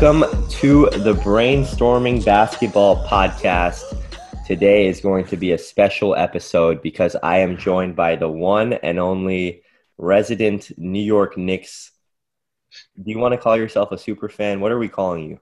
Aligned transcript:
Welcome 0.00 0.48
to 0.50 0.88
the 0.90 1.12
Brainstorming 1.12 2.24
Basketball 2.24 3.04
Podcast. 3.08 3.82
Today 4.46 4.86
is 4.86 5.00
going 5.00 5.24
to 5.24 5.36
be 5.36 5.50
a 5.50 5.58
special 5.58 6.14
episode 6.14 6.82
because 6.82 7.16
I 7.20 7.38
am 7.38 7.56
joined 7.56 7.96
by 7.96 8.14
the 8.14 8.28
one 8.28 8.74
and 8.74 9.00
only 9.00 9.64
resident 9.96 10.70
New 10.78 11.02
York 11.02 11.36
Knicks. 11.36 11.90
Do 12.94 13.10
you 13.10 13.18
want 13.18 13.32
to 13.32 13.38
call 13.38 13.56
yourself 13.56 13.90
a 13.90 13.98
super 13.98 14.28
fan? 14.28 14.60
What 14.60 14.70
are 14.70 14.78
we 14.78 14.88
calling 14.88 15.30
you? 15.30 15.40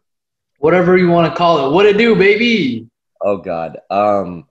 Whatever 0.56 0.96
you 0.96 1.10
want 1.10 1.30
to 1.30 1.36
call 1.36 1.68
it. 1.68 1.74
What 1.74 1.84
it 1.84 1.98
do, 1.98 2.16
baby? 2.16 2.88
Oh 3.20 3.36
God. 3.36 3.80
Um. 3.90 4.46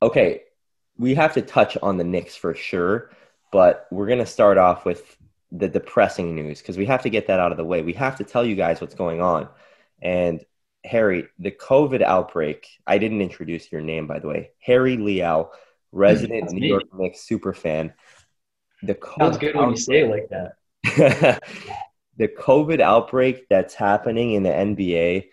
Okay, 0.00 0.40
we 0.96 1.16
have 1.16 1.34
to 1.34 1.42
touch 1.42 1.76
on 1.82 1.98
the 1.98 2.04
Knicks 2.04 2.34
for 2.34 2.54
sure, 2.54 3.10
but 3.52 3.88
we're 3.90 4.08
gonna 4.08 4.24
start 4.24 4.56
off 4.56 4.86
with 4.86 5.15
the 5.52 5.68
depressing 5.68 6.34
news 6.34 6.60
because 6.60 6.76
we 6.76 6.86
have 6.86 7.02
to 7.02 7.10
get 7.10 7.28
that 7.28 7.40
out 7.40 7.52
of 7.52 7.58
the 7.58 7.64
way. 7.64 7.82
We 7.82 7.92
have 7.94 8.16
to 8.16 8.24
tell 8.24 8.44
you 8.44 8.56
guys 8.56 8.80
what's 8.80 8.94
going 8.94 9.20
on. 9.20 9.48
And 10.02 10.44
Harry, 10.84 11.28
the 11.38 11.50
COVID 11.50 12.02
outbreak. 12.02 12.68
I 12.86 12.98
didn't 12.98 13.20
introduce 13.20 13.70
your 13.70 13.80
name, 13.80 14.06
by 14.06 14.18
the 14.18 14.28
way. 14.28 14.50
Harry 14.60 14.96
Liao, 14.96 15.44
hmm, 15.44 15.98
resident 15.98 16.42
That's 16.42 16.52
New 16.52 16.60
me. 16.60 16.68
York 16.68 16.84
Knicks 16.94 17.20
super 17.20 17.52
fan. 17.52 17.92
The 18.82 18.94
COVID 18.94 19.18
Sounds 19.18 19.38
good 19.38 19.56
when 19.56 19.70
you 19.70 19.76
say 19.76 20.00
it 20.00 20.10
like 20.10 20.28
that. 20.30 21.42
the 22.16 22.28
COVID 22.28 22.80
outbreak 22.80 23.48
that's 23.48 23.74
happening 23.74 24.32
in 24.32 24.42
the 24.42 24.50
NBA, 24.50 25.28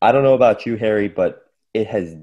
I 0.00 0.12
don't 0.12 0.22
know 0.22 0.34
about 0.34 0.66
you, 0.66 0.76
Harry, 0.76 1.08
but 1.08 1.42
it 1.74 1.86
has 1.88 2.16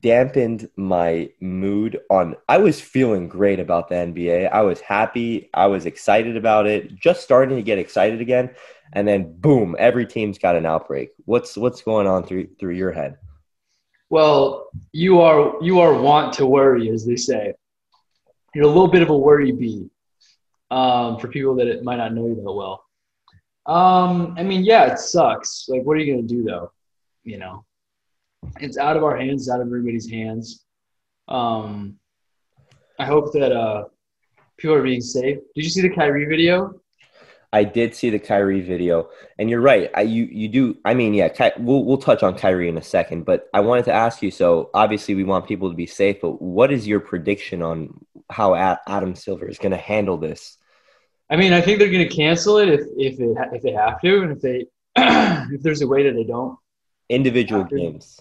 dampened 0.00 0.68
my 0.76 1.30
mood 1.40 2.00
on 2.10 2.36
I 2.48 2.58
was 2.58 2.80
feeling 2.80 3.28
great 3.28 3.60
about 3.60 3.88
the 3.88 3.96
NBA. 3.96 4.50
I 4.50 4.62
was 4.62 4.80
happy, 4.80 5.50
I 5.52 5.66
was 5.66 5.86
excited 5.86 6.36
about 6.36 6.66
it, 6.66 6.94
just 6.94 7.22
starting 7.22 7.56
to 7.56 7.62
get 7.62 7.78
excited 7.78 8.20
again, 8.20 8.54
and 8.92 9.06
then 9.06 9.34
boom, 9.40 9.76
every 9.78 10.06
team's 10.06 10.38
got 10.38 10.56
an 10.56 10.66
outbreak. 10.66 11.10
What's 11.24 11.56
what's 11.56 11.82
going 11.82 12.06
on 12.06 12.24
through 12.24 12.48
through 12.58 12.74
your 12.74 12.92
head? 12.92 13.18
Well, 14.08 14.68
you 14.92 15.20
are 15.20 15.62
you 15.62 15.80
are 15.80 15.92
want 16.00 16.32
to 16.34 16.46
worry, 16.46 16.88
as 16.90 17.04
they 17.04 17.16
say. 17.16 17.54
You're 18.54 18.64
a 18.64 18.68
little 18.68 18.88
bit 18.88 19.02
of 19.02 19.10
a 19.10 19.16
worry 19.16 19.52
bee. 19.52 19.90
Um, 20.70 21.18
for 21.18 21.28
people 21.28 21.54
that 21.56 21.84
might 21.84 21.96
not 21.96 22.14
know 22.14 22.26
you 22.26 22.34
that 22.34 22.52
well. 22.52 22.84
Um, 23.66 24.34
I 24.36 24.42
mean, 24.42 24.64
yeah, 24.64 24.92
it 24.92 24.98
sucks. 24.98 25.66
Like, 25.68 25.82
what 25.82 25.96
are 25.96 26.00
you 26.00 26.14
gonna 26.14 26.26
do 26.26 26.42
though? 26.42 26.72
You 27.22 27.38
know, 27.38 27.64
it's 28.60 28.78
out 28.78 28.96
of 28.96 29.04
our 29.04 29.16
hands, 29.16 29.48
out 29.48 29.60
of 29.60 29.66
everybody's 29.66 30.10
hands. 30.10 30.64
Um, 31.28 31.96
I 32.98 33.06
hope 33.06 33.32
that 33.32 33.52
uh, 33.52 33.84
people 34.56 34.76
are 34.76 34.82
being 34.82 35.00
safe. 35.00 35.38
Did 35.54 35.64
you 35.64 35.70
see 35.70 35.82
the 35.82 35.90
Kyrie 35.90 36.26
video? 36.26 36.80
I 37.54 37.62
did 37.62 37.94
see 37.94 38.10
the 38.10 38.18
Kyrie 38.18 38.62
video, 38.62 39.10
and 39.38 39.48
you're 39.48 39.60
right. 39.60 39.88
I 39.94 40.00
you 40.00 40.24
you 40.24 40.48
do. 40.48 40.76
I 40.84 40.92
mean, 40.94 41.14
yeah, 41.14 41.28
Ky, 41.28 41.50
we'll 41.58 41.84
we'll 41.84 41.98
touch 41.98 42.24
on 42.24 42.36
Kyrie 42.36 42.68
in 42.68 42.76
a 42.76 42.82
second, 42.82 43.24
but 43.24 43.48
I 43.54 43.60
wanted 43.60 43.84
to 43.84 43.92
ask 43.92 44.22
you. 44.22 44.32
So 44.32 44.70
obviously, 44.74 45.14
we 45.14 45.22
want 45.22 45.46
people 45.46 45.70
to 45.70 45.76
be 45.76 45.86
safe, 45.86 46.20
but 46.20 46.42
what 46.42 46.72
is 46.72 46.84
your 46.84 46.98
prediction 46.98 47.62
on 47.62 48.04
how 48.28 48.56
Adam 48.56 49.14
Silver 49.14 49.46
is 49.46 49.58
going 49.58 49.70
to 49.70 49.78
handle 49.78 50.18
this? 50.18 50.58
I 51.30 51.36
mean, 51.36 51.52
I 51.52 51.60
think 51.60 51.78
they're 51.78 51.92
going 51.92 52.08
to 52.08 52.12
cancel 52.14 52.58
it 52.58 52.68
if 52.68 52.80
if 52.96 53.20
it 53.20 53.36
if 53.52 53.62
they 53.62 53.72
have 53.72 54.00
to, 54.00 54.22
and 54.22 54.32
if 54.32 54.40
they 54.40 54.66
if 55.54 55.62
there's 55.62 55.82
a 55.82 55.86
way 55.86 56.02
that 56.02 56.14
they 56.14 56.24
don't. 56.24 56.58
Individual 57.08 57.62
games, 57.62 58.20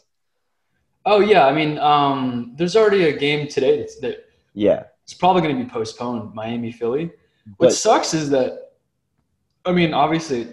Oh 1.05 1.19
yeah, 1.19 1.45
I 1.45 1.53
mean, 1.53 1.77
um, 1.79 2.53
there's 2.55 2.75
already 2.75 3.05
a 3.05 3.17
game 3.17 3.47
today 3.47 3.79
that's, 3.79 3.99
that 3.99 4.29
yeah, 4.53 4.83
it's 5.03 5.13
probably 5.13 5.41
going 5.41 5.57
to 5.57 5.63
be 5.63 5.69
postponed. 5.69 6.33
Miami 6.33 6.71
Philly. 6.71 7.11
What 7.57 7.67
but 7.67 7.73
sucks 7.73 8.13
is 8.13 8.29
that, 8.29 8.71
I 9.65 9.73
mean, 9.73 9.93
obviously, 9.93 10.47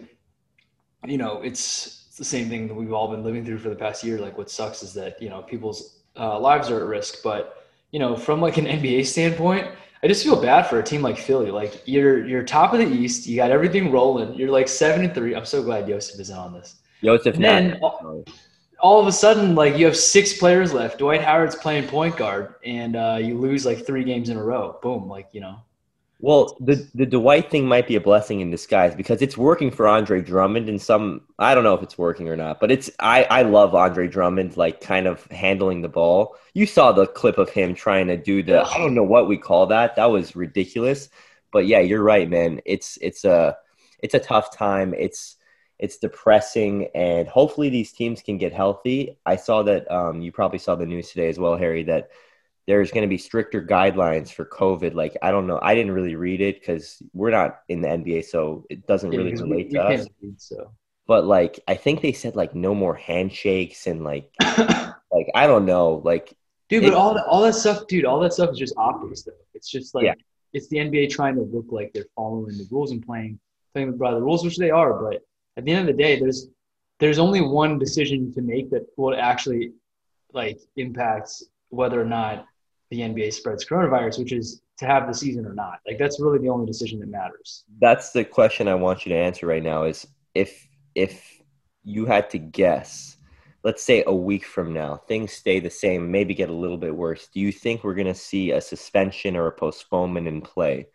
you 1.07 1.19
know, 1.19 1.41
it's, 1.41 2.05
it's 2.09 2.17
the 2.17 2.25
same 2.25 2.49
thing 2.49 2.67
that 2.67 2.75
we've 2.75 2.93
all 2.93 3.09
been 3.09 3.23
living 3.23 3.45
through 3.45 3.59
for 3.59 3.69
the 3.69 3.77
past 3.77 4.03
year. 4.03 4.19
Like, 4.19 4.37
what 4.37 4.51
sucks 4.51 4.83
is 4.83 4.93
that 4.95 5.21
you 5.23 5.29
know 5.29 5.43
people's 5.43 6.01
uh, 6.17 6.39
lives 6.39 6.69
are 6.69 6.81
at 6.81 6.87
risk. 6.87 7.23
But 7.23 7.69
you 7.93 8.01
know, 8.01 8.17
from 8.17 8.41
like 8.41 8.57
an 8.57 8.67
NBA 8.77 9.07
standpoint, 9.07 9.69
I 10.03 10.09
just 10.09 10.25
feel 10.25 10.41
bad 10.41 10.65
for 10.65 10.81
a 10.81 10.83
team 10.83 11.03
like 11.03 11.17
Philly. 11.17 11.53
Like, 11.53 11.83
you're 11.87 12.27
you're 12.27 12.43
top 12.43 12.73
of 12.73 12.81
the 12.81 12.87
East, 12.87 13.29
you 13.29 13.37
got 13.37 13.53
everything 13.53 13.93
rolling. 13.93 14.35
You're 14.35 14.51
like 14.51 14.67
seven 14.67 15.05
and 15.05 15.15
three. 15.15 15.37
I'm 15.37 15.47
so 15.47 15.63
glad 15.63 15.87
Joseph 15.87 16.19
isn't 16.21 16.37
on 16.37 16.53
this. 16.53 16.77
Joseph. 17.05 17.37
And 17.37 17.45
then- 17.45 17.81
all 18.83 19.01
of 19.01 19.07
a 19.07 19.13
sudden, 19.13 19.55
like 19.55 19.77
you 19.77 19.87
have 19.87 19.97
six 19.97 20.33
players 20.37 20.73
left. 20.73 20.99
Dwight 20.99 21.23
Howard's 21.23 21.57
playing 21.57 21.89
point 21.89 22.17
guard, 22.17 22.55
and 22.65 22.97
uh, 22.97 23.19
you 23.21 23.39
lose 23.39 23.65
like 23.67 23.87
three 23.87 24.05
games 24.05 24.29
in 24.29 24.37
a 24.37 24.43
row. 24.43 24.79
Boom, 24.83 25.09
like 25.09 25.29
you 25.33 25.41
know. 25.41 25.61
Well, 26.23 26.55
the 26.61 26.87
the 26.95 27.07
Dwight 27.07 27.51
thing 27.51 27.67
might 27.67 27.87
be 27.87 27.97
a 27.97 28.01
blessing 28.01 28.41
in 28.41 28.51
disguise 28.51 28.95
because 28.95 29.23
it's 29.23 29.39
working 29.39 29.71
for 29.71 29.89
Andre 29.89 30.21
Drummond 30.21 30.69
and 30.69 30.81
some 30.81 31.23
I 31.39 31.55
don't 31.55 31.65
know 31.65 31.75
if 31.75 31.83
it's 31.83 31.97
working 31.97 32.29
or 32.29 32.37
not, 32.37 32.61
but 32.61 32.71
it's 32.71 32.91
I 33.01 33.25
I 33.25 33.43
love 33.43 33.75
Andre 33.75 34.07
Drummond 34.07 34.57
like 34.57 34.83
kind 34.83 35.07
of 35.07 35.25
handling 35.31 35.81
the 35.81 35.89
ball. 35.89 36.37
You 36.53 36.67
saw 36.67 36.93
the 36.93 37.07
clip 37.07 37.39
of 37.39 37.49
him 37.49 37.75
trying 37.75 38.07
to 38.09 38.19
do 38.19 38.43
the 38.43 38.61
I 38.61 38.77
don't 38.79 38.95
know 38.95 39.03
what 39.03 39.29
we 39.29 39.39
call 39.39 39.67
that. 39.69 39.97
That 39.97 40.11
was 40.11 40.37
ridiculous. 40.37 41.09
But 41.53 41.67
yeah, 41.67 41.81
you're 41.81 42.03
right, 42.03 42.29
man. 42.29 42.61
It's 42.67 42.99
it's 43.01 43.25
a 43.25 43.57
it's 44.01 44.15
a 44.15 44.21
tough 44.21 44.55
time. 44.55 44.93
It's 44.93 45.37
it's 45.81 45.97
depressing 45.97 46.89
and 46.95 47.27
hopefully 47.27 47.71
these 47.71 47.91
teams 47.93 48.21
can 48.23 48.37
get 48.39 48.53
healthy. 48.53 49.17
I 49.27 49.37
saw 49.37 49.63
that 49.65 49.91
um, 49.91 50.21
you 50.21 50.31
probably 50.31 50.59
saw 50.59 50.75
the 50.77 50.87
news 50.87 51.09
today 51.09 51.29
as 51.29 51.39
well, 51.39 51.57
Harry, 51.57 51.83
that 51.85 52.11
there's 52.67 52.91
going 52.93 53.03
to 53.03 53.09
be 53.09 53.19
stricter 53.19 53.61
guidelines 53.65 54.31
for 54.31 54.45
COVID. 54.45 54.95
Like, 54.95 55.17
I 55.23 55.31
don't 55.31 55.47
know. 55.47 55.59
I 55.61 55.75
didn't 55.75 55.93
really 55.93 56.15
read 56.15 56.41
it 56.43 56.61
because 56.61 57.03
we're 57.15 57.31
not 57.31 57.61
in 57.69 57.81
the 57.81 57.89
NBA, 57.89 58.27
so 58.27 58.67
it 58.71 58.87
doesn't 58.87 59.11
really 59.11 59.33
we- 59.35 59.41
relate 59.41 59.67
we 59.69 59.73
to 59.75 59.83
us. 59.83 60.07
read, 60.23 60.41
so. 60.41 60.71
But 61.07 61.25
like, 61.25 61.59
I 61.67 61.75
think 61.75 62.03
they 62.03 62.13
said 62.13 62.37
like 62.37 62.55
no 62.55 62.73
more 62.75 62.95
handshakes 62.95 63.89
and 63.89 64.05
like, 64.05 64.31
like 64.41 65.27
I 65.35 65.49
don't 65.49 65.65
know, 65.67 66.03
like 66.05 66.33
dude, 66.69 66.85
but 66.85 66.95
all 66.95 67.15
that, 67.15 67.25
all 67.27 67.43
that 67.43 67.55
stuff, 67.55 67.89
dude, 67.89 68.05
all 68.05 68.21
that 68.21 68.33
stuff 68.33 68.51
is 68.51 68.59
just 68.59 68.75
optics. 68.77 69.23
Though. 69.23 69.33
It's 69.55 69.69
just 69.69 69.93
like 69.95 70.05
Yeah. 70.05 70.15
it's 70.53 70.69
the 70.69 70.77
NBA 70.77 71.11
trying 71.11 71.35
to 71.35 71.43
look 71.43 71.67
like 71.71 71.93
they're 71.93 72.05
following 72.15 72.57
the 72.57 72.69
rules 72.71 72.93
and 72.93 73.05
playing 73.05 73.41
playing 73.75 73.97
by 73.97 74.13
the 74.13 74.21
rules, 74.21 74.45
which 74.45 74.57
they 74.57 74.71
are. 74.71 75.03
But 75.03 75.23
at 75.57 75.65
the 75.65 75.73
end 75.73 75.89
of 75.89 75.97
the 75.97 76.03
day, 76.03 76.19
there's 76.19 76.49
there's 76.99 77.19
only 77.19 77.41
one 77.41 77.79
decision 77.79 78.33
to 78.35 78.43
make 78.43 78.71
that 78.71 78.87
will 78.97 79.15
actually 79.15 79.73
like 80.33 80.59
impacts 80.77 81.45
whether 81.71 82.01
or 82.01 82.05
not 82.05 82.47
the 82.91 83.01
NBA 83.01 83.33
spreads 83.33 83.65
coronavirus, 83.65 84.19
which 84.19 84.33
is 84.33 84.61
to 84.79 84.87
have 84.87 85.07
the 85.07 85.15
season 85.15 85.47
or 85.47 85.55
not. 85.55 85.79
Like 85.87 85.99
that's 85.99 86.21
really 86.21 86.39
the 86.39 86.49
only 86.49 86.67
decision 86.67 87.01
that 87.01 87.09
matters. 87.09 87.65
that's 87.81 88.11
the 88.11 88.25
question 88.25 88.69
I 88.69 88.75
want 88.75 89.07
you 89.07 89.11
to 89.11 89.19
answer 89.19 89.47
right 89.47 89.63
now. 89.63 89.85
Is 89.85 90.07
if 90.35 90.69
if 90.95 91.41
you 91.85 92.07
had 92.07 92.29
to 92.31 92.39
guess, 92.39 93.17
let's 93.63 93.83
say 93.83 94.05
a 94.07 94.15
week 94.15 94.45
from 94.45 94.73
now, 94.73 94.97
things 94.97 95.33
stay 95.33 95.61
the 95.61 95.71
same, 95.71 96.11
maybe 96.11 96.35
get 96.35 96.51
a 96.51 96.55
little 96.55 96.77
bit 96.77 96.95
worse. 96.95 97.29
Do 97.33 97.41
you 97.41 97.53
think 97.53 97.83
we're 97.83 97.95
going 97.95 98.07
to 98.07 98.15
see 98.15 98.51
a 98.51 98.61
suspension 98.61 99.37
or 99.37 99.47
a 99.47 99.53
postponement 99.53 100.29
in 100.29 100.41
play? 100.41 100.89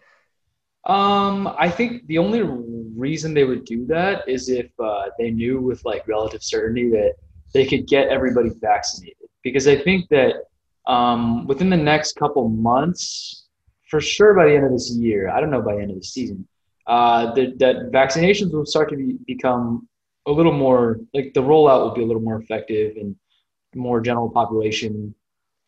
Um, 0.86 1.54
I 1.58 1.70
think 1.70 2.06
the 2.08 2.20
only 2.20 2.44
reason 2.44 3.34
they 3.34 3.44
would 3.44 3.66
do 3.66 3.86
that 3.88 4.28
is 4.28 4.50
if 4.50 4.68
uh, 4.80 5.06
they 5.18 5.32
knew 5.32 5.60
with 5.60 5.84
like 5.84 6.08
relative 6.08 6.44
certainty 6.44 6.90
that 6.92 7.16
they 7.54 7.66
could 7.66 7.88
get 7.88 8.10
everybody 8.10 8.50
vaccinated. 8.62 9.28
Because 9.44 9.68
I 9.68 9.78
think 9.78 10.10
that 10.10 10.44
um, 10.88 11.48
within 11.48 11.70
the 11.70 11.78
next 11.78 12.16
couple 12.16 12.48
months, 12.50 13.48
for 13.90 14.00
sure 14.00 14.34
by 14.34 14.46
the 14.46 14.56
end 14.56 14.66
of 14.66 14.72
this 14.72 14.92
year, 14.92 15.30
I 15.30 15.40
don't 15.40 15.50
know 15.50 15.62
by 15.62 15.76
the 15.76 15.82
end 15.82 15.92
of 15.92 15.98
the 15.98 16.04
season, 16.04 16.48
uh, 16.88 17.34
that, 17.34 17.58
that 17.60 17.92
vaccinations 17.92 18.54
will 18.54 18.66
start 18.66 18.90
to 18.90 18.96
be, 18.96 19.18
become 19.26 19.88
a 20.28 20.32
little 20.32 20.52
more 20.52 21.00
like 21.14 21.34
the 21.34 21.42
rollout 21.42 21.82
will 21.82 21.94
be 21.94 22.02
a 22.02 22.06
little 22.06 22.22
more 22.22 22.40
effective 22.40 22.98
and 22.98 23.16
more 23.76 24.02
general 24.02 24.30
population 24.30 25.14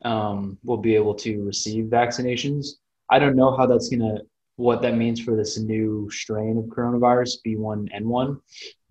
um, 0.06 0.57
will 0.63 0.77
be 0.77 0.95
able 0.95 1.13
to 1.13 1.44
receive 1.44 1.86
vaccinations. 1.86 2.68
I 3.09 3.19
don't 3.19 3.36
know 3.36 3.56
how 3.56 3.65
that's 3.65 3.89
gonna 3.89 4.19
what 4.57 4.81
that 4.81 4.95
means 4.95 5.21
for 5.21 5.36
this 5.36 5.57
new 5.57 6.09
strain 6.12 6.57
of 6.57 6.65
coronavirus, 6.65 7.38
B1N1. 7.45 8.39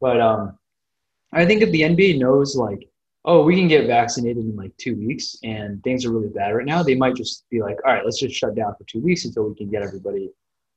But 0.00 0.20
um, 0.20 0.58
I 1.32 1.44
think 1.44 1.60
if 1.60 1.70
the 1.70 1.82
NBA 1.82 2.18
knows, 2.18 2.56
like, 2.56 2.88
oh, 3.24 3.42
we 3.42 3.56
can 3.56 3.66
get 3.66 3.88
vaccinated 3.88 4.44
in 4.44 4.54
like 4.54 4.76
two 4.76 4.94
weeks 4.94 5.36
and 5.42 5.82
things 5.82 6.04
are 6.04 6.12
really 6.12 6.28
bad 6.28 6.54
right 6.54 6.64
now, 6.64 6.82
they 6.82 6.94
might 6.94 7.16
just 7.16 7.44
be 7.50 7.60
like, 7.60 7.76
all 7.84 7.92
right, 7.92 8.04
let's 8.04 8.20
just 8.20 8.34
shut 8.34 8.54
down 8.54 8.74
for 8.78 8.84
two 8.84 9.00
weeks 9.00 9.24
until 9.24 9.48
we 9.48 9.56
can 9.56 9.68
get 9.68 9.82
everybody 9.82 10.30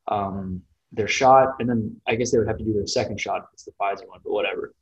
um, 0.08 0.62
their 0.92 1.08
shot. 1.08 1.56
And 1.60 1.70
then 1.70 1.96
I 2.08 2.16
guess 2.16 2.32
they 2.32 2.40
would 2.40 2.48
have 2.48 2.58
to 2.58 2.64
do 2.64 2.74
their 2.74 2.88
second 2.88 3.22
shot 3.22 3.44
if 3.44 3.54
it's 3.54 3.66
the 3.66 3.72
Pfizer 3.80 4.08
one, 4.08 4.20
but 4.24 4.34
whatever. 4.34 4.74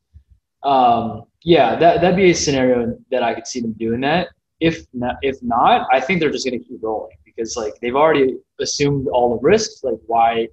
Um, 0.64 1.24
yeah, 1.44 1.76
that, 1.76 2.00
that'd 2.00 2.16
be 2.16 2.32
a 2.32 2.36
scenario 2.36 2.98
that 3.12 3.24
I 3.24 3.34
could 3.34 3.46
see 3.46 3.60
them 3.60 3.74
doing 3.74 4.00
that. 4.02 4.30
If 4.62 4.86
not, 4.94 5.18
if 5.22 5.38
not, 5.44 5.88
I 5.92 6.00
think 6.00 6.22
they're 6.22 6.32
just 6.32 6.48
going 6.48 6.60
to 6.60 6.66
keep 6.66 6.80
rolling 6.82 7.12
because 7.38 7.56
like 7.56 7.74
they've 7.82 7.96
already 7.96 8.38
assumed 8.60 9.08
all 9.08 9.38
the 9.38 9.42
risks. 9.42 9.84
Like 9.84 10.00
why, 10.08 10.48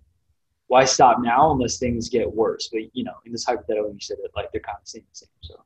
why 0.67 0.85
stop 0.85 1.19
now 1.21 1.53
unless 1.53 1.79
things 1.79 2.09
get 2.09 2.31
worse? 2.31 2.69
But 2.73 2.83
you 2.93 3.05
know, 3.05 3.15
in 3.25 3.33
this 3.33 3.45
hypothetical, 3.45 3.93
you 3.93 4.01
said 4.01 4.19
it 4.23 4.31
like 4.37 4.53
they're 4.53 4.61
kind 4.61 4.79
of 4.81 4.87
saying 4.87 5.05
the 5.11 5.17
same. 5.17 5.29
So 5.43 5.65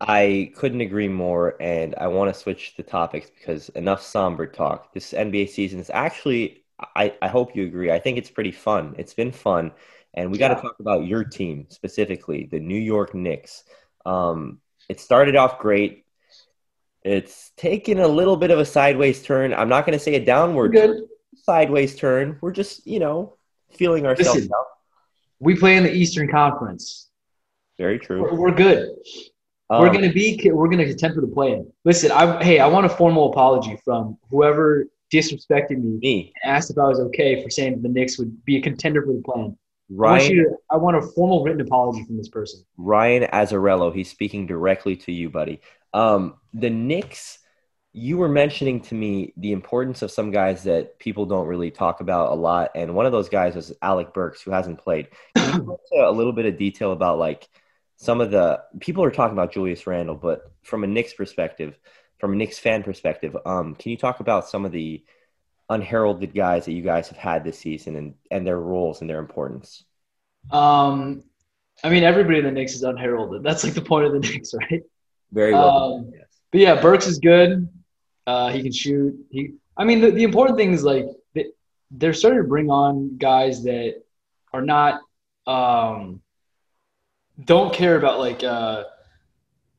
I 0.00 0.52
couldn't 0.56 0.82
agree 0.82 1.08
more, 1.08 1.56
and 1.60 1.94
I 1.96 2.08
want 2.08 2.32
to 2.32 2.38
switch 2.38 2.74
the 2.76 2.82
topics 2.82 3.30
because 3.30 3.68
enough 3.70 4.02
somber 4.02 4.46
talk. 4.46 4.92
This 4.92 5.12
NBA 5.12 5.48
season 5.48 5.80
is 5.80 5.90
actually, 5.90 6.64
I, 6.94 7.14
I 7.22 7.28
hope 7.28 7.56
you 7.56 7.64
agree. 7.64 7.90
I 7.90 7.98
think 7.98 8.18
it's 8.18 8.30
pretty 8.30 8.52
fun. 8.52 8.94
It's 8.98 9.14
been 9.14 9.32
fun, 9.32 9.72
and 10.14 10.30
we 10.30 10.38
got 10.38 10.48
to 10.48 10.60
talk 10.60 10.76
about 10.80 11.06
your 11.06 11.24
team 11.24 11.66
specifically, 11.70 12.48
the 12.50 12.60
New 12.60 12.78
York 12.78 13.14
Knicks. 13.14 13.64
Um, 14.04 14.60
it 14.88 15.00
started 15.00 15.36
off 15.36 15.58
great. 15.58 16.05
It's 17.06 17.52
taken 17.56 18.00
a 18.00 18.08
little 18.08 18.36
bit 18.36 18.50
of 18.50 18.58
a 18.58 18.64
sideways 18.64 19.22
turn. 19.22 19.54
I'm 19.54 19.68
not 19.68 19.86
going 19.86 19.96
to 19.96 20.02
say 20.02 20.16
a 20.16 20.18
We're 20.18 20.24
downward 20.24 20.72
good. 20.72 21.04
sideways 21.36 21.94
turn. 21.94 22.36
We're 22.40 22.50
just, 22.50 22.84
you 22.84 22.98
know, 22.98 23.36
feeling 23.70 24.06
ourselves 24.06 24.40
Listen. 24.40 24.52
out. 24.52 24.66
We 25.38 25.54
play 25.54 25.76
in 25.76 25.84
the 25.84 25.92
Eastern 25.92 26.28
Conference. 26.28 27.08
Very 27.78 27.98
We're, 27.98 28.04
true. 28.04 28.34
we're 28.34 28.50
good. 28.50 28.88
we're 29.70 29.86
Um, 29.88 29.92
gonna 29.92 30.12
be. 30.12 30.40
We're 30.52 30.68
gonna 30.68 30.86
contend 30.86 31.14
for 31.14 31.20
the 31.20 31.28
play-in. 31.28 31.70
Listen, 31.84 32.10
I 32.10 32.42
hey, 32.42 32.58
I 32.58 32.66
want 32.66 32.86
a 32.86 32.88
formal 32.88 33.30
apology 33.30 33.78
from 33.84 34.16
whoever 34.30 34.86
disrespected 35.14 35.78
me 35.82 35.98
me, 36.00 36.32
and 36.42 36.52
asked 36.54 36.70
if 36.70 36.78
I 36.78 36.88
was 36.88 36.98
okay 37.00 37.40
for 37.42 37.50
saying 37.50 37.82
the 37.82 37.88
Knicks 37.88 38.18
would 38.18 38.44
be 38.44 38.56
a 38.56 38.62
contender 38.62 39.02
for 39.02 39.12
the 39.12 39.22
play-in. 39.94 40.08
I 40.08 40.18
want, 40.18 40.30
you 40.30 40.58
I 40.70 40.76
want 40.76 40.96
a 40.96 41.02
formal 41.02 41.44
written 41.44 41.60
apology 41.60 42.04
from 42.04 42.16
this 42.16 42.28
person. 42.28 42.64
Ryan 42.76 43.24
Azarello. 43.32 43.94
He's 43.94 44.10
speaking 44.10 44.46
directly 44.46 44.96
to 44.96 45.12
you, 45.12 45.30
buddy. 45.30 45.60
Um, 45.94 46.34
the 46.52 46.70
Knicks, 46.70 47.38
you 47.92 48.18
were 48.18 48.28
mentioning 48.28 48.80
to 48.82 48.94
me 48.94 49.32
the 49.36 49.52
importance 49.52 50.02
of 50.02 50.10
some 50.10 50.30
guys 50.30 50.64
that 50.64 50.98
people 50.98 51.26
don't 51.26 51.46
really 51.46 51.70
talk 51.70 52.00
about 52.00 52.32
a 52.32 52.34
lot, 52.34 52.72
and 52.74 52.94
one 52.94 53.06
of 53.06 53.12
those 53.12 53.28
guys 53.28 53.54
was 53.54 53.72
Alec 53.80 54.12
Burks, 54.12 54.42
who 54.42 54.50
hasn't 54.50 54.78
played. 54.78 55.08
Can 55.36 55.54
you 55.54 55.62
go 55.62 55.80
into 55.92 56.08
a 56.08 56.10
little 56.10 56.32
bit 56.32 56.46
of 56.46 56.58
detail 56.58 56.92
about 56.92 57.18
like 57.18 57.48
some 57.96 58.20
of 58.20 58.30
the 58.30 58.60
people 58.80 59.02
are 59.02 59.10
talking 59.10 59.32
about 59.32 59.52
Julius 59.52 59.86
Randle, 59.86 60.16
but 60.16 60.52
from 60.62 60.84
a 60.84 60.86
Knicks 60.86 61.14
perspective, 61.14 61.78
from 62.18 62.34
a 62.34 62.36
Knicks 62.36 62.58
fan 62.58 62.82
perspective, 62.82 63.36
um, 63.46 63.74
can 63.74 63.90
you 63.90 63.96
talk 63.96 64.20
about 64.20 64.48
some 64.48 64.66
of 64.66 64.72
the 64.72 65.02
unheralded 65.68 66.34
guys 66.34 66.64
that 66.64 66.72
you 66.72 66.82
guys 66.82 67.08
have 67.08 67.18
had 67.18 67.44
this 67.44 67.58
season 67.58 67.96
and 67.96 68.14
and 68.30 68.46
their 68.46 68.58
roles 68.58 69.00
and 69.00 69.10
their 69.10 69.18
importance? 69.18 69.84
Um, 70.50 71.24
I 71.82 71.90
mean, 71.90 72.04
everybody 72.04 72.38
in 72.38 72.44
the 72.44 72.52
Knicks 72.52 72.74
is 72.74 72.82
unheralded. 72.82 73.42
That's 73.42 73.64
like 73.64 73.74
the 73.74 73.82
point 73.82 74.06
of 74.06 74.12
the 74.12 74.18
Knicks, 74.28 74.54
right? 74.54 74.82
Very 75.32 75.52
well. 75.52 75.94
Um, 75.94 76.12
But 76.52 76.60
yeah, 76.60 76.80
Burks 76.80 77.06
is 77.06 77.18
good. 77.18 77.68
Uh, 78.26 78.50
he 78.50 78.62
can 78.62 78.72
shoot. 78.72 79.14
He, 79.30 79.54
I 79.76 79.84
mean, 79.84 80.00
the, 80.00 80.10
the 80.10 80.22
important 80.22 80.58
thing 80.58 80.72
is 80.72 80.82
like 80.82 81.06
they, 81.34 81.46
they're 81.90 82.14
starting 82.14 82.40
to 82.42 82.48
bring 82.48 82.70
on 82.70 83.18
guys 83.18 83.62
that 83.64 84.02
are 84.52 84.62
not 84.62 85.00
um, 85.46 86.22
don't 87.44 87.72
care 87.72 87.96
about 87.96 88.18
like 88.18 88.42
uh, 88.42 88.84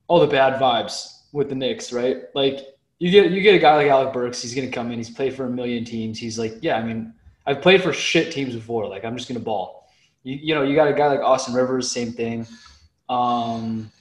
all 0.08 0.20
the 0.20 0.28
bad 0.28 0.62
vibes 0.62 1.22
with 1.32 1.50
the 1.50 1.56
Knicks, 1.56 1.92
right? 1.92 2.24
Like 2.34 2.60
you 3.00 3.12
get 3.12 3.32
you 3.32 3.42
get 3.42 3.56
a 3.56 3.60
guy 3.60 3.76
like 3.76 3.88
Alec 3.88 4.14
Burks. 4.14 4.42
He's 4.42 4.56
gonna 4.56 4.72
come 4.72 4.92
in. 4.92 4.98
He's 4.98 5.10
played 5.10 5.36
for 5.36 5.46
a 5.46 5.50
million 5.50 5.86
teams. 5.86 6.18
He's 6.18 6.40
like, 6.40 6.58
yeah, 6.62 6.78
I 6.78 6.84
mean, 6.84 7.14
I've 7.46 7.62
played 7.62 7.84
for 7.84 7.94
shit 7.94 8.32
teams 8.32 8.56
before. 8.56 8.88
Like 8.88 9.06
I'm 9.06 9.16
just 9.16 9.28
gonna 9.28 9.40
ball. 9.40 9.90
You, 10.24 10.38
you 10.42 10.56
know, 10.56 10.64
you 10.64 10.76
got 10.76 10.88
a 10.88 10.94
guy 10.94 11.08
like 11.08 11.20
Austin 11.20 11.54
Rivers, 11.54 11.92
same 11.92 12.12
thing. 12.12 12.48
Um, 13.08 13.92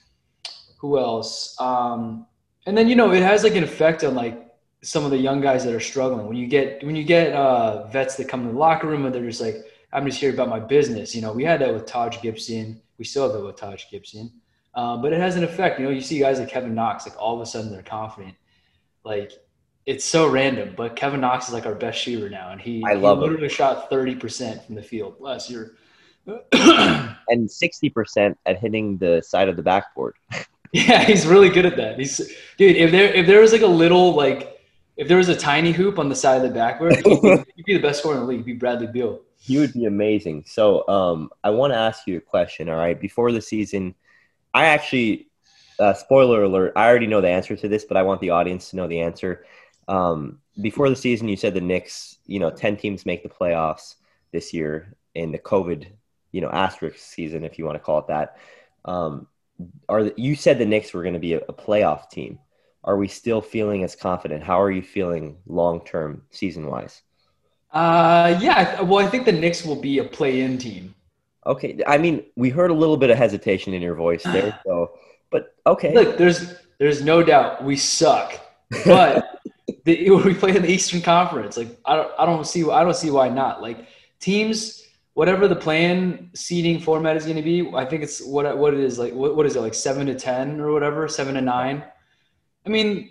who 0.78 0.98
else? 0.98 1.54
Um, 1.60 2.26
and 2.66 2.76
then 2.76 2.88
you 2.88 2.96
know 2.96 3.12
it 3.12 3.22
has 3.22 3.44
like 3.44 3.54
an 3.54 3.64
effect 3.64 4.02
on 4.02 4.14
like 4.14 4.43
some 4.82 5.04
of 5.04 5.10
the 5.10 5.19
young 5.19 5.40
guys 5.40 5.64
that 5.64 5.75
are 5.75 5.81
struggling. 5.81 6.26
When 6.26 6.37
you 6.37 6.46
get 6.46 6.82
when 6.84 6.96
you 6.96 7.04
get 7.04 7.34
uh, 7.34 7.87
vets 7.88 8.16
that 8.16 8.28
come 8.28 8.42
in 8.42 8.54
the 8.54 8.58
locker 8.58 8.87
room 8.87 9.04
and 9.04 9.14
they're 9.14 9.25
just 9.25 9.40
like, 9.40 9.56
I'm 9.92 10.06
just 10.06 10.19
here 10.19 10.32
about 10.32 10.49
my 10.49 10.60
business. 10.60 11.14
You 11.14 11.20
know, 11.20 11.32
we 11.32 11.44
had 11.44 11.60
that 11.60 11.72
with 11.72 11.87
Taj 11.87 12.20
Gibson. 12.22 12.81
We 12.99 13.04
still 13.04 13.31
have 13.31 13.38
it 13.38 13.44
with 13.44 13.56
Taj 13.56 13.84
Gibson. 13.90 14.32
Uh, 14.75 14.96
but 14.96 15.12
it 15.12 15.20
has 15.20 15.37
an 15.37 15.44
effect. 15.44 15.78
You 15.78 15.87
know, 15.87 15.90
you 15.90 16.00
see 16.00 16.19
guys 16.19 16.38
like 16.38 16.49
Kevin 16.49 16.75
Knox, 16.75 17.06
like 17.06 17.20
all 17.20 17.34
of 17.34 17.40
a 17.40 17.46
sudden 17.46 17.70
they're 17.70 17.82
confident. 17.82 18.34
Like 19.06 19.32
it's 19.87 20.05
so 20.05 20.29
random, 20.29 20.75
but 20.76 20.97
Kevin 20.97 21.20
Knox 21.20 21.47
is 21.47 21.55
like 21.55 21.64
our 21.64 21.76
best 21.76 22.00
shooter 22.00 22.29
now, 22.29 22.50
and 22.50 22.61
he, 22.61 22.82
I 22.85 22.94
love 22.94 23.19
he 23.19 23.25
him. 23.25 23.31
literally 23.31 23.49
shot 23.49 23.88
thirty 23.88 24.17
percent 24.17 24.64
from 24.67 24.75
the 24.75 24.82
field 24.82 25.17
last 25.20 25.49
year. 25.49 25.76
and 26.26 27.49
60% 27.49 28.35
at 28.47 28.58
hitting 28.58 28.99
the 28.99 29.23
side 29.23 29.49
of 29.49 29.55
the 29.55 29.62
backboard. 29.62 30.14
Yeah, 30.73 31.05
he's 31.05 31.25
really 31.25 31.49
good 31.49 31.64
at 31.64 31.76
that. 31.76 31.97
He's 31.97 32.17
dude. 32.58 32.76
If 32.76 32.91
there 32.91 33.05
if 33.14 33.26
there 33.26 33.41
was 33.41 33.53
like 33.53 33.62
a 33.62 33.67
little 33.67 34.14
like 34.14 34.61
if 34.97 35.06
there 35.06 35.17
was 35.17 35.29
a 35.29 35.37
tiny 35.37 35.70
hoop 35.70 35.99
on 35.99 36.09
the 36.09 36.17
side 36.17 36.37
of 36.37 36.43
the 36.43 36.50
backboard, 36.50 36.97
he'd 36.97 37.23
be, 37.23 37.44
he'd 37.56 37.64
be 37.64 37.75
the 37.75 37.81
best 37.81 38.00
scorer 38.00 38.17
in 38.17 38.23
the 38.23 38.26
league. 38.26 38.38
He'd 38.38 38.47
be 38.47 38.52
Bradley 38.55 38.88
Beal. 38.88 39.20
He 39.38 39.59
would 39.59 39.73
be 39.73 39.85
amazing. 39.87 40.44
So, 40.47 40.87
um, 40.88 41.31
I 41.44 41.50
want 41.50 41.73
to 41.73 41.79
ask 41.79 42.06
you 42.06 42.19
a 42.19 42.20
question. 42.20 42.69
All 42.69 42.76
right, 42.76 43.00
before 43.00 43.31
the 43.31 43.41
season, 43.41 43.94
I 44.52 44.67
actually, 44.67 45.25
uh, 45.78 45.94
spoiler 45.94 46.44
alert, 46.44 46.73
I 46.76 46.87
already 46.87 47.06
know 47.06 47.20
the 47.20 47.28
answer 47.28 47.56
to 47.56 47.69
this, 47.69 47.84
but 47.84 47.96
I 47.96 48.02
want 48.02 48.20
the 48.20 48.31
audience 48.31 48.70
to 48.70 48.76
know 48.76 48.87
the 48.87 49.00
answer. 49.00 49.44
Um, 49.88 50.40
before 50.61 50.88
the 50.88 50.96
season, 50.96 51.28
you 51.28 51.37
said 51.37 51.55
the 51.55 51.61
Knicks, 51.61 52.19
you 52.26 52.40
know, 52.40 52.50
ten 52.50 52.76
teams 52.76 53.06
make 53.06 53.23
the 53.23 53.28
playoffs 53.28 53.96
this 54.32 54.52
year 54.52 54.94
in 55.14 55.32
the 55.32 55.38
COVID, 55.38 55.87
you 56.32 56.40
know, 56.40 56.50
asterisk 56.50 56.99
season, 56.99 57.44
if 57.44 57.58
you 57.58 57.64
want 57.64 57.76
to 57.76 57.84
call 57.84 57.99
it 57.99 58.08
that. 58.08 58.37
Um, 58.84 59.26
are 59.88 60.05
the, 60.05 60.14
you 60.17 60.34
said 60.34 60.58
the 60.58 60.67
Knicks 60.67 60.93
were 60.93 61.02
going 61.02 61.14
to 61.14 61.20
be 61.20 61.34
a, 61.34 61.38
a 61.38 61.52
playoff 61.52 62.11
team? 62.11 62.38
Are 62.84 62.96
we 62.96 63.08
still 63.08 63.40
feeling 63.40 63.82
as 63.82 63.96
confident? 63.96 64.43
How 64.43 64.61
are 64.61 64.70
you 64.70 64.82
feeling 64.82 65.38
long 65.46 65.84
term, 65.84 66.23
season 66.31 66.67
wise? 66.67 67.02
Uh, 67.73 68.38
yeah. 68.40 68.81
Well, 68.81 69.05
I 69.05 69.08
think 69.08 69.26
the 69.26 69.32
Knicks 69.32 69.64
will 69.64 69.81
be 69.81 69.99
a 69.99 70.05
play-in 70.05 70.58
team. 70.58 70.94
Okay, 71.46 71.78
I 71.87 71.99
mean, 71.99 72.25
we 72.34 72.50
heard 72.50 72.70
a 72.70 72.75
little 72.75 72.96
bit 72.96 73.11
of 73.11 73.19
hesitation 73.19 73.73
in 73.73 73.82
your 73.82 73.94
voice 73.94 74.23
there, 74.25 74.58
so 74.67 74.93
but 75.31 75.55
okay. 75.67 75.94
Look, 75.94 76.17
there's 76.19 76.55
there's 76.78 77.02
no 77.02 77.23
doubt 77.23 77.64
we 77.64 77.76
suck, 77.76 78.38
but 78.84 79.40
the, 79.84 80.11
we 80.25 80.34
play 80.34 80.56
in 80.56 80.62
the 80.62 80.70
Eastern 80.70 81.00
Conference. 81.00 81.56
Like 81.56 81.78
I 81.84 81.96
don't 81.96 82.12
I 82.19 82.26
don't 82.26 82.46
see 82.46 82.69
I 82.70 82.82
don't 82.84 82.96
see 82.96 83.11
why 83.11 83.28
not. 83.28 83.62
Like 83.62 83.87
teams, 84.20 84.84
whatever 85.14 85.49
the 85.49 85.56
play-in 85.56 86.31
seeding 86.34 86.78
format 86.81 87.17
is 87.17 87.25
going 87.25 87.37
to 87.37 87.43
be, 87.43 87.70
I 87.75 87.84
think 87.84 88.02
it's 88.02 88.23
what 88.25 88.56
what 88.58 88.75
it 88.75 88.81
is 88.81 88.99
like. 88.99 89.12
What, 89.14 89.37
what 89.37 89.46
is 89.46 89.56
it 89.56 89.61
like 89.61 89.75
seven 89.75 90.06
to 90.06 90.14
ten 90.14 90.61
or 90.61 90.73
whatever, 90.73 91.08
seven 91.08 91.34
to 91.34 91.40
nine? 91.40 91.84
I 92.64 92.69
mean, 92.69 93.11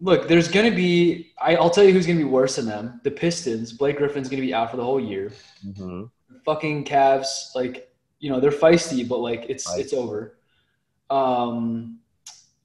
look, 0.00 0.28
there's 0.28 0.48
going 0.48 0.68
to 0.68 0.74
be. 0.76 1.32
I, 1.40 1.56
I'll 1.56 1.70
tell 1.70 1.84
you 1.84 1.92
who's 1.92 2.06
going 2.06 2.18
to 2.18 2.24
be 2.24 2.30
worse 2.30 2.56
than 2.56 2.66
them. 2.66 3.00
The 3.04 3.10
Pistons. 3.10 3.72
Blake 3.72 3.98
Griffin's 3.98 4.28
going 4.28 4.40
to 4.40 4.46
be 4.46 4.54
out 4.54 4.70
for 4.70 4.76
the 4.76 4.84
whole 4.84 5.00
year. 5.00 5.32
Mhm. 5.66 6.10
Fucking 6.44 6.84
Cavs, 6.84 7.54
like 7.54 7.90
you 8.18 8.30
know, 8.30 8.40
they're 8.40 8.50
feisty, 8.50 9.06
but 9.06 9.18
like 9.18 9.46
it's 9.48 9.68
Right. 9.68 9.80
it's 9.80 9.92
over. 9.92 10.38
Um, 11.10 11.98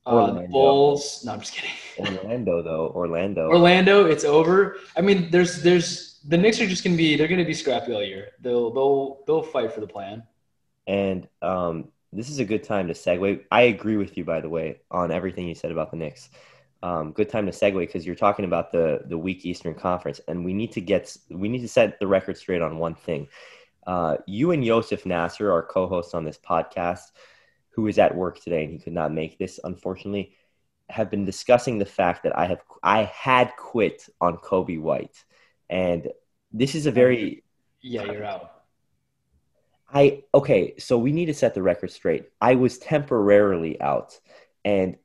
uh, 0.05 0.31
the 0.31 0.47
Bulls. 0.47 1.23
No, 1.25 1.33
I'm 1.33 1.39
just 1.39 1.53
kidding. 1.53 1.71
Orlando 1.99 2.61
though, 2.61 2.91
Orlando. 2.95 3.47
Orlando, 3.49 4.05
it's 4.05 4.23
over. 4.23 4.77
I 4.97 5.01
mean, 5.01 5.29
there's 5.29 5.61
there's 5.61 6.19
the 6.27 6.37
Knicks 6.37 6.59
are 6.59 6.67
just 6.67 6.83
gonna 6.83 6.97
be 6.97 7.15
they're 7.15 7.27
gonna 7.27 7.45
be 7.45 7.53
scrappy 7.53 7.93
all 7.93 8.03
year. 8.03 8.29
They'll 8.41 8.71
they'll 8.71 9.19
they'll 9.27 9.43
fight 9.43 9.73
for 9.73 9.81
the 9.81 9.87
play-in. 9.87 10.23
And 10.87 11.27
um, 11.41 11.89
this 12.11 12.29
is 12.29 12.39
a 12.39 12.45
good 12.45 12.63
time 12.63 12.87
to 12.87 12.93
segue. 12.93 13.43
I 13.51 13.61
agree 13.63 13.97
with 13.97 14.17
you, 14.17 14.25
by 14.25 14.41
the 14.41 14.49
way, 14.49 14.81
on 14.89 15.11
everything 15.11 15.47
you 15.47 15.55
said 15.55 15.71
about 15.71 15.91
the 15.91 15.97
Knicks. 15.97 16.29
Um, 16.81 17.11
good 17.11 17.29
time 17.29 17.45
to 17.45 17.51
segue 17.51 17.79
because 17.79 18.05
you're 18.05 18.15
talking 18.15 18.45
about 18.45 18.71
the 18.71 19.01
the 19.05 19.17
weak 19.17 19.45
Eastern 19.45 19.75
Conference, 19.75 20.21
and 20.27 20.43
we 20.43 20.53
need 20.53 20.71
to 20.71 20.81
get 20.81 21.15
we 21.29 21.49
need 21.49 21.61
to 21.61 21.67
set 21.67 21.99
the 21.99 22.07
record 22.07 22.37
straight 22.37 22.61
on 22.61 22.79
one 22.79 22.95
thing. 22.95 23.27
Uh, 23.85 24.17
you 24.27 24.51
and 24.51 24.63
Joseph 24.63 25.05
Nasser, 25.05 25.51
our 25.51 25.63
co-host 25.63 26.13
on 26.13 26.23
this 26.23 26.37
podcast, 26.37 27.11
who 27.79 27.87
is 27.87 27.97
at 27.97 28.15
work 28.15 28.41
today 28.41 28.63
and 28.65 28.73
he 28.73 28.79
could 28.79 28.93
not 28.93 29.13
make 29.13 29.37
this, 29.37 29.59
unfortunately, 29.63 30.35
have 30.89 31.09
been 31.09 31.23
discussing 31.25 31.77
the 31.77 31.85
fact 31.85 32.23
that 32.23 32.37
I 32.37 32.45
have 32.47 32.61
I 32.83 33.03
had 33.03 33.55
quit 33.57 34.09
on 34.19 34.37
Coby 34.37 34.79
White, 34.81 35.23
and 35.69 36.09
this 36.51 36.75
is 36.75 36.85
a 36.87 36.91
very 36.91 37.43
Yeah, 37.81 38.05
you're 38.05 38.25
out. 38.25 38.51
I 39.91 40.23
okay, 40.33 40.75
so 40.77 40.97
we 40.97 41.11
need 41.11 41.27
to 41.27 41.33
set 41.33 41.53
the 41.55 41.61
record 41.63 41.91
straight. 41.91 42.29
I 42.41 42.55
was 42.55 42.77
temporarily 42.77 43.79
out, 43.81 44.19
and 44.65 44.97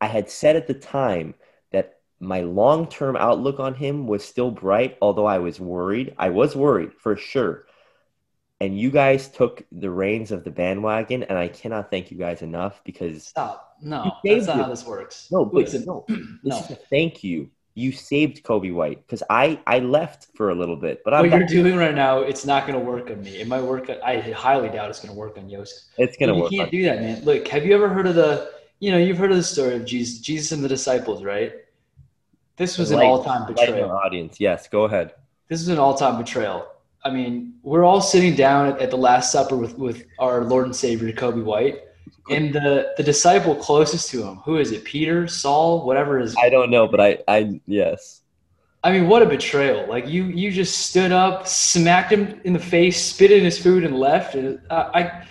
I 0.00 0.06
had 0.06 0.30
said 0.30 0.56
at 0.56 0.66
the 0.66 0.74
time 0.74 1.34
that 1.72 2.00
my 2.20 2.40
long 2.42 2.88
term 2.88 3.16
outlook 3.16 3.60
on 3.60 3.74
him 3.74 4.06
was 4.06 4.24
still 4.24 4.50
bright, 4.50 4.98
although 5.02 5.26
I 5.26 5.38
was 5.38 5.60
worried. 5.60 6.14
I 6.18 6.30
was 6.30 6.56
worried 6.56 6.92
for 6.94 7.16
sure. 7.16 7.66
And 8.62 8.78
you 8.78 8.90
guys 8.90 9.28
took 9.28 9.64
the 9.72 9.88
reins 9.90 10.32
of 10.32 10.44
the 10.44 10.50
bandwagon, 10.50 11.22
and 11.22 11.38
I 11.38 11.48
cannot 11.48 11.90
thank 11.90 12.10
you 12.10 12.18
guys 12.18 12.42
enough 12.42 12.82
because 12.84 13.24
Stop. 13.24 13.76
No, 13.80 14.12
that's 14.22 14.46
not 14.46 14.58
it. 14.58 14.62
how 14.62 14.68
this 14.68 14.84
works. 14.84 15.28
no, 15.32 15.48
listen, 15.52 15.84
no, 15.86 16.04
no. 16.44 16.56
thank 16.90 17.24
you. 17.24 17.48
You 17.74 17.92
saved 17.92 18.42
Coby 18.42 18.74
White 18.74 19.06
because 19.06 19.22
I 19.30 19.58
I 19.66 19.78
left 19.78 20.26
for 20.34 20.50
a 20.50 20.54
little 20.54 20.76
bit, 20.76 21.00
but 21.04 21.14
I'm 21.14 21.30
What 21.30 21.38
you're 21.38 21.46
doing 21.64 21.76
right 21.76 21.94
now, 21.94 22.18
it's 22.18 22.44
not 22.44 22.66
gonna 22.66 22.80
work 22.80 23.10
on 23.10 23.22
me. 23.22 23.40
It 23.40 23.48
might 23.48 23.62
work. 23.62 23.88
On, 23.88 23.96
I 24.04 24.20
highly 24.32 24.68
doubt 24.68 24.90
it's 24.90 25.00
gonna 25.00 25.14
work 25.16 25.38
on 25.38 25.48
Yosef. 25.48 25.84
it's 25.96 26.16
gonna 26.18 26.34
work. 26.34 26.52
you 26.52 26.58
can't 26.58 26.68
on- 26.68 26.72
do 26.72 26.82
that, 26.84 27.00
man. 27.00 27.24
Look, 27.24 27.48
have 27.48 27.64
you 27.64 27.74
ever 27.74 27.88
heard 27.88 28.06
of 28.06 28.14
the? 28.16 28.50
You 28.80 28.90
know, 28.90 28.98
you've 28.98 29.16
heard 29.18 29.30
of 29.30 29.36
the 29.38 29.42
story 29.42 29.76
of 29.76 29.86
Jesus, 29.86 30.18
Jesus 30.20 30.52
and 30.52 30.62
the 30.62 30.68
disciples, 30.68 31.22
right? 31.24 31.52
This 32.56 32.76
was 32.76 32.90
an 32.90 32.98
Light- 32.98 33.06
all-time 33.06 33.46
betrayal. 33.46 33.90
audience. 33.90 34.38
Yes, 34.40 34.68
go 34.68 34.84
ahead. 34.84 35.14
this 35.48 35.60
is 35.62 35.68
an 35.68 35.78
all-time 35.78 36.18
betrayal. 36.18 36.66
I 37.04 37.10
mean, 37.10 37.54
we're 37.62 37.84
all 37.84 38.00
sitting 38.00 38.34
down 38.34 38.68
at, 38.68 38.80
at 38.80 38.90
the 38.90 38.96
Last 38.96 39.32
Supper 39.32 39.56
with, 39.56 39.78
with 39.78 40.04
our 40.18 40.44
Lord 40.44 40.66
and 40.66 40.76
Savior 40.76 41.12
Coby 41.12 41.42
White, 41.42 41.80
and 42.30 42.52
the 42.52 42.92
the 42.96 43.02
disciple 43.02 43.54
closest 43.54 44.10
to 44.10 44.22
him, 44.22 44.36
who 44.36 44.58
is 44.58 44.70
it? 44.70 44.84
Peter, 44.84 45.26
Saul, 45.26 45.86
whatever 45.86 46.20
is. 46.20 46.36
I 46.36 46.48
don't 46.48 46.70
know, 46.70 46.86
but 46.86 47.00
I, 47.00 47.18
I 47.26 47.60
yes. 47.66 48.20
I 48.82 48.92
mean, 48.92 49.08
what 49.08 49.22
a 49.22 49.26
betrayal! 49.26 49.86
Like 49.88 50.08
you, 50.08 50.24
you 50.24 50.50
just 50.50 50.88
stood 50.88 51.12
up, 51.12 51.46
smacked 51.46 52.12
him 52.12 52.40
in 52.44 52.52
the 52.52 52.58
face, 52.58 53.02
spit 53.02 53.30
in 53.30 53.44
his 53.44 53.58
food, 53.58 53.84
and 53.84 53.98
left. 53.98 54.34
And 54.34 54.58
uh, 54.70 54.90
I, 54.94 55.26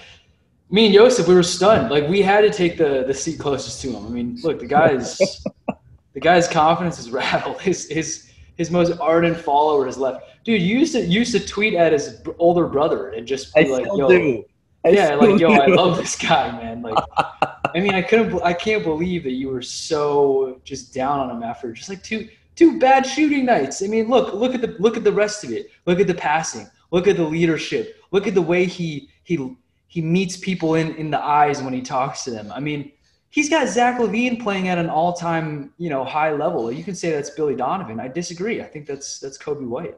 me 0.69 0.85
and 0.85 0.93
Joseph, 0.93 1.27
we 1.27 1.33
were 1.33 1.43
stunned. 1.43 1.89
Like 1.89 2.07
we 2.07 2.21
had 2.21 2.41
to 2.41 2.51
take 2.51 2.77
the 2.77 3.03
the 3.07 3.13
seat 3.13 3.39
closest 3.39 3.81
to 3.81 3.91
him. 3.91 4.05
I 4.05 4.09
mean, 4.09 4.37
look, 4.43 4.59
the 4.59 4.67
guy's 4.67 5.17
the 6.13 6.19
guy's 6.19 6.47
confidence 6.47 6.99
is 6.99 7.09
rattled. 7.11 7.61
His 7.61 7.87
his 7.89 8.31
his 8.55 8.69
most 8.69 8.99
ardent 8.99 9.37
follower 9.37 9.85
has 9.85 9.97
left. 9.97 10.28
Dude, 10.49 10.63
you 10.63 10.79
used 10.79 10.93
to 10.93 11.05
used 11.05 11.31
to 11.33 11.39
tweet 11.39 11.75
at 11.75 11.93
his 11.93 12.23
older 12.39 12.65
brother 12.65 13.09
and 13.09 13.27
just 13.27 13.53
be 13.53 13.67
I 13.67 13.69
like, 13.71 13.85
"Yo, 13.85 14.09
do. 14.09 14.43
I 14.83 14.89
yeah, 14.89 15.13
like 15.13 15.39
yo, 15.39 15.51
I 15.51 15.67
love 15.67 15.95
this 15.95 16.15
guy, 16.15 16.51
man." 16.53 16.81
Like, 16.81 16.97
I 17.19 17.79
mean, 17.79 17.93
I 17.93 18.01
couldn't, 18.01 18.41
I 18.41 18.53
can't 18.53 18.83
believe 18.83 19.25
that 19.25 19.33
you 19.33 19.49
were 19.49 19.61
so 19.61 20.59
just 20.63 20.91
down 20.91 21.19
on 21.19 21.29
him 21.29 21.43
after 21.43 21.71
just 21.71 21.87
like 21.87 22.01
two 22.01 22.29
two 22.55 22.79
bad 22.79 23.05
shooting 23.05 23.45
nights. 23.45 23.83
I 23.83 23.85
mean, 23.85 24.07
look, 24.09 24.33
look 24.33 24.55
at 24.55 24.61
the 24.61 24.75
look 24.79 24.97
at 24.97 25.03
the 25.03 25.11
rest 25.11 25.43
of 25.43 25.51
it. 25.51 25.69
Look 25.85 25.99
at 25.99 26.07
the 26.07 26.15
passing. 26.15 26.67
Look 26.89 27.07
at 27.07 27.15
the 27.15 27.25
leadership. 27.25 28.01
Look 28.09 28.25
at 28.25 28.33
the 28.33 28.41
way 28.41 28.65
he 28.65 29.07
he 29.25 29.55
he 29.85 30.01
meets 30.01 30.35
people 30.35 30.73
in 30.73 30.95
in 30.95 31.11
the 31.11 31.23
eyes 31.23 31.61
when 31.61 31.73
he 31.73 31.83
talks 31.83 32.23
to 32.23 32.31
them. 32.31 32.51
I 32.51 32.59
mean, 32.59 32.91
he's 33.29 33.49
got 33.49 33.67
Zach 33.67 33.99
LaVine 33.99 34.41
playing 34.41 34.67
at 34.67 34.79
an 34.79 34.89
all 34.89 35.13
time 35.13 35.75
you 35.77 35.91
know 35.91 36.03
high 36.03 36.33
level. 36.33 36.71
You 36.71 36.83
can 36.83 36.95
say 36.95 37.11
that's 37.11 37.29
Billy 37.29 37.55
Donovan. 37.55 37.99
I 37.99 38.07
disagree. 38.07 38.63
I 38.63 38.65
think 38.65 38.87
that's 38.87 39.19
that's 39.19 39.37
Coby 39.37 39.67
White. 39.67 39.95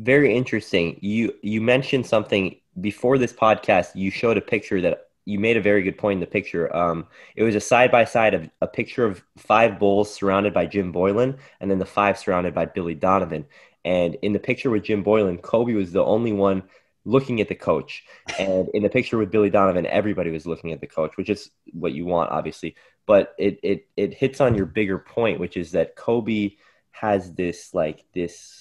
Very 0.00 0.34
interesting. 0.34 0.96
You 1.02 1.34
you 1.42 1.60
mentioned 1.60 2.06
something 2.06 2.56
before 2.80 3.18
this 3.18 3.34
podcast. 3.34 3.94
You 3.94 4.10
showed 4.10 4.38
a 4.38 4.40
picture 4.40 4.80
that 4.80 5.08
you 5.26 5.38
made 5.38 5.58
a 5.58 5.60
very 5.60 5.82
good 5.82 5.98
point 5.98 6.16
in 6.16 6.20
the 6.20 6.26
picture. 6.26 6.74
Um, 6.74 7.06
it 7.36 7.42
was 7.42 7.54
a 7.54 7.60
side 7.60 7.90
by 7.90 8.04
side 8.06 8.32
of 8.32 8.48
a 8.62 8.66
picture 8.66 9.04
of 9.04 9.22
five 9.36 9.78
Bulls 9.78 10.12
surrounded 10.12 10.54
by 10.54 10.64
Jim 10.64 10.90
Boylen, 10.90 11.36
and 11.60 11.70
then 11.70 11.78
the 11.78 11.84
five 11.84 12.16
surrounded 12.18 12.54
by 12.54 12.64
Billy 12.64 12.94
Donovan. 12.94 13.44
And 13.84 14.14
in 14.22 14.32
the 14.32 14.38
picture 14.38 14.70
with 14.70 14.84
Jim 14.84 15.04
Boylen, 15.04 15.38
Coby 15.42 15.76
was 15.76 15.92
the 15.92 16.02
only 16.02 16.32
one 16.32 16.62
looking 17.04 17.42
at 17.42 17.48
the 17.48 17.54
coach, 17.54 18.02
and 18.38 18.70
in 18.72 18.82
the 18.82 18.88
picture 18.88 19.18
with 19.18 19.30
Billy 19.30 19.50
Donovan, 19.50 19.84
everybody 19.84 20.30
was 20.30 20.46
looking 20.46 20.72
at 20.72 20.80
the 20.80 20.86
coach, 20.86 21.18
which 21.18 21.28
is 21.28 21.50
what 21.74 21.92
you 21.92 22.06
want, 22.06 22.30
obviously. 22.30 22.74
But 23.04 23.34
it 23.38 23.60
it 23.62 23.86
it 23.98 24.14
hits 24.14 24.40
on 24.40 24.54
your 24.54 24.66
bigger 24.66 24.98
point, 24.98 25.40
which 25.40 25.58
is 25.58 25.72
that 25.72 25.94
Coby 25.94 26.56
has 26.90 27.32
this 27.34 27.74
like 27.74 28.06
this 28.14 28.59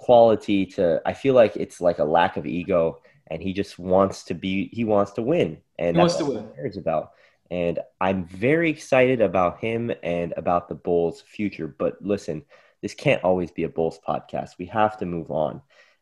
quality 0.00 0.64
to. 0.66 1.00
I 1.04 1.12
feel 1.12 1.34
like 1.34 1.56
it's 1.56 1.80
like 1.80 1.98
a 1.98 2.04
lack 2.04 2.36
of 2.36 2.46
ego 2.46 3.00
and 3.30 3.42
he 3.42 3.52
just 3.52 3.78
wants 3.78 4.24
to 4.24 4.34
be 4.34 4.68
he 4.72 4.84
wants 4.84 5.12
to 5.12 5.22
win 5.22 5.58
and 5.78 5.94
He 5.96 6.00
wants 6.00 6.14
that's 6.14 6.26
to 6.26 6.32
what 6.32 6.42
win. 6.42 6.50
he 6.50 6.54
cares 6.56 6.76
about. 6.76 7.12
And 7.50 7.78
i'm 8.00 8.24
very 8.26 8.70
excited 8.70 9.20
about 9.20 9.58
him 9.58 9.92
and 10.02 10.32
about 10.36 10.68
the 10.68 10.74
bulls 10.76 11.20
future 11.36 11.66
but 11.82 12.00
listen 12.00 12.44
this 12.82 12.94
can't 12.94 13.22
always 13.24 13.50
be 13.50 13.64
a 13.64 13.68
bulls 13.68 13.98
podcast. 14.08 14.50
We 14.58 14.66
have 14.66 14.96
to 14.98 15.04
move 15.06 15.30
on. 15.30 15.60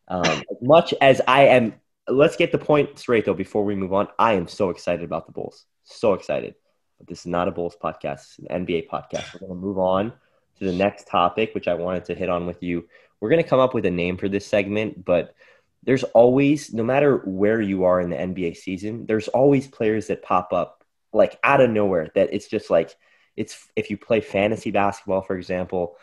Um, 0.08 0.22
as 0.54 0.60
much 0.62 0.94
as 1.00 1.20
i 1.26 1.42
am 1.56 1.74
let's 2.22 2.36
get 2.36 2.52
the 2.52 2.64
point 2.70 2.98
straight 2.98 3.24
though 3.24 3.34
before 3.46 3.64
we 3.64 3.74
move 3.74 3.92
on. 3.92 4.08
I 4.18 4.34
am 4.34 4.46
so 4.48 4.70
excited 4.70 5.04
about 5.04 5.26
the 5.26 5.32
bulls. 5.32 5.64
So 5.84 6.14
excited. 6.14 6.54
But 6.98 7.06
this 7.08 7.20
is 7.20 7.26
not 7.26 7.48
a 7.48 7.50
bulls 7.50 7.76
podcast. 7.82 8.20
It's 8.24 8.38
an 8.50 8.66
nba 8.66 8.86
podcast. 8.88 9.26
We're 9.34 9.40
going 9.48 9.60
to 9.60 9.66
move 9.66 9.78
on 9.78 10.12
to 10.58 10.64
the 10.64 10.72
next 10.72 11.06
topic 11.06 11.54
which 11.54 11.68
i 11.68 11.74
wanted 11.74 12.04
to 12.04 12.14
hit 12.14 12.28
on 12.28 12.44
with 12.44 12.62
you 12.62 12.84
we're 13.20 13.30
going 13.30 13.42
to 13.42 13.48
come 13.48 13.60
up 13.60 13.74
with 13.74 13.86
a 13.86 13.90
name 13.90 14.16
for 14.16 14.28
this 14.28 14.46
segment 14.46 15.04
but 15.04 15.34
there's 15.82 16.04
always, 16.04 16.72
no 16.72 16.82
matter 16.82 17.18
where 17.24 17.60
you 17.60 17.84
are 17.84 18.00
in 18.00 18.10
the 18.10 18.16
NBA 18.16 18.56
season, 18.56 19.06
there's 19.06 19.28
always 19.28 19.66
players 19.66 20.08
that 20.08 20.22
pop 20.22 20.52
up 20.52 20.84
like 21.12 21.38
out 21.42 21.60
of 21.60 21.70
nowhere 21.70 22.10
that 22.14 22.32
it's 22.32 22.48
just 22.48 22.70
like, 22.70 22.94
it's 23.36 23.68
if 23.76 23.88
you 23.88 23.96
play 23.96 24.20
fantasy 24.20 24.70
basketball, 24.70 25.22
for 25.22 25.36
example, 25.36 25.96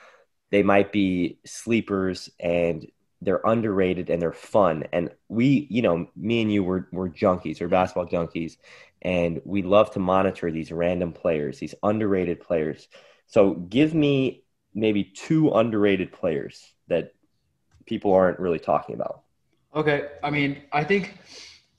they 0.52 0.64
might 0.64 0.92
be 0.92 1.40
sleepers 1.46 2.30
and 2.40 2.88
they're 3.22 3.42
underrated 3.46 4.10
and 4.10 4.22
they're 4.22 4.32
fun. 4.32 4.86
And 4.94 5.10
we, 5.28 5.68
you 5.70 5.82
know, 5.82 6.08
me 6.16 6.42
and 6.42 6.52
you 6.52 6.64
were, 6.64 6.88
were 6.92 7.10
junkies 7.10 7.62
or 7.62 7.68
basketball 7.68 8.08
junkies, 8.08 8.58
and 9.02 9.42
we 9.46 9.62
love 9.62 9.92
to 9.92 10.00
monitor 10.00 10.52
these 10.52 10.72
random 10.72 11.12
players, 11.12 11.60
these 11.60 11.76
underrated 11.84 12.40
players. 12.40 12.88
So 13.28 13.54
give 13.54 13.94
me 13.94 14.44
maybe 14.74 15.04
two 15.04 15.52
underrated 15.52 16.12
players 16.12 16.75
that 16.88 17.14
people 17.86 18.14
aren't 18.14 18.40
really 18.40 18.60
talking 18.60 18.96
about. 18.96 19.22
Okay, 19.76 20.08
I 20.24 20.30
mean, 20.30 20.62
I 20.72 20.84
think, 20.84 21.18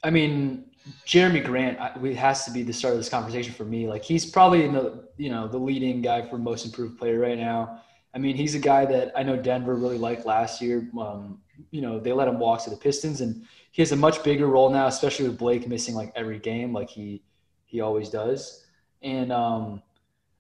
I 0.03 0.11
mean, 0.11 0.67
Jerami 1.07 1.45
Grant 1.45 1.79
has 2.17 2.45
to 2.45 2.51
be 2.51 2.63
the 2.63 2.73
start 2.73 2.93
of 2.93 2.99
this 2.99 3.09
conversation 3.09 3.53
for 3.53 3.65
me. 3.65 3.89
Like 3.89 4.05
he's 4.05 4.25
probably 4.27 4.65
in 4.65 4.73
the 4.73 5.09
you 5.17 5.31
know 5.31 5.49
the 5.49 5.59
leading 5.59 6.01
guy 6.01 6.29
for 6.29 6.39
most 6.39 6.65
improved 6.65 6.99
player 6.99 7.19
right 7.19 7.39
now. 7.39 7.83
I 8.15 8.19
mean, 8.19 8.37
he's 8.37 8.55
a 8.55 8.59
guy 8.59 8.87
that 8.87 9.13
I 9.17 9.23
know 9.23 9.37
Denver 9.37 9.75
really 9.75 9.99
liked 9.99 10.25
last 10.25 10.63
year. 10.63 10.89
Um, 10.99 11.41
you 11.71 11.81
know, 11.81 11.99
they 11.99 12.13
let 12.13 12.29
him 12.29 12.39
walk 12.39 12.63
to 12.65 12.71
the 12.71 12.77
Pistons, 12.77 13.21
and 13.21 13.45
he 13.73 13.83
has 13.83 13.93
a 13.93 13.97
much 13.97 14.23
bigger 14.23 14.47
role 14.47 14.71
now, 14.71 14.87
especially 14.87 15.29
with 15.29 15.39
Blake 15.39 15.67
missing 15.67 15.95
like 15.95 16.13
every 16.15 16.39
game, 16.39 16.73
like 16.73 16.89
he 16.89 17.23
he 17.65 17.81
always 17.81 18.09
does. 18.09 18.65
And 19.03 19.33
um, 19.33 19.83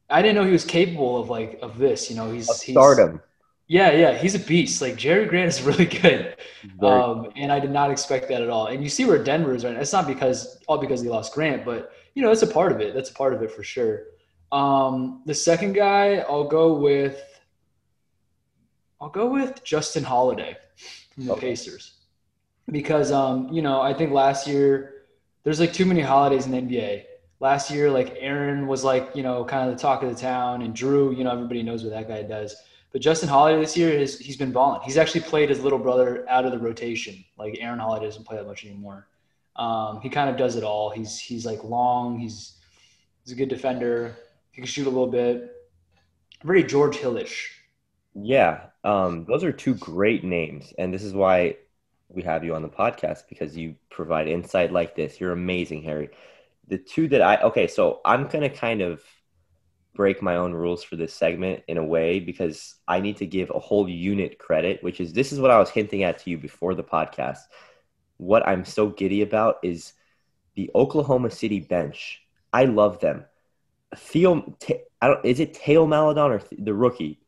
I 0.08 0.22
didn't 0.22 0.36
know 0.36 0.44
he 0.44 0.52
was 0.52 0.64
capable 0.64 1.20
of 1.20 1.28
like 1.28 1.58
of 1.60 1.76
this. 1.78 2.08
You 2.08 2.16
know, 2.16 2.30
he's 2.30 2.62
he's 2.62 2.74
stardom. 2.74 3.20
Yeah, 3.68 3.90
yeah, 3.92 4.14
he's 4.16 4.34
a 4.34 4.38
beast. 4.38 4.80
Like 4.80 4.96
Jerry 4.96 5.26
Grant 5.26 5.48
is 5.48 5.62
really 5.62 5.86
good. 5.86 6.36
Um, 6.80 7.30
and 7.36 7.50
I 7.50 7.58
did 7.60 7.70
not 7.70 7.90
expect 7.90 8.28
that 8.28 8.42
at 8.42 8.48
all. 8.50 8.66
And 8.66 8.82
you 8.82 8.88
see 8.88 9.04
where 9.04 9.22
Denver 9.22 9.54
is 9.54 9.64
right 9.64 9.74
now. 9.74 9.80
It's 9.80 9.92
not 9.92 10.06
because 10.06 10.58
all 10.68 10.78
because 10.78 11.02
they 11.02 11.08
lost 11.08 11.34
Grant, 11.34 11.64
but 11.64 11.92
you 12.14 12.22
know, 12.22 12.30
it's 12.30 12.42
a 12.42 12.46
part 12.46 12.72
of 12.72 12.80
it. 12.80 12.94
That's 12.94 13.10
a 13.10 13.14
part 13.14 13.34
of 13.34 13.42
it 13.42 13.50
for 13.50 13.62
sure. 13.62 14.04
Um, 14.52 15.22
the 15.26 15.34
second 15.34 15.72
guy, 15.72 16.18
I'll 16.28 16.48
go 16.48 16.74
with 16.74 17.20
I'll 19.00 19.08
go 19.10 19.26
with 19.30 19.62
Justin 19.64 20.04
Holiday 20.04 20.56
from 21.14 21.26
the 21.26 21.32
Okay. 21.32 21.48
Pacers. 21.50 21.94
Because 22.70 23.12
um, 23.12 23.48
you 23.52 23.62
know, 23.62 23.80
I 23.80 23.94
think 23.94 24.12
last 24.12 24.46
year 24.46 25.06
there's 25.44 25.60
like 25.60 25.72
too 25.72 25.86
many 25.86 26.00
holidays 26.00 26.46
in 26.46 26.52
the 26.52 26.58
NBA. 26.58 27.04
Last 27.40 27.70
year, 27.70 27.90
like 27.90 28.16
Aaron 28.18 28.66
was 28.66 28.82
like, 28.82 29.10
you 29.14 29.22
know, 29.22 29.44
kind 29.44 29.68
of 29.68 29.76
the 29.76 29.80
talk 29.80 30.02
of 30.02 30.08
the 30.08 30.20
town, 30.20 30.62
and 30.62 30.74
Jrue, 30.74 31.16
you 31.16 31.24
know, 31.24 31.30
everybody 31.32 31.62
knows 31.62 31.84
what 31.84 31.90
that 31.92 32.08
guy 32.08 32.22
does. 32.22 32.56
But 32.96 33.02
Justin 33.02 33.28
Holiday 33.28 33.60
this 33.60 33.76
year 33.76 33.90
is 33.90 34.18
he's 34.18 34.38
been 34.38 34.52
balling. 34.52 34.80
He's 34.80 34.96
actually 34.96 35.20
played 35.20 35.50
his 35.50 35.60
little 35.60 35.78
brother 35.78 36.24
out 36.30 36.46
of 36.46 36.52
the 36.52 36.58
rotation. 36.58 37.22
Like 37.36 37.58
Aaron 37.60 37.78
Holiday 37.78 38.06
doesn't 38.06 38.24
play 38.24 38.38
that 38.38 38.46
much 38.46 38.64
anymore. 38.64 39.06
Um, 39.54 40.00
he 40.00 40.08
kind 40.08 40.30
of 40.30 40.38
does 40.38 40.56
it 40.56 40.64
all. 40.64 40.88
He's 40.88 41.18
he's 41.18 41.44
like 41.44 41.62
long. 41.62 42.18
He's 42.18 42.56
he's 43.22 43.34
a 43.34 43.36
good 43.36 43.50
defender. 43.50 44.16
He 44.50 44.62
can 44.62 44.66
shoot 44.66 44.86
a 44.86 44.88
little 44.88 45.08
bit. 45.08 45.56
Very 46.42 46.64
George 46.64 46.96
Hillish. 46.96 47.60
Yeah, 48.14 48.60
um, 48.82 49.26
those 49.26 49.44
are 49.44 49.52
two 49.52 49.74
great 49.74 50.24
names, 50.24 50.72
and 50.78 50.90
this 50.90 51.02
is 51.02 51.12
why 51.12 51.56
we 52.08 52.22
have 52.22 52.44
you 52.44 52.54
on 52.54 52.62
the 52.62 52.68
podcast 52.70 53.24
because 53.28 53.54
you 53.54 53.74
provide 53.90 54.26
insight 54.26 54.72
like 54.72 54.96
this. 54.96 55.20
You're 55.20 55.32
amazing, 55.32 55.82
Harry. 55.82 56.08
The 56.68 56.78
two 56.78 57.08
that 57.08 57.20
I 57.20 57.42
okay, 57.42 57.66
so 57.66 58.00
I'm 58.06 58.26
gonna 58.26 58.48
kind 58.48 58.80
of 58.80 59.02
break 59.96 60.22
my 60.22 60.36
own 60.36 60.52
rules 60.52 60.84
for 60.84 60.96
this 60.96 61.12
segment 61.14 61.62
in 61.66 61.78
a 61.78 61.84
way 61.84 62.20
because 62.20 62.76
I 62.86 63.00
need 63.00 63.16
to 63.18 63.26
give 63.26 63.50
a 63.50 63.58
whole 63.58 63.88
unit 63.88 64.38
credit, 64.38 64.82
which 64.82 65.00
is 65.00 65.12
this 65.12 65.32
is 65.32 65.40
what 65.40 65.50
I 65.50 65.58
was 65.58 65.70
hinting 65.70 66.02
at 66.02 66.18
to 66.20 66.30
you 66.30 66.38
before 66.38 66.74
the 66.74 66.84
podcast. 66.84 67.38
What 68.18 68.46
I'm 68.46 68.64
so 68.64 68.88
giddy 68.88 69.22
about 69.22 69.56
is 69.62 69.92
the 70.54 70.70
Oklahoma 70.74 71.30
City 71.30 71.60
bench. 71.60 72.22
I 72.52 72.64
love 72.64 73.00
them. 73.00 73.24
Theo, 73.96 74.56
Te- 74.60 74.82
I 75.00 75.08
don't, 75.08 75.24
is 75.24 75.40
it 75.40 75.54
Teo 75.54 75.86
Maledon 75.86 76.32
or 76.32 76.40
the 76.58 76.74
rookie? 76.74 77.20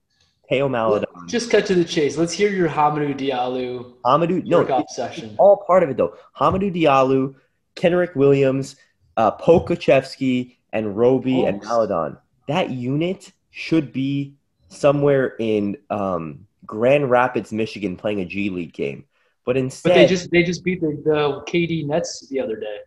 Teo 0.49 0.69
Maledon. 0.69 1.09
Just 1.27 1.51
cut 1.51 1.67
to 1.67 1.75
the 1.75 1.85
chase. 1.85 2.17
Let's 2.17 2.33
hear 2.33 2.51
your 2.51 2.69
Hamidou 2.69 3.15
Diallo 3.19 3.95
Hamidou, 4.05 4.45
no, 4.45 4.63
jerk 4.63 4.71
off 4.71 4.83
it's 4.85 4.97
session. 4.97 5.37
all 5.39 5.63
part 5.67 5.83
of 5.83 5.91
it 5.91 5.97
though. 5.97 6.17
Hamidou 6.39 6.75
Diallo, 6.75 7.35
Kenrich 7.77 8.17
Williams, 8.17 8.77
uh, 9.17 9.37
Pokusevski, 9.37 10.57
and 10.73 10.97
Roby 10.97 11.45
and 11.45 11.63
Maledon. 11.63 12.17
That 12.49 12.71
unit 12.71 13.33
should 13.50 13.93
be 13.93 14.35
somewhere 14.69 15.37
in 15.38 15.76
um, 15.90 16.47
Grand 16.67 17.11
Rapids, 17.11 17.52
Michigan, 17.52 17.97
playing 17.97 18.21
a 18.21 18.25
G 18.25 18.50
League 18.50 18.73
game. 18.75 19.05
But 19.47 19.57
instead, 19.57 19.90
But 19.90 19.95
they 19.95 20.07
just 20.07 20.31
they 20.31 20.43
just 20.43 20.64
beat 20.64 20.81
the, 20.81 21.00
the 21.05 21.43
KD 21.50 21.87
Nets 21.87 22.26
the 22.28 22.40
other 22.40 22.57
day. 22.57 22.78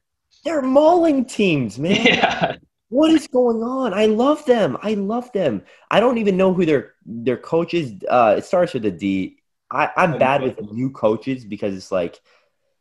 they're 0.43 0.61
mauling 0.61 1.25
teams, 1.25 1.79
man. 1.79 1.95
Yeah. 2.05 2.55
What 2.89 3.11
is 3.11 3.25
going 3.27 3.63
on? 3.63 3.93
I 3.93 4.07
love 4.07 4.45
them. 4.45 4.77
I 4.83 4.95
love 4.95 5.31
them. 5.31 5.63
I 5.89 6.01
don't 6.01 6.17
even 6.17 6.35
know 6.35 6.53
who 6.53 6.65
their 6.65 6.93
their 7.05 7.37
coach 7.37 7.73
is. 7.73 7.93
Uh, 8.09 8.35
it 8.37 8.43
starts 8.43 8.73
with 8.73 8.83
a 8.85 8.91
D. 8.91 9.37
I, 9.71 9.89
I'm 9.95 10.17
bad 10.19 10.41
with 10.41 10.59
new 10.73 10.89
coaches 10.89 11.45
because 11.45 11.73
it's 11.73 11.89
like, 11.89 12.19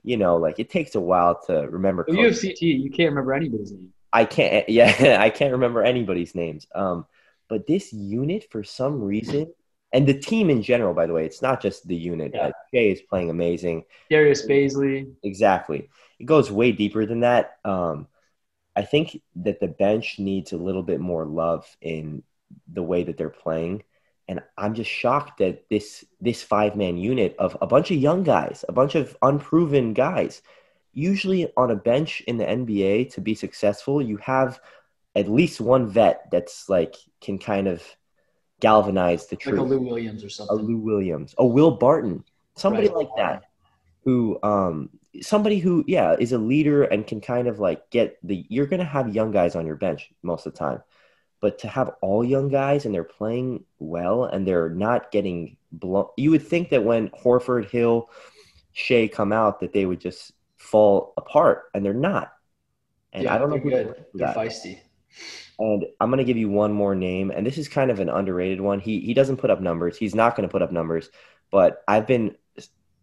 you 0.02 0.16
know, 0.16 0.36
like 0.36 0.58
it 0.58 0.68
takes 0.68 0.96
a 0.96 1.00
while 1.00 1.40
to 1.46 1.68
remember. 1.70 2.04
Well, 2.08 2.16
you 2.16 2.24
have. 2.26 2.40
CT. 2.40 2.60
You 2.60 2.90
can't 2.90 3.10
remember 3.10 3.32
anybody's 3.34 3.70
name. 3.70 3.92
I 4.12 4.24
can't. 4.24 4.68
Yeah, 4.68 5.18
I 5.20 5.30
can't 5.30 5.52
remember 5.52 5.82
anybody's 5.82 6.34
names. 6.34 6.66
Um, 6.74 7.06
but 7.48 7.66
this 7.66 7.92
unit, 7.92 8.46
for 8.50 8.62
some 8.62 9.02
reason, 9.02 9.52
and 9.92 10.06
the 10.06 10.14
team 10.14 10.50
in 10.50 10.62
general, 10.62 10.94
by 10.94 11.06
the 11.06 11.12
way, 11.12 11.24
it's 11.26 11.42
not 11.42 11.60
just 11.60 11.86
the 11.86 11.96
unit. 11.96 12.32
Yeah. 12.34 12.48
Uh, 12.48 12.52
Jay 12.72 12.92
is 12.92 13.02
playing 13.02 13.30
amazing. 13.30 13.84
Darius 14.08 14.46
Bazley. 14.46 15.12
Exactly. 15.22 15.88
It 16.18 16.26
goes 16.26 16.50
way 16.50 16.72
deeper 16.72 17.06
than 17.06 17.20
that. 17.20 17.58
Um, 17.64 18.06
I 18.76 18.82
think 18.82 19.20
that 19.36 19.58
the 19.58 19.68
bench 19.68 20.18
needs 20.18 20.52
a 20.52 20.56
little 20.56 20.82
bit 20.82 21.00
more 21.00 21.24
love 21.24 21.66
in 21.80 22.22
the 22.72 22.82
way 22.82 23.02
that 23.04 23.16
they're 23.16 23.30
playing. 23.30 23.82
And 24.28 24.42
I'm 24.56 24.74
just 24.74 24.90
shocked 24.90 25.38
that 25.38 25.68
this 25.68 26.04
this 26.20 26.40
five 26.40 26.76
man 26.76 26.96
unit 26.96 27.34
of 27.36 27.56
a 27.60 27.66
bunch 27.66 27.90
of 27.90 27.96
young 27.96 28.22
guys, 28.22 28.64
a 28.68 28.72
bunch 28.72 28.94
of 28.94 29.16
unproven 29.22 29.92
guys, 29.92 30.40
usually 30.92 31.52
on 31.56 31.70
a 31.70 31.76
bench 31.76 32.20
in 32.22 32.36
the 32.36 32.44
NBA 32.44 33.12
to 33.14 33.20
be 33.20 33.34
successful, 33.34 34.02
you 34.02 34.16
have 34.18 34.60
at 35.14 35.28
least 35.28 35.60
one 35.60 35.88
vet 35.88 36.28
that's 36.30 36.68
like 36.68 36.94
can 37.20 37.38
kind 37.38 37.68
of 37.68 37.82
galvanize 38.60 39.26
the 39.26 39.36
truth. 39.36 39.58
Like 39.58 39.66
a 39.66 39.74
Lou 39.74 39.80
Williams 39.80 40.24
or 40.24 40.28
something. 40.28 40.58
A. 40.58 40.62
Lou 40.62 40.76
Williams, 40.78 41.34
a 41.38 41.46
Will 41.46 41.70
Barton, 41.72 42.24
somebody 42.56 42.88
Right. 42.88 42.96
like 42.96 43.08
that, 43.16 43.44
who 44.04 44.38
um 44.42 44.90
somebody 45.20 45.58
who 45.58 45.84
yeah 45.86 46.14
is 46.18 46.32
a 46.32 46.38
leader 46.38 46.84
and 46.84 47.06
can 47.06 47.20
kind 47.20 47.48
of 47.48 47.58
like 47.58 47.90
get 47.90 48.18
the. 48.22 48.44
You're 48.48 48.66
gonna 48.66 48.84
have 48.84 49.14
young 49.14 49.30
guys 49.32 49.56
on 49.56 49.66
your 49.66 49.76
bench 49.76 50.10
most 50.22 50.46
of 50.46 50.52
the 50.52 50.58
time, 50.58 50.82
but 51.40 51.58
to 51.60 51.68
have 51.68 51.92
all 52.00 52.24
young 52.24 52.48
guys 52.48 52.84
and 52.84 52.94
they're 52.94 53.04
playing 53.04 53.64
well 53.78 54.24
and 54.24 54.46
they're 54.46 54.70
not 54.70 55.10
getting 55.10 55.56
blown. 55.72 56.08
You 56.16 56.30
would 56.32 56.46
think 56.46 56.70
that 56.70 56.84
when 56.84 57.08
Horford, 57.10 57.70
Hill, 57.70 58.10
Shai 58.72 59.08
come 59.08 59.32
out 59.32 59.60
that 59.60 59.72
they 59.72 59.86
would 59.86 60.00
just 60.00 60.32
fall 60.60 61.14
apart, 61.16 61.64
and 61.74 61.84
they're 61.84 61.94
not. 61.94 62.32
And 63.12 63.24
yeah, 63.24 63.34
I 63.34 63.38
don't 63.38 63.50
know 63.50 63.56
who 63.58 63.70
good. 63.70 64.04
They're 64.14 64.28
that. 64.28 64.36
feisty. 64.36 64.78
And 65.58 65.84
I'm 66.00 66.10
going 66.10 66.18
to 66.18 66.24
give 66.24 66.36
you 66.36 66.48
one 66.48 66.72
more 66.72 66.94
name, 66.94 67.30
and 67.30 67.44
this 67.44 67.58
is 67.58 67.66
kind 67.68 67.90
of 67.90 67.98
an 67.98 68.08
underrated 68.08 68.60
one. 68.60 68.78
He 68.78 69.00
he 69.00 69.14
doesn't 69.14 69.38
put 69.38 69.50
up 69.50 69.60
numbers. 69.60 69.96
He's 69.96 70.14
not 70.14 70.36
going 70.36 70.48
to 70.48 70.52
put 70.52 70.62
up 70.62 70.70
numbers, 70.70 71.10
but 71.50 71.82
I've 71.88 72.06
been 72.06 72.36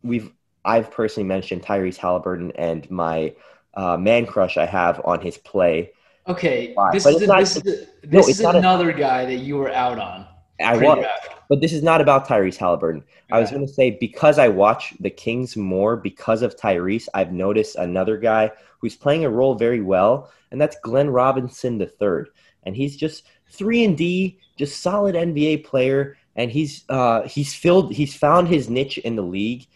we've 0.03 0.31
I've 0.63 0.89
personally 0.91 1.27
mentioned 1.27 1.63
Tyrese 1.63 1.97
Halliburton 1.97 2.51
and 2.55 2.89
my 2.89 3.35
uh, 3.73 3.97
man 3.97 4.25
crush 4.25 4.57
I 4.57 4.65
have 4.65 5.01
on 5.03 5.19
his 5.21 5.37
play. 5.37 5.91
Okay, 6.27 6.73
Why? 6.73 6.91
this 6.91 7.05
is 7.05 7.15
it's 7.21 7.27
not- 7.27 7.39
this 7.39 7.55
is 7.57 7.63
no, 7.63 7.71
this 8.03 8.27
it's 8.29 8.37
is 8.37 8.43
not 8.43 8.55
a- 8.55 8.59
another 8.59 8.91
guy 8.93 9.25
that 9.25 9.37
you 9.37 9.57
were 9.57 9.71
out 9.71 9.99
on. 9.99 10.25
I 10.59 10.77
was, 10.77 10.93
pre-draft. 10.93 11.35
but 11.49 11.61
this 11.61 11.73
is 11.73 11.83
not 11.83 12.01
about 12.01 12.27
Tyrese 12.27 12.57
Halliburton. 12.57 13.03
I 13.31 13.39
was 13.39 13.51
going 13.51 13.65
to 13.65 13.71
say 13.71 13.91
because 13.91 14.39
I 14.39 14.47
watch 14.47 14.93
the 14.99 15.09
Kings 15.09 15.55
more 15.55 15.95
because 15.95 16.41
of 16.41 16.55
Tyrese, 16.55 17.07
I've 17.13 17.31
noticed 17.31 17.75
another 17.75 18.17
guy 18.17 18.51
who's 18.79 18.95
playing 18.95 19.25
a 19.25 19.29
role 19.29 19.55
very 19.55 19.81
well, 19.81 20.31
and 20.51 20.59
that's 20.59 20.77
Glenn 20.81 21.09
Robinson 21.09 21.79
III. 21.81 22.25
And 22.63 22.75
he's 22.75 22.95
just 22.95 23.23
three 23.49 23.83
and 23.83 23.97
D, 23.97 24.39
just 24.57 24.81
solid 24.81 25.15
NBA 25.15 25.63
player, 25.65 26.17
and 26.35 26.51
he's 26.51 26.83
uh, 26.89 27.23
he's 27.27 27.53
filled 27.53 27.93
he's 27.93 28.15
found 28.15 28.47
his 28.47 28.69
niche 28.69 28.97
in 28.99 29.15
the 29.15 29.23
league 29.23 29.67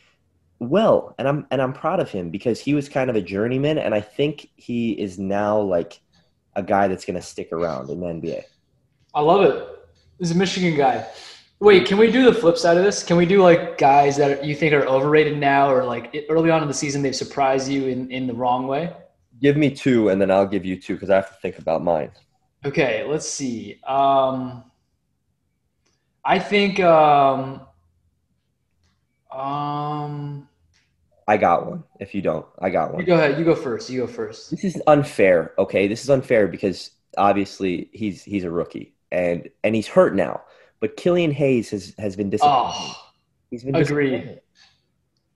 well, 0.62 1.16
and 1.18 1.28
I'm 1.28 1.48
and 1.50 1.60
I'm 1.60 1.74
proud 1.74 2.00
of 2.00 2.12
him 2.12 2.30
because 2.30 2.60
he 2.60 2.76
was 2.76 2.88
kind 2.88 3.10
of 3.10 3.16
a 3.16 3.22
journeyman, 3.22 3.80
and 3.80 3.96
I 3.96 4.02
think 4.02 4.48
he 4.56 4.92
is 4.92 5.18
now 5.18 5.60
like 5.60 6.00
a 6.56 6.62
guy 6.62 6.88
that's 6.88 7.04
going 7.04 7.16
to 7.16 7.22
stick 7.22 7.52
around 7.52 7.90
in 7.90 8.00
the 8.00 8.06
NBA. 8.06 8.44
I 9.16 9.22
love 9.22 9.42
it. 9.42 9.68
Is 10.22 10.30
a 10.30 10.36
Michigan 10.36 10.78
guy. 10.78 11.08
Wait, 11.60 11.88
can 11.88 11.98
we 11.98 12.12
do 12.12 12.26
the 12.26 12.34
flip 12.34 12.56
side 12.56 12.78
of 12.78 12.84
this? 12.84 13.02
Can 13.02 13.18
we 13.18 13.26
do 13.26 13.42
like 13.42 13.80
guys 13.80 14.18
that 14.18 14.46
you 14.46 14.56
think 14.56 14.72
are 14.72 14.86
overrated 14.86 15.40
now, 15.40 15.74
or 15.74 15.84
like 15.84 16.16
early 16.30 16.52
on 16.52 16.62
in 16.62 16.68
the 16.68 16.76
season 16.76 17.02
they've 17.02 17.16
surprised 17.16 17.68
you 17.68 17.88
in, 17.88 18.12
in 18.12 18.28
the 18.28 18.34
wrong 18.36 18.68
way? 18.68 18.94
Give 19.42 19.58
me 19.58 19.72
two, 19.72 20.10
and 20.10 20.22
then 20.22 20.30
I'll 20.30 20.46
give 20.46 20.64
you 20.64 20.80
two 20.80 20.94
because 20.94 21.10
I 21.10 21.16
have 21.16 21.30
to 21.30 21.36
think 21.42 21.58
about 21.58 21.84
mine. 21.84 22.12
Okay, 22.64 23.04
let's 23.08 23.28
see. 23.28 23.80
Um, 23.84 24.64
I 26.24 26.38
think. 26.38 26.80
Um, 26.80 27.62
um, 29.32 30.48
I 31.28 31.38
got 31.38 31.66
one. 31.66 31.84
If 32.00 32.14
you 32.14 32.22
don't, 32.22 32.46
I 32.60 32.70
got 32.70 32.90
you 32.90 32.98
one. 32.98 33.06
go 33.06 33.16
ahead. 33.16 33.40
You 33.40 33.44
go 33.44 33.56
first. 33.56 33.90
You 33.90 34.02
go 34.02 34.08
first. 34.08 34.52
This 34.52 34.64
is 34.66 34.80
unfair. 34.86 35.56
Okay, 35.58 35.88
this 35.88 36.04
is 36.04 36.12
unfair 36.12 36.48
because 36.48 36.92
obviously 37.18 37.90
he's 37.92 38.22
he's 38.22 38.44
a 38.44 38.52
rookie 38.52 38.94
and 39.12 39.50
and 39.64 39.76
he's 39.76 39.88
hurt 39.88 40.16
now. 40.16 40.42
But 40.80 40.98
Killian 40.98 41.32
Hayes 41.32 41.70
has 41.72 41.94
has 41.98 42.16
been 42.16 42.30
disappointing. 42.30 42.74
Oh, 42.76 43.12
he's 43.50 43.64
been 43.64 43.76
agree. 43.76 44.12
disappointing. 44.12 44.40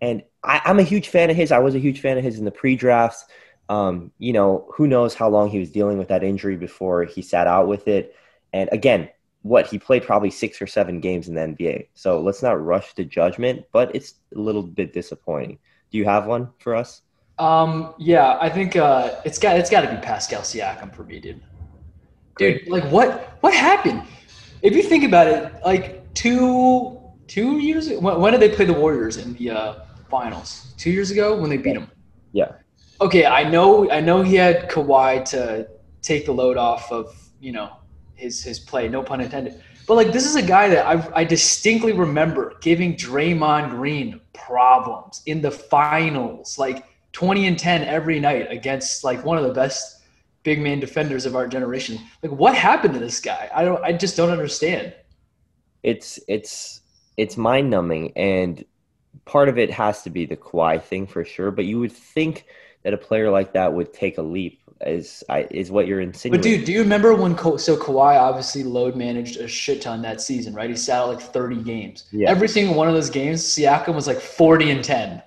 And 0.01 0.23
I, 0.43 0.61
I'm 0.65 0.79
a 0.79 0.83
huge 0.83 1.07
fan 1.07 1.29
of 1.29 1.35
his. 1.35 1.51
I 1.51 1.59
was 1.59 1.75
a 1.75 1.79
huge 1.79 2.01
fan 2.01 2.17
of 2.17 2.23
his 2.23 2.37
in 2.37 2.45
the 2.45 2.51
pre-drafts. 2.51 3.25
Um, 3.69 4.11
you 4.19 4.33
know, 4.33 4.69
who 4.75 4.87
knows 4.87 5.15
how 5.15 5.29
long 5.29 5.49
he 5.49 5.59
was 5.59 5.71
dealing 5.71 5.97
with 5.97 6.09
that 6.09 6.23
injury 6.23 6.57
before 6.57 7.03
he 7.05 7.21
sat 7.21 7.47
out 7.47 7.67
with 7.67 7.87
it. 7.87 8.15
And 8.53 8.69
again, 8.71 9.09
what 9.41 9.67
he 9.67 9.77
played 9.77 10.03
probably 10.03 10.29
six 10.29 10.61
or 10.61 10.67
seven 10.67 10.99
games 10.99 11.27
in 11.27 11.35
the 11.35 11.41
NBA. 11.41 11.87
So 11.93 12.19
let's 12.19 12.43
not 12.43 12.63
rush 12.63 12.93
to 12.95 13.05
judgment, 13.05 13.63
but 13.71 13.95
it's 13.95 14.15
a 14.35 14.39
little 14.39 14.63
bit 14.63 14.93
disappointing. 14.93 15.59
Do 15.91 15.97
you 15.97 16.05
have 16.05 16.25
one 16.25 16.49
for 16.59 16.75
us? 16.75 17.01
Um, 17.37 17.93
yeah, 17.97 18.37
I 18.39 18.49
think 18.49 18.75
uh, 18.75 19.15
it's 19.25 19.37
got 19.37 19.57
it's 19.57 19.69
got 19.69 19.81
to 19.81 19.89
be 19.89 19.97
Pascal 19.97 20.41
Siakam 20.41 20.93
for 20.95 21.03
me, 21.03 21.19
dude. 21.19 21.41
Dude, 22.37 22.67
like 22.67 22.83
what 22.91 23.37
what 23.41 23.53
happened? 23.53 24.03
If 24.61 24.75
you 24.75 24.83
think 24.83 25.03
about 25.03 25.27
it, 25.27 25.53
like 25.63 26.13
two 26.13 26.99
two 27.27 27.59
years 27.59 27.89
when, 27.89 28.19
when 28.19 28.33
did 28.33 28.41
they 28.41 28.49
play 28.49 28.65
the 28.65 28.73
Warriors 28.73 29.17
in 29.17 29.33
the 29.35 29.51
uh, 29.51 29.75
finals? 30.09 30.73
Two 30.77 30.91
years 30.91 31.11
ago 31.11 31.39
when 31.39 31.49
they 31.49 31.57
beat 31.57 31.75
them. 31.75 31.89
Yeah. 32.33 32.51
Okay, 32.99 33.25
I 33.25 33.49
know 33.49 33.89
I 33.89 34.01
know 34.01 34.21
he 34.21 34.35
had 34.35 34.69
Kawhi 34.69 35.23
to 35.31 35.67
take 36.01 36.25
the 36.25 36.33
load 36.33 36.57
off 36.57 36.91
of 36.91 37.15
you 37.39 37.51
know 37.51 37.77
his 38.15 38.43
his 38.43 38.59
play, 38.59 38.89
no 38.89 39.01
pun 39.01 39.21
intended. 39.21 39.61
But 39.87 39.95
like 39.95 40.11
this 40.11 40.25
is 40.25 40.35
a 40.35 40.41
guy 40.41 40.67
that 40.69 40.85
I 40.85 41.21
I 41.21 41.23
distinctly 41.23 41.93
remember 41.93 42.55
giving 42.61 42.95
Draymond 42.95 43.69
Green 43.69 44.19
problems 44.33 45.21
in 45.25 45.41
the 45.41 45.51
finals, 45.51 46.57
like 46.57 46.85
20 47.13 47.47
and 47.47 47.57
10 47.57 47.83
every 47.83 48.19
night 48.19 48.51
against 48.51 49.05
like 49.05 49.23
one 49.23 49.37
of 49.37 49.45
the 49.45 49.53
best 49.53 50.01
big 50.45 50.61
man 50.61 50.79
defenders 50.79 51.25
of 51.25 51.35
our 51.35 51.47
generation. 51.47 51.99
Like 52.23 52.31
what 52.31 52.55
happened 52.55 52.93
to 52.93 52.99
this 53.01 53.19
guy? 53.19 53.49
I 53.53 53.65
don't 53.65 53.83
I 53.83 53.91
just 53.91 54.15
don't 54.15 54.29
understand. 54.29 54.93
it's 55.83 56.19
it's 56.29 56.79
it's 57.17 57.35
mind 57.35 57.69
numbing 57.69 58.13
and 58.15 58.63
part 59.25 59.49
of 59.49 59.57
it 59.57 59.71
has 59.71 60.03
to 60.03 60.09
be 60.09 60.25
the 60.25 60.37
Kawhi 60.37 60.81
thing 60.81 61.07
for 61.07 61.25
sure. 61.25 61.51
But 61.51 61.65
you 61.65 61.79
would 61.79 61.91
think 61.91 62.45
that 62.83 62.93
a 62.93 62.97
player 62.97 63.29
like 63.29 63.53
that 63.53 63.73
would 63.73 63.91
take 63.93 64.17
a 64.17 64.21
leap 64.21 64.61
is 64.85 65.23
I 65.29 65.47
is 65.49 65.71
what 65.71 65.87
you're 65.87 66.01
insinuating. 66.01 66.51
But 66.51 66.57
dude, 66.57 66.65
do 66.65 66.71
you 66.73 66.79
remember 66.81 67.15
when 67.15 67.35
Ka- 67.35 67.57
so 67.57 67.75
Kawhi 67.75 68.19
obviously 68.19 68.63
load 68.63 68.95
managed 68.95 69.37
a 69.37 69.47
shit 69.47 69.81
ton 69.81 70.01
that 70.03 70.21
season, 70.21 70.53
right? 70.53 70.69
He 70.69 70.75
sat 70.75 70.99
out 71.01 71.07
like 71.09 71.21
30 71.21 71.63
games. 71.63 72.05
Yeah. 72.11 72.29
Every 72.29 72.47
single 72.47 72.75
one 72.75 72.87
of 72.87 72.93
those 72.93 73.09
games, 73.09 73.41
Siakam 73.43 73.95
was 73.95 74.05
like 74.05 74.19
40 74.19 74.71
and 74.71 74.83
10. 74.83 75.23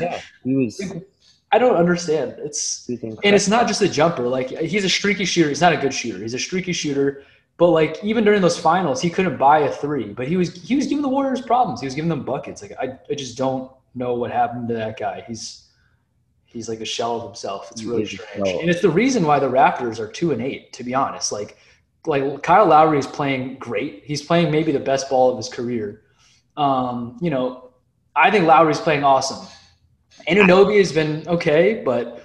yeah, 0.00 0.20
he 0.44 0.54
was, 0.56 0.80
I 1.52 1.58
don't 1.58 1.76
understand. 1.76 2.36
It's 2.38 2.86
he 2.86 2.92
was 2.94 3.02
incredible. 3.02 3.20
and 3.24 3.34
it's 3.34 3.48
not 3.48 3.66
just 3.66 3.82
a 3.82 3.88
jumper. 3.88 4.28
Like 4.28 4.50
he's 4.50 4.84
a 4.84 4.88
streaky 4.88 5.24
shooter. 5.24 5.48
He's 5.48 5.60
not 5.60 5.72
a 5.72 5.76
good 5.76 5.92
shooter. 5.92 6.18
He's 6.18 6.34
a 6.34 6.38
streaky 6.38 6.72
shooter. 6.72 7.24
But 7.56 7.70
like 7.70 8.02
even 8.02 8.24
during 8.24 8.40
those 8.40 8.58
finals, 8.58 9.02
he 9.02 9.10
couldn't 9.10 9.36
buy 9.36 9.60
a 9.60 9.72
three. 9.72 10.06
But 10.12 10.28
he 10.28 10.36
was 10.36 10.54
he 10.62 10.76
was 10.76 10.86
giving 10.86 11.02
the 11.02 11.08
Warriors 11.08 11.40
problems. 11.40 11.80
He 11.80 11.86
was 11.86 11.94
giving 11.94 12.08
them 12.08 12.24
buckets. 12.24 12.62
Like 12.62 12.72
I, 12.80 12.98
I 13.10 13.14
just 13.14 13.36
don't 13.36 13.70
know 13.94 14.14
what 14.14 14.30
happened 14.30 14.68
to 14.68 14.74
that 14.74 14.98
guy. 14.98 15.24
He's 15.26 15.68
he's 16.46 16.68
like 16.68 16.80
a 16.80 16.84
shell 16.84 17.16
of 17.16 17.22
himself. 17.24 17.70
It's 17.72 17.84
really 17.84 18.06
strange. 18.06 18.48
shell. 18.48 18.60
And 18.60 18.70
it's 18.70 18.80
the 18.80 18.90
reason 18.90 19.24
why 19.24 19.38
the 19.40 19.48
Raptors 19.50 19.98
are 19.98 20.08
two 20.10 20.32
and 20.32 20.40
eight, 20.40 20.72
to 20.74 20.84
be 20.84 20.94
honest. 20.94 21.32
Like 21.32 21.58
like 22.06 22.42
Kyle 22.42 22.64
Lowry 22.66 22.98
is 22.98 23.06
playing 23.06 23.56
great. 23.58 24.02
He's 24.04 24.22
playing 24.22 24.50
maybe 24.50 24.72
the 24.72 24.80
best 24.80 25.10
ball 25.10 25.30
of 25.30 25.36
his 25.36 25.48
career. 25.48 26.02
Um, 26.56 27.18
you 27.20 27.30
know, 27.30 27.72
I 28.16 28.30
think 28.30 28.46
Lowry's 28.46 28.80
playing 28.80 29.04
awesome. 29.04 29.46
Anunoby 30.28 30.78
has 30.78 30.92
been 30.92 31.26
okay, 31.28 31.82
but 31.84 32.22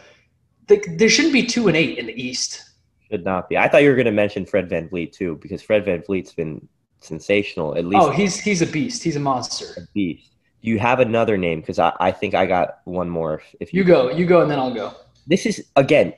they, 0.67 0.77
there 0.97 1.09
shouldn't 1.09 1.33
be 1.33 1.45
two 1.45 1.67
and 1.67 1.77
eight 1.77 1.97
in 1.97 2.07
the 2.07 2.21
East. 2.21 2.63
should 3.09 3.23
not 3.23 3.49
be. 3.49 3.57
I 3.57 3.67
thought 3.67 3.83
you 3.83 3.89
were 3.89 3.95
going 3.95 4.05
to 4.05 4.11
mention 4.11 4.45
Fred 4.45 4.69
VanVleet 4.69 5.11
too, 5.11 5.37
because 5.41 5.61
Fred 5.61 5.85
VanVleet's 5.85 6.33
been 6.33 6.67
sensational. 7.01 7.77
At 7.77 7.85
least 7.85 8.01
Oh, 8.03 8.09
he's 8.11 8.39
he's 8.39 8.61
a 8.61 8.67
beast. 8.67 9.03
He's 9.03 9.15
a 9.15 9.19
monster. 9.19 9.65
a 9.77 9.85
beast. 9.93 10.31
Do 10.63 10.69
you 10.71 10.79
have 10.79 10.99
another 10.99 11.37
name? 11.37 11.59
Because 11.61 11.77
I, 11.77 11.93
I 11.99 12.11
think 12.11 12.33
I 12.33 12.45
got 12.47 12.79
one 12.85 13.09
more. 13.09 13.35
If, 13.35 13.55
if 13.59 13.73
You 13.73 13.83
go, 13.83 14.09
you 14.09 14.25
go, 14.25 14.41
and 14.41 14.49
then 14.49 14.57
I'll 14.59 14.73
go. 14.73 14.93
this 15.27 15.45
is 15.45 15.65
again 15.75 16.13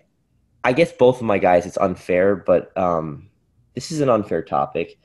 i 0.63 0.74
guess 0.74 0.92
both 0.92 1.18
of 1.18 1.26
my 1.26 1.38
guys 1.38 1.66
it's 1.66 1.78
unfair 1.78 2.36
but 2.36 2.76
um 2.78 3.30
this 3.76 3.90
is 3.92 4.02
an 4.02 4.10
unfair 4.10 4.42
topic 4.42 4.98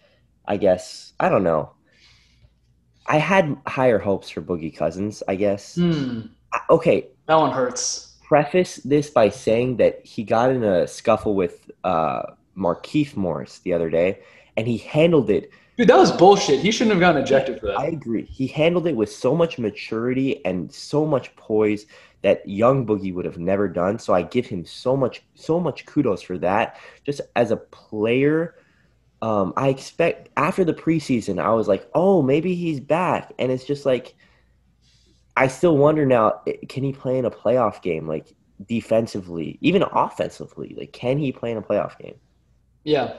i 0.49 0.57
guess 0.57 1.13
i 1.21 1.29
don't 1.29 1.45
know 1.45 1.71
i 3.07 3.19
had 3.19 3.57
higher 3.67 3.99
hopes 3.99 4.29
for 4.31 4.41
boogie 4.43 4.75
cousins 4.75 5.23
i 5.29 5.37
guess 5.37 5.79
I- 5.79 6.25
okay 6.71 7.09
that 7.27 7.37
one 7.37 7.51
hurts. 7.51 8.17
preface 8.23 8.77
this 8.77 9.11
by 9.11 9.29
saying 9.29 9.77
that 9.77 10.05
he 10.05 10.23
got 10.23 10.51
in 10.51 10.62
a 10.65 10.87
scuffle 10.87 11.35
with 11.35 11.71
uh 11.85 12.23
Markieff 12.57 13.17
Morris 13.17 13.61
the 13.61 13.73
other 13.73 13.91
day 13.91 14.21
and 14.57 14.67
he 14.67 14.79
handled 14.79 15.31
it 15.31 15.51
Dude, 15.79 15.88
that 15.88 15.97
was 15.97 16.12
bullshit. 16.12 16.61
He 16.61 16.71
shouldn't 16.71 16.93
have 16.93 17.01
gotten 17.01 17.23
ejected 17.23 17.59
for 17.59 17.69
that. 17.69 17.79
I 17.79 17.87
agree. 17.87 18.25
He 18.27 18.47
handled 18.47 18.87
it 18.87 18.95
with 18.95 19.11
so 19.11 19.35
much 19.35 19.59
maturity 19.59 20.45
and 20.45 20.71
so 20.71 21.07
much 21.07 21.35
poise 21.35 21.87
that 22.21 22.47
young 22.47 22.87
Boogie 22.87 23.15
would 23.15 23.25
have 23.25 23.38
never 23.38 23.69
done. 23.69 23.99
So 23.99 24.12
I 24.12 24.23
give 24.23 24.47
him 24.47 24.67
so 24.67 24.97
much, 24.97 25.23
so 25.35 25.59
much 25.59 25.87
kudos 25.87 26.21
for 26.21 26.37
that. 26.38 26.77
Just 27.05 27.23
as 27.37 27.51
a 27.51 27.57
player, 27.57 28.55
um, 29.23 29.55
I 29.57 29.69
expect 29.69 30.29
after 30.37 30.62
the 30.62 30.75
preseason, 30.75 31.43
I 31.43 31.53
was 31.53 31.69
like, 31.69 31.88
oh, 31.95 32.21
maybe 32.21 32.55
he's 32.55 32.79
back, 32.79 33.33
and 33.38 33.51
it's 33.51 33.65
just 33.65 33.87
like, 33.87 34.15
I 35.37 35.49
still 35.49 35.77
wonder 35.77 36.07
now, 36.07 36.40
can 36.68 36.85
he 36.85 36.92
play 36.92 37.18
in 37.18 37.25
a 37.25 37.31
playoff 37.31 37.83
game, 37.83 38.07
like 38.07 38.35
defensively, 38.68 39.59
even 39.61 39.83
offensively? 39.83 40.75
Like, 40.79 40.92
can 40.92 41.18
he 41.18 41.33
play 41.33 41.51
in 41.53 41.57
a 41.59 41.62
playoff 41.62 41.99
game? 41.99 42.16
Yeah, 42.85 43.14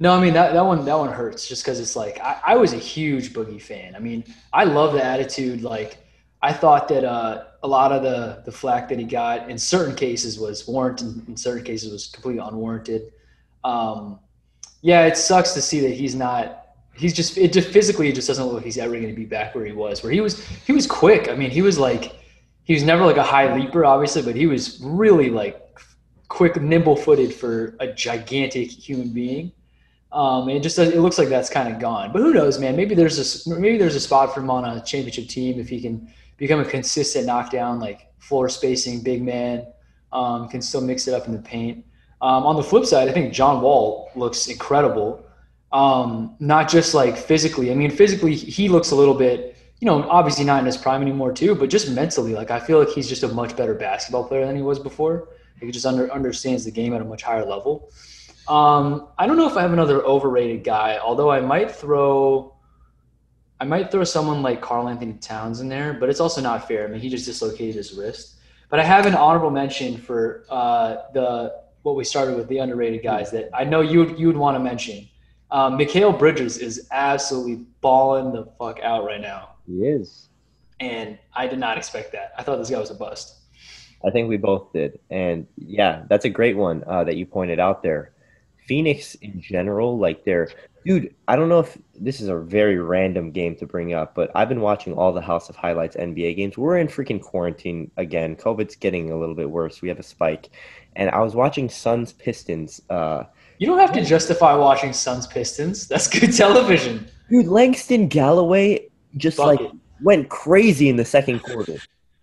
No, 0.00 0.14
I 0.14 0.20
mean 0.20 0.34
that, 0.34 0.54
that 0.54 0.64
one 0.66 0.84
that 0.86 0.98
one 0.98 1.12
hurts 1.12 1.48
just 1.48 1.64
because 1.64 1.80
it's 1.80 1.96
like 1.96 2.20
I, 2.20 2.40
I 2.48 2.56
was 2.56 2.74
a 2.74 2.78
huge 2.78 3.32
Boogie 3.34 3.62
fan. 3.62 3.96
I 3.96 4.00
mean, 4.00 4.24
I 4.52 4.64
love 4.64 4.94
the 4.94 5.04
attitude. 5.04 5.62
Like 5.62 5.98
I 6.42 6.52
thought 6.54 6.88
that 6.88 7.04
uh, 7.04 7.44
a 7.64 7.68
lot 7.68 7.92
of 7.92 8.02
the 8.02 8.42
the 8.44 8.52
flack 8.52 8.88
that 8.90 8.98
he 9.00 9.06
got 9.06 9.50
in 9.50 9.58
certain 9.58 9.96
cases 9.96 10.38
was 10.40 10.68
warranted, 10.68 11.28
in 11.28 11.36
certain 11.36 11.64
cases 11.64 11.92
was 11.92 12.08
completely 12.08 12.42
unwarranted. 12.46 13.12
Um, 13.64 14.20
yeah, 14.82 15.06
it 15.06 15.16
sucks 15.18 15.52
to 15.54 15.62
see 15.62 15.80
that 15.82 15.92
he's 15.92 16.14
not. 16.14 16.61
He's 16.94 17.12
just 17.12 17.38
it 17.38 17.52
just 17.52 17.68
physically 17.68 18.08
it 18.08 18.14
just 18.14 18.28
doesn't 18.28 18.44
look 18.44 18.54
like 18.56 18.64
he's 18.64 18.78
ever 18.78 18.92
going 18.92 19.08
to 19.08 19.12
be 19.12 19.24
back 19.24 19.54
where 19.54 19.64
he 19.64 19.72
was. 19.72 20.02
Where 20.02 20.12
he 20.12 20.20
was 20.20 20.46
he 20.66 20.72
was 20.72 20.86
quick. 20.86 21.28
I 21.28 21.34
mean, 21.34 21.50
he 21.50 21.62
was 21.62 21.78
like 21.78 22.16
he 22.64 22.74
was 22.74 22.82
never 22.82 23.04
like 23.04 23.16
a 23.16 23.22
high 23.22 23.54
leaper, 23.56 23.84
obviously, 23.84 24.22
but 24.22 24.36
he 24.36 24.46
was 24.46 24.80
really 24.82 25.30
like 25.30 25.58
quick, 26.28 26.60
nimble 26.60 26.96
footed 26.96 27.34
for 27.34 27.76
a 27.80 27.92
gigantic 27.92 28.70
human 28.70 29.08
being. 29.08 29.52
Um, 30.12 30.48
it 30.48 30.60
just 30.60 30.78
it 30.78 31.00
looks 31.00 31.18
like 31.18 31.28
that's 31.28 31.48
kind 31.48 31.72
of 31.72 31.80
gone. 31.80 32.12
But 32.12 32.20
who 32.20 32.34
knows, 32.34 32.58
man? 32.58 32.76
Maybe 32.76 32.94
there's 32.94 33.46
a 33.46 33.58
maybe 33.58 33.78
there's 33.78 33.94
a 33.94 34.00
spot 34.00 34.34
for 34.34 34.40
him 34.40 34.50
on 34.50 34.64
a 34.64 34.82
championship 34.82 35.28
team 35.28 35.58
if 35.58 35.68
he 35.68 35.80
can 35.80 36.12
become 36.36 36.60
a 36.60 36.64
consistent 36.64 37.26
knockdown, 37.26 37.80
like 37.80 38.12
floor 38.18 38.48
spacing, 38.48 39.02
big 39.02 39.22
man. 39.22 39.66
Um, 40.12 40.48
can 40.48 40.60
still 40.60 40.82
mix 40.82 41.08
it 41.08 41.14
up 41.14 41.26
in 41.26 41.32
the 41.32 41.38
paint. 41.38 41.86
Um, 42.20 42.44
on 42.44 42.56
the 42.56 42.62
flip 42.62 42.84
side, 42.84 43.08
I 43.08 43.12
think 43.12 43.32
John 43.32 43.62
Wall 43.62 44.10
looks 44.14 44.46
incredible. 44.48 45.24
Um, 45.72 46.36
not 46.38 46.68
just 46.68 46.94
like 46.94 47.16
physically. 47.16 47.70
I 47.70 47.74
mean, 47.74 47.90
physically 47.90 48.34
he 48.34 48.68
looks 48.68 48.90
a 48.90 48.94
little 48.94 49.14
bit, 49.14 49.56
you 49.80 49.86
know, 49.86 50.08
obviously 50.08 50.44
not 50.44 50.60
in 50.60 50.66
his 50.66 50.76
prime 50.76 51.00
anymore 51.00 51.32
too, 51.32 51.54
but 51.54 51.70
just 51.70 51.90
mentally, 51.90 52.34
like 52.34 52.50
I 52.50 52.60
feel 52.60 52.78
like 52.78 52.90
he's 52.90 53.08
just 53.08 53.22
a 53.22 53.28
much 53.28 53.56
better 53.56 53.74
basketball 53.74 54.24
player 54.24 54.44
than 54.46 54.54
he 54.54 54.62
was 54.62 54.78
before. 54.78 55.28
He 55.60 55.70
just 55.70 55.86
under, 55.86 56.12
understands 56.12 56.64
the 56.64 56.70
game 56.70 56.92
at 56.92 57.00
a 57.00 57.04
much 57.04 57.22
higher 57.22 57.44
level. 57.44 57.90
Um, 58.48 59.08
I 59.18 59.26
don't 59.26 59.36
know 59.36 59.48
if 59.48 59.56
I 59.56 59.62
have 59.62 59.72
another 59.72 60.02
overrated 60.02 60.64
guy, 60.64 60.98
although 60.98 61.30
I 61.30 61.40
might 61.40 61.70
throw 61.70 62.54
I 63.60 63.64
might 63.64 63.92
throw 63.92 64.02
someone 64.02 64.42
like 64.42 64.60
Karl-Anthony 64.60 65.12
Towns 65.20 65.60
in 65.60 65.68
there, 65.68 65.94
but 65.94 66.10
it's 66.10 66.18
also 66.18 66.40
not 66.40 66.66
fair. 66.66 66.84
I 66.84 66.88
mean, 66.88 67.00
he 67.00 67.08
just 67.08 67.26
dislocated 67.26 67.76
his 67.76 67.92
wrist. 67.92 68.34
But 68.70 68.80
I 68.80 68.82
have 68.82 69.06
an 69.06 69.14
honorable 69.14 69.52
mention 69.52 69.98
for 69.98 70.44
uh, 70.50 70.96
the 71.14 71.62
what 71.82 71.94
we 71.94 72.02
started 72.02 72.36
with 72.36 72.48
the 72.48 72.58
underrated 72.58 73.04
guys 73.04 73.30
that 73.30 73.50
I 73.54 73.62
know 73.62 73.80
you 73.80 74.16
you 74.16 74.26
would 74.26 74.36
want 74.36 74.56
to 74.56 74.58
mention. 74.58 75.08
Um, 75.52 75.78
Mikal 75.78 76.18
Bridges 76.18 76.56
is 76.56 76.88
absolutely 76.90 77.66
balling 77.82 78.32
the 78.32 78.46
fuck 78.58 78.80
out 78.80 79.04
right 79.04 79.20
now. 79.20 79.50
He 79.66 79.84
is, 79.84 80.30
and 80.80 81.18
I 81.34 81.46
did 81.46 81.58
not 81.58 81.76
expect 81.76 82.10
that. 82.12 82.32
I 82.38 82.42
thought 82.42 82.56
this 82.56 82.70
guy 82.70 82.78
was 82.78 82.90
a 82.90 82.94
bust. 82.94 83.36
I 84.04 84.10
think 84.10 84.30
we 84.30 84.38
both 84.38 84.72
did, 84.72 84.98
and 85.10 85.46
yeah, 85.58 86.04
that's 86.08 86.24
a 86.24 86.30
great 86.30 86.56
one 86.56 86.82
uh, 86.86 87.04
that 87.04 87.16
you 87.16 87.26
pointed 87.26 87.60
out 87.60 87.82
there. 87.82 88.12
Phoenix 88.66 89.14
in 89.16 89.42
general, 89.42 89.98
like 89.98 90.24
they're 90.24 90.48
dude. 90.86 91.14
I 91.28 91.36
don't 91.36 91.50
know 91.50 91.60
if 91.60 91.76
this 92.00 92.22
is 92.22 92.28
a 92.28 92.36
very 92.38 92.78
random 92.78 93.30
game 93.30 93.54
to 93.56 93.66
bring 93.66 93.92
up, 93.92 94.14
but 94.14 94.30
I've 94.34 94.48
been 94.48 94.62
watching 94.62 94.94
all 94.94 95.12
the 95.12 95.20
House 95.20 95.50
of 95.50 95.56
Highlights 95.56 95.96
NBA 95.96 96.34
games. 96.36 96.56
We're 96.56 96.78
in 96.78 96.88
freaking 96.88 97.20
quarantine 97.20 97.90
again. 97.98 98.36
COVID's 98.36 98.76
getting 98.76 99.10
a 99.10 99.18
little 99.18 99.34
bit 99.34 99.50
worse. 99.50 99.82
We 99.82 99.90
have 99.90 99.98
a 99.98 100.02
spike, 100.02 100.48
and 100.96 101.10
I 101.10 101.20
was 101.20 101.34
watching 101.34 101.68
Suns 101.68 102.14
Pistons. 102.14 102.80
Uh, 102.88 103.24
you 103.62 103.68
don't 103.68 103.78
have 103.78 103.92
to 103.92 104.04
justify 104.04 104.56
watching 104.56 104.92
Suns 104.92 105.28
Pistons. 105.28 105.86
That's 105.86 106.08
good 106.08 106.32
television, 106.36 107.06
dude. 107.30 107.46
Langston 107.46 108.08
Galloway 108.08 108.88
just 109.16 109.36
Fuck 109.36 109.46
like 109.46 109.60
went 110.00 110.28
crazy 110.28 110.88
in 110.88 110.96
the 110.96 111.04
second 111.04 111.44
quarter, 111.44 111.76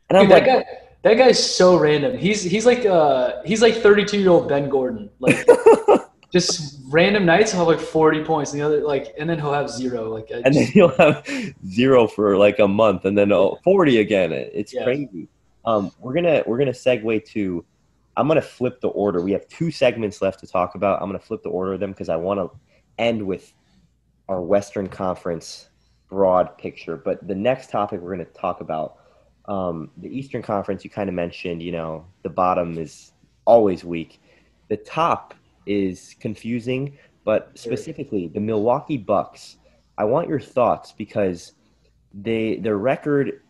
and 0.09 0.17
I'm 0.17 0.25
dude, 0.25 0.31
like. 0.31 0.45
That 0.45 0.65
guy, 0.65 0.79
that 1.03 1.13
guy's 1.13 1.41
so 1.41 1.79
random. 1.79 2.17
He's 2.17 2.43
he's 2.43 2.65
like 2.65 2.85
uh 2.85 3.41
he's 3.45 3.61
like 3.61 3.75
32 3.75 4.19
year 4.19 4.31
old 4.31 4.49
Ben 4.49 4.67
Gordon. 4.67 5.09
Like 5.19 5.47
just 6.33 6.81
random 6.89 7.25
nights 7.25 7.53
he'll 7.53 7.61
have 7.61 7.69
like 7.69 7.79
40 7.79 8.25
points 8.25 8.51
and 8.51 8.59
the 8.59 8.65
other 8.65 8.81
like 8.81 9.13
and 9.17 9.29
then 9.29 9.39
he'll 9.39 9.53
have 9.53 9.69
zero 9.69 10.13
like 10.13 10.29
and 10.29 10.53
then 10.53 10.67
he'll 10.67 10.95
have 10.97 11.25
zero 11.69 12.05
for 12.05 12.37
like 12.37 12.59
a 12.59 12.67
month 12.67 13.05
and 13.05 13.17
then 13.17 13.31
oh, 13.31 13.57
40 13.63 14.01
again 14.01 14.31
it's 14.31 14.73
yeah. 14.73 14.83
crazy 14.83 15.27
um 15.65 15.91
we're 15.99 16.13
gonna 16.13 16.43
we're 16.45 16.59
gonna 16.59 16.71
segue 16.71 17.25
to 17.25 17.65
i'm 18.19 18.27
gonna 18.27 18.41
flip 18.41 18.81
the 18.81 18.89
order. 18.89 19.21
We 19.21 19.31
have 19.31 19.47
two 19.47 19.71
segments 19.71 20.21
left 20.21 20.41
to 20.41 20.47
talk 20.47 20.75
about. 20.75 21.01
I'm 21.01 21.07
gonna 21.07 21.19
flip 21.19 21.41
the 21.41 21.49
order 21.49 21.73
of 21.73 21.79
them 21.79 21.91
because 21.91 22.09
i 22.09 22.17
want 22.17 22.39
to 22.39 22.51
end 22.97 23.25
with 23.25 23.53
our 24.27 24.41
western 24.41 24.89
conference 24.89 25.69
broad 26.09 26.57
picture. 26.57 26.97
But 26.97 27.25
the 27.25 27.35
next 27.35 27.69
topic 27.69 28.01
we're 28.01 28.11
gonna 28.11 28.25
talk 28.25 28.59
about 28.59 28.97
um, 29.45 29.89
the 29.97 30.09
eastern 30.09 30.41
conference 30.41 30.83
you 30.83 30.89
kind 30.89 31.07
of 31.09 31.15
mentioned 31.15 31.63
you 31.63 31.71
know 31.71 32.05
the 32.23 32.29
bottom 32.29 32.77
is 32.77 33.13
always 33.45 33.85
weak. 33.85 34.21
The 34.67 34.77
top 34.77 35.33
is 35.65 36.15
confusing, 36.19 36.97
but 37.23 37.51
specifically 37.55 38.27
the 38.27 38.41
Milwaukee 38.41 38.97
Bucks. 38.97 39.55
I 39.97 40.03
want 40.03 40.27
your 40.27 40.39
thoughts 40.39 40.91
because 40.91 41.53
they 42.13 42.57
their 42.57 42.77
record 42.77 43.41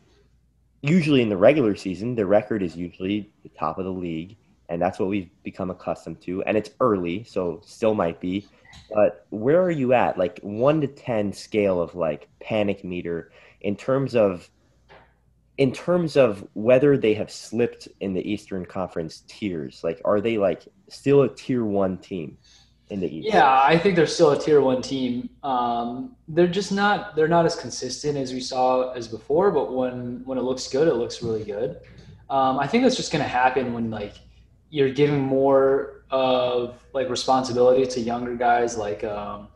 usually 0.82 1.22
in 1.22 1.30
the 1.30 1.38
regular 1.38 1.76
season, 1.76 2.16
their 2.16 2.28
record 2.28 2.64
is 2.64 2.76
usually 2.76 3.30
the 3.44 3.50
top 3.50 3.78
of 3.80 3.86
the 3.86 3.92
league, 3.92 4.38
and 4.70 4.82
that's 4.82 5.00
what 5.00 5.10
we've 5.10 5.30
become 5.44 5.72
accustomed 5.72 6.22
to. 6.22 6.44
And 6.44 6.56
it's 6.56 6.70
early, 6.80 7.24
so 7.24 7.62
still 7.66 7.96
might 7.96 8.22
be. 8.22 8.48
But 8.94 9.26
where 9.32 9.62
are 9.62 9.72
you 9.72 9.94
at? 9.94 10.18
Like 10.18 10.40
one 10.42 10.80
to 10.82 10.88
ten 10.88 11.34
scale 11.34 11.82
of 11.82 11.96
like 11.96 12.28
panic 12.40 12.84
meter 12.84 13.32
in 13.62 13.76
terms 13.76 14.16
of 14.16 14.50
in 15.58 15.74
terms 15.74 16.16
of 16.16 16.48
whether 16.54 16.98
they 16.98 17.14
have 17.14 17.30
slipped 17.30 17.90
in 18.00 18.14
the 18.14 18.32
Eastern 18.32 18.66
Conference 18.66 19.24
tiers, 19.28 19.84
like 19.84 20.00
are 20.06 20.22
they 20.22 20.38
like 20.38 20.68
still 20.88 21.24
a 21.24 21.30
tier 21.30 21.66
one 21.66 21.98
team 21.98 22.38
in 22.90 23.00
the 23.02 23.14
East? 23.14 23.28
Yeah, 23.28 23.62
I 23.62 23.78
think 23.78 23.96
they're 23.96 24.08
still 24.08 24.32
a 24.32 24.40
tier 24.40 24.62
one 24.62 24.82
team. 24.82 25.30
Um, 25.44 26.16
they're 26.28 26.48
just 26.48 26.72
not 26.72 27.16
they're 27.16 27.28
not 27.28 27.46
as 27.46 27.56
consistent 27.56 28.18
as 28.18 28.34
we 28.34 28.40
saw 28.40 28.92
as 28.92 29.08
before, 29.08 29.52
but 29.52 29.74
when 29.74 30.22
when 30.26 30.38
it 30.38 30.44
looks 30.44 30.68
good, 30.68 30.88
it 30.88 30.96
looks 30.96 31.24
really 31.24 31.44
good. 31.44 31.80
Um, 32.30 32.60
I 32.60 32.68
think 32.68 32.84
that's 32.84 32.96
just 32.96 33.12
going 33.12 33.24
to 33.24 33.30
happen 33.30 33.74
when 33.74 33.90
like 33.90 34.14
you're 34.70 34.92
giving 34.92 35.20
more 35.20 36.04
of 36.12 36.80
like 36.94 37.10
responsibility 37.10 37.86
to 37.86 38.00
younger 38.00 38.36
guys 38.36 38.78
like 38.78 39.04
um, 39.04 39.48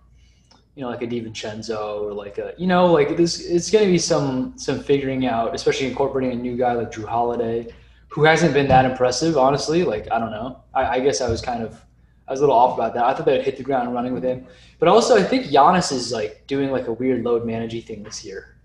you 0.75 0.81
know, 0.81 0.89
like 0.89 1.01
a 1.03 1.07
DiVincenzo 1.07 2.01
or 2.01 2.13
like 2.13 2.39
a, 2.39 2.53
you 2.57 2.65
know, 2.65 2.87
like 2.87 3.15
this, 3.15 3.45
it's 3.45 3.69
going 3.69 3.85
to 3.85 3.91
be 3.91 3.97
some, 3.99 4.57
some 4.57 4.79
figuring 4.79 5.25
out, 5.25 5.53
especially 5.53 5.87
incorporating 5.87 6.31
a 6.31 6.41
new 6.41 6.57
guy 6.57 6.73
like 6.73 6.91
Jrue 6.91 7.05
Holiday, 7.05 7.71
who 8.07 8.23
hasn't 8.23 8.53
been 8.53 8.67
that 8.67 8.85
impressive, 8.85 9.37
honestly. 9.37 9.83
Like, 9.83 10.11
I 10.11 10.17
don't 10.17 10.31
know. 10.31 10.63
I, 10.73 10.95
I 10.95 10.99
guess 10.99 11.21
I 11.21 11.29
was 11.29 11.41
kind 11.41 11.61
of, 11.61 11.79
I 12.27 12.31
was 12.31 12.39
a 12.39 12.43
little 12.43 12.55
off 12.55 12.75
about 12.75 12.95
that. 12.95 13.03
I 13.03 13.13
thought 13.13 13.25
they'd 13.25 13.43
hit 13.43 13.57
the 13.57 13.63
ground 13.63 13.93
running 13.93 14.13
with 14.13 14.23
him. 14.23 14.47
But 14.79 14.87
also, 14.87 15.15
I 15.15 15.23
think 15.23 15.45
Giannis 15.47 15.91
is 15.91 16.11
like 16.11 16.43
doing 16.47 16.71
like 16.71 16.87
a 16.87 16.93
weird 16.93 17.23
load 17.23 17.45
managing 17.45 17.83
thing 17.83 18.01
this 18.01 18.25
year. 18.25 18.57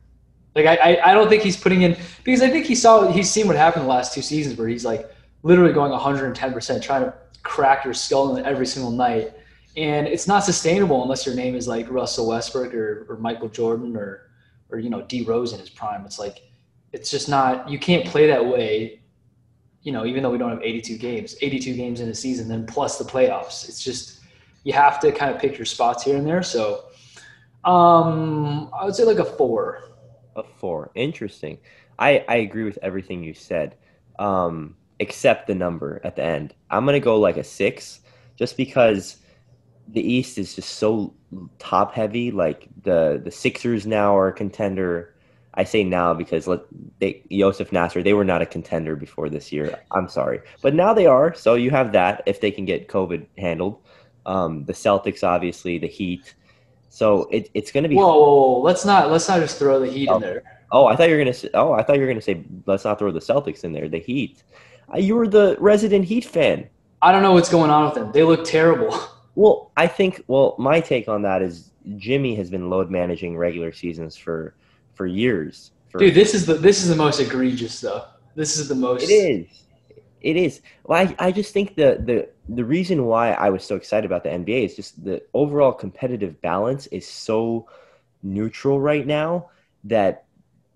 Like, 0.54 0.64
I, 0.64 0.76
I, 0.76 1.10
I 1.10 1.14
don't 1.14 1.28
think 1.28 1.42
he's 1.42 1.58
putting 1.58 1.82
in, 1.82 1.94
because 2.24 2.40
I 2.40 2.48
think 2.48 2.64
he 2.64 2.74
saw, 2.74 3.10
he's 3.10 3.30
seen 3.30 3.46
what 3.46 3.56
happened 3.56 3.84
the 3.84 3.88
last 3.88 4.14
two 4.14 4.22
seasons 4.22 4.56
where 4.56 4.68
he's 4.68 4.84
like 4.84 5.10
literally 5.42 5.72
going 5.72 5.92
110%, 5.92 6.82
trying 6.82 7.04
to 7.04 7.14
crack 7.42 7.84
your 7.84 7.94
skull 7.94 8.36
every 8.38 8.66
single 8.66 8.90
night 8.90 9.32
and 9.78 10.08
it's 10.08 10.26
not 10.26 10.44
sustainable 10.44 11.02
unless 11.02 11.24
your 11.24 11.36
name 11.36 11.54
is 11.54 11.68
like 11.68 11.88
Russell 11.88 12.28
Westbrook 12.28 12.74
or, 12.74 13.06
or 13.08 13.16
Michael 13.18 13.48
Jordan 13.48 13.96
or 13.96 14.30
or 14.70 14.78
you 14.80 14.90
know 14.90 15.02
D 15.02 15.22
Rose 15.22 15.52
in 15.52 15.60
his 15.60 15.70
prime. 15.70 16.04
It's 16.04 16.18
like 16.18 16.42
it's 16.92 17.10
just 17.10 17.28
not 17.28 17.68
you 17.68 17.78
can't 17.78 18.04
play 18.04 18.26
that 18.26 18.44
way. 18.44 19.00
You 19.82 19.92
know, 19.92 20.04
even 20.04 20.22
though 20.22 20.30
we 20.30 20.38
don't 20.38 20.50
have 20.50 20.62
82 20.62 20.98
games, 20.98 21.36
82 21.40 21.74
games 21.74 22.00
in 22.00 22.08
a 22.08 22.14
season, 22.14 22.48
then 22.48 22.66
plus 22.66 22.98
the 22.98 23.04
playoffs. 23.04 23.68
It's 23.68 23.82
just 23.82 24.20
you 24.64 24.72
have 24.72 24.98
to 25.00 25.12
kind 25.12 25.32
of 25.32 25.40
pick 25.40 25.56
your 25.56 25.64
spots 25.64 26.02
here 26.02 26.16
and 26.16 26.26
there. 26.26 26.42
So 26.42 26.86
um, 27.64 28.70
I 28.76 28.84
would 28.84 28.96
say 28.96 29.04
like 29.04 29.20
a 29.20 29.24
four. 29.24 29.84
A 30.34 30.42
four. 30.42 30.90
Interesting. 30.96 31.58
I 32.00 32.24
I 32.28 32.36
agree 32.36 32.64
with 32.64 32.78
everything 32.82 33.22
you 33.22 33.34
said, 33.34 33.76
um, 34.18 34.76
except 35.00 35.46
the 35.46 35.54
number 35.54 36.00
at 36.04 36.16
the 36.16 36.24
end. 36.24 36.54
I'm 36.70 36.84
gonna 36.84 37.00
go 37.00 37.18
like 37.18 37.36
a 37.36 37.44
six, 37.44 38.00
just 38.36 38.56
because 38.56 39.18
the 39.88 40.00
East 40.00 40.38
is 40.38 40.54
just 40.54 40.70
so 40.76 41.14
top 41.58 41.94
heavy. 41.94 42.30
Like 42.30 42.68
the 42.82 43.20
the 43.22 43.30
Sixers 43.30 43.86
now 43.86 44.16
are 44.16 44.28
a 44.28 44.32
contender. 44.32 45.14
I 45.54 45.64
say 45.64 45.82
now 45.82 46.14
because 46.14 46.46
let 46.46 46.60
they 47.00 47.22
Nasser 47.30 48.02
they 48.02 48.12
were 48.12 48.24
not 48.24 48.42
a 48.42 48.46
contender 48.46 48.96
before 48.96 49.28
this 49.28 49.52
year. 49.52 49.78
I'm 49.92 50.08
sorry, 50.08 50.40
but 50.62 50.74
now 50.74 50.92
they 50.94 51.06
are. 51.06 51.34
So 51.34 51.54
you 51.54 51.70
have 51.70 51.92
that 51.92 52.22
if 52.26 52.40
they 52.40 52.50
can 52.50 52.64
get 52.64 52.88
COVID 52.88 53.26
handled. 53.38 53.78
Um, 54.26 54.66
the 54.66 54.74
Celtics, 54.74 55.24
obviously, 55.24 55.78
the 55.78 55.86
Heat. 55.86 56.34
So 56.90 57.28
it, 57.32 57.50
it's 57.54 57.72
going 57.72 57.82
to 57.82 57.88
be. 57.88 57.96
Whoa, 57.96 58.06
whoa, 58.06 58.18
whoa, 58.18 58.60
let's 58.60 58.84
not 58.84 59.10
let's 59.10 59.28
not 59.28 59.40
just 59.40 59.58
throw 59.58 59.80
the 59.80 59.90
Heat 59.90 60.08
oh. 60.08 60.16
in 60.16 60.22
there. 60.22 60.42
Oh, 60.70 60.86
I 60.86 60.96
thought 60.96 61.08
you 61.08 61.16
were 61.16 61.20
gonna 61.20 61.32
say. 61.32 61.48
Oh, 61.54 61.72
I 61.72 61.82
thought 61.82 61.96
you 61.96 62.02
were 62.02 62.08
gonna 62.08 62.20
say 62.20 62.44
let's 62.66 62.84
not 62.84 62.98
throw 62.98 63.10
the 63.10 63.20
Celtics 63.20 63.64
in 63.64 63.72
there. 63.72 63.88
The 63.88 63.98
Heat. 63.98 64.42
You 64.96 65.16
were 65.16 65.28
the 65.28 65.56
resident 65.60 66.04
Heat 66.06 66.24
fan. 66.24 66.68
I 67.02 67.12
don't 67.12 67.22
know 67.22 67.32
what's 67.32 67.50
going 67.50 67.70
on 67.70 67.84
with 67.84 67.94
them. 67.94 68.12
They 68.12 68.22
look 68.22 68.44
terrible. 68.44 68.98
Well, 69.34 69.70
I 69.76 69.86
think 69.86 70.24
well, 70.26 70.56
my 70.58 70.80
take 70.80 71.06
on 71.06 71.22
that 71.22 71.42
is 71.42 71.70
Jimmy 71.96 72.34
has 72.34 72.50
been 72.50 72.70
load 72.70 72.90
managing 72.90 73.36
regular 73.36 73.70
seasons 73.70 74.16
for 74.16 74.56
for 74.94 75.06
years. 75.06 75.70
For 75.90 75.98
Dude, 75.98 76.14
this 76.14 76.34
is 76.34 76.44
the 76.44 76.54
this 76.54 76.82
is 76.82 76.88
the 76.88 76.96
most 76.96 77.20
egregious 77.20 77.80
though. 77.80 78.04
This 78.34 78.58
is 78.58 78.68
the 78.68 78.74
most. 78.74 79.04
It 79.08 79.12
is. 79.12 79.62
It 80.20 80.36
is. 80.36 80.60
Well, 80.82 81.06
I, 81.06 81.14
I 81.20 81.30
just 81.30 81.52
think 81.52 81.76
the 81.76 82.02
the 82.04 82.28
the 82.48 82.64
reason 82.64 83.06
why 83.06 83.30
I 83.30 83.50
was 83.50 83.62
so 83.62 83.76
excited 83.76 84.06
about 84.06 84.24
the 84.24 84.30
NBA 84.30 84.64
is 84.64 84.74
just 84.74 85.04
the 85.04 85.22
overall 85.34 85.72
competitive 85.72 86.40
balance 86.42 86.88
is 86.88 87.06
so 87.06 87.68
neutral 88.24 88.80
right 88.80 89.06
now 89.06 89.50
that 89.84 90.24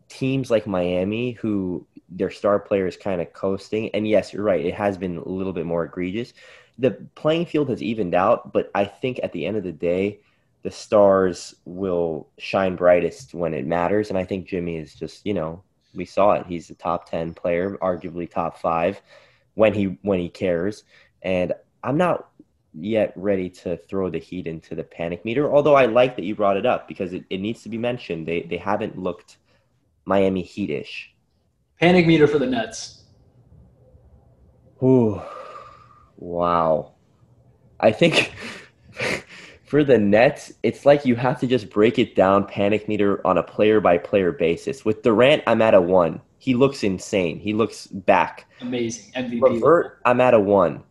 teams 0.08 0.52
like 0.52 0.68
Miami, 0.68 1.32
who 1.32 1.84
their 2.16 2.30
star 2.30 2.58
players 2.58 2.96
kind 2.96 3.20
of 3.20 3.32
coasting, 3.32 3.90
and 3.94 4.06
yes, 4.06 4.32
you're 4.32 4.44
right, 4.44 4.64
it 4.64 4.74
has 4.74 4.98
been 4.98 5.16
a 5.16 5.28
little 5.28 5.52
bit 5.52 5.66
more 5.66 5.84
egregious. 5.84 6.32
The 6.78 6.92
playing 7.14 7.46
field 7.46 7.68
has 7.68 7.82
evened 7.82 8.14
out, 8.14 8.52
but 8.52 8.70
I 8.74 8.84
think 8.84 9.20
at 9.22 9.32
the 9.32 9.46
end 9.46 9.56
of 9.56 9.64
the 9.64 9.72
day, 9.72 10.20
the 10.62 10.70
stars 10.70 11.54
will 11.64 12.28
shine 12.38 12.76
brightest 12.76 13.34
when 13.34 13.52
it 13.52 13.66
matters. 13.66 14.10
And 14.10 14.18
I 14.18 14.24
think 14.24 14.46
Jimmy 14.46 14.76
is 14.76 14.94
just, 14.94 15.26
you 15.26 15.34
know, 15.34 15.62
we 15.94 16.04
saw 16.04 16.32
it. 16.32 16.46
He's 16.46 16.70
a 16.70 16.74
top 16.74 17.10
ten 17.10 17.34
player, 17.34 17.76
arguably 17.82 18.30
top 18.30 18.58
five 18.58 19.00
when 19.54 19.74
he 19.74 19.98
when 20.02 20.20
he 20.20 20.28
cares. 20.28 20.84
And 21.22 21.52
I'm 21.82 21.96
not 21.96 22.28
yet 22.74 23.12
ready 23.16 23.50
to 23.50 23.76
throw 23.76 24.08
the 24.08 24.18
heat 24.18 24.46
into 24.46 24.74
the 24.74 24.84
panic 24.84 25.24
meter. 25.24 25.52
Although 25.52 25.74
I 25.74 25.86
like 25.86 26.16
that 26.16 26.24
you 26.24 26.34
brought 26.34 26.56
it 26.56 26.64
up 26.64 26.88
because 26.88 27.12
it, 27.12 27.24
it 27.28 27.38
needs 27.38 27.62
to 27.64 27.68
be 27.68 27.78
mentioned. 27.78 28.26
They 28.26 28.42
they 28.42 28.56
haven't 28.56 28.98
looked 28.98 29.38
Miami 30.04 30.42
Heatish. 30.44 31.11
Panic 31.82 32.06
meter 32.06 32.28
for 32.28 32.38
the 32.38 32.46
Nets. 32.46 33.02
Ooh, 34.84 35.20
wow. 36.16 36.92
I 37.80 37.90
think 37.90 38.32
for 39.64 39.82
the 39.82 39.98
Nets, 39.98 40.52
it's 40.62 40.86
like 40.86 41.04
you 41.04 41.16
have 41.16 41.40
to 41.40 41.48
just 41.48 41.70
break 41.70 41.98
it 41.98 42.14
down 42.14 42.46
panic 42.46 42.86
meter 42.86 43.26
on 43.26 43.36
a 43.36 43.42
player 43.42 43.80
by 43.80 43.98
player 43.98 44.30
basis. 44.30 44.84
With 44.84 45.02
Durant, 45.02 45.42
I'm 45.48 45.60
at 45.60 45.74
a 45.74 45.80
one. 45.80 46.20
He 46.38 46.54
looks 46.54 46.84
insane. 46.84 47.40
He 47.40 47.52
looks 47.52 47.88
back. 47.88 48.46
Amazing. 48.60 49.12
MVP. 49.14 49.40
LeVert, 49.40 49.98
I'm 50.04 50.20
at 50.20 50.34
a 50.34 50.40
one. 50.40 50.84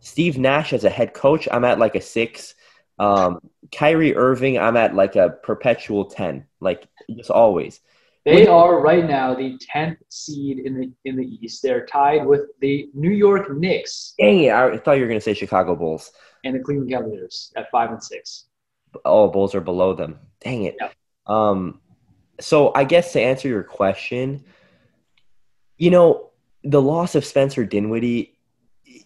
Steve 0.00 0.38
Nash 0.38 0.72
as 0.72 0.82
a 0.82 0.90
head 0.90 1.14
coach, 1.14 1.46
I'm 1.52 1.64
at 1.64 1.78
like 1.78 1.94
a 1.94 2.00
six. 2.00 2.56
Um, 2.98 3.38
Kyrie 3.70 4.16
Irving, 4.16 4.58
I'm 4.58 4.76
at 4.76 4.96
like 4.96 5.14
a 5.14 5.30
perpetual 5.44 6.06
10, 6.06 6.44
like 6.58 6.88
just 7.16 7.30
always. 7.30 7.78
They 8.24 8.46
are 8.46 8.80
right 8.80 9.04
now 9.04 9.34
the 9.34 9.58
tenth 9.60 9.98
seed 10.08 10.60
in 10.60 10.78
the 10.78 10.92
in 11.04 11.16
the 11.16 11.26
East. 11.26 11.62
They're 11.62 11.84
tied 11.86 12.24
with 12.24 12.42
the 12.60 12.88
New 12.94 13.10
York 13.10 13.50
Knicks. 13.52 14.14
Dang 14.18 14.44
it! 14.44 14.52
I 14.52 14.76
thought 14.78 14.92
you 14.92 15.02
were 15.02 15.08
going 15.08 15.18
to 15.18 15.24
say 15.24 15.34
Chicago 15.34 15.74
Bulls 15.74 16.12
and 16.44 16.54
the 16.54 16.60
Cleveland 16.60 16.90
Cavaliers 16.90 17.52
at 17.56 17.70
five 17.72 17.90
and 17.90 18.02
six. 18.02 18.46
Oh, 19.04 19.28
Bulls 19.28 19.54
are 19.54 19.60
below 19.60 19.94
them. 19.94 20.18
Dang 20.40 20.64
it. 20.64 20.76
Yeah. 20.80 20.90
Um, 21.26 21.80
so 22.40 22.72
I 22.74 22.84
guess 22.84 23.12
to 23.12 23.20
answer 23.20 23.48
your 23.48 23.62
question, 23.64 24.44
you 25.78 25.90
know, 25.90 26.30
the 26.62 26.80
loss 26.80 27.14
of 27.14 27.24
Spencer 27.24 27.64
Dinwiddie, 27.64 28.38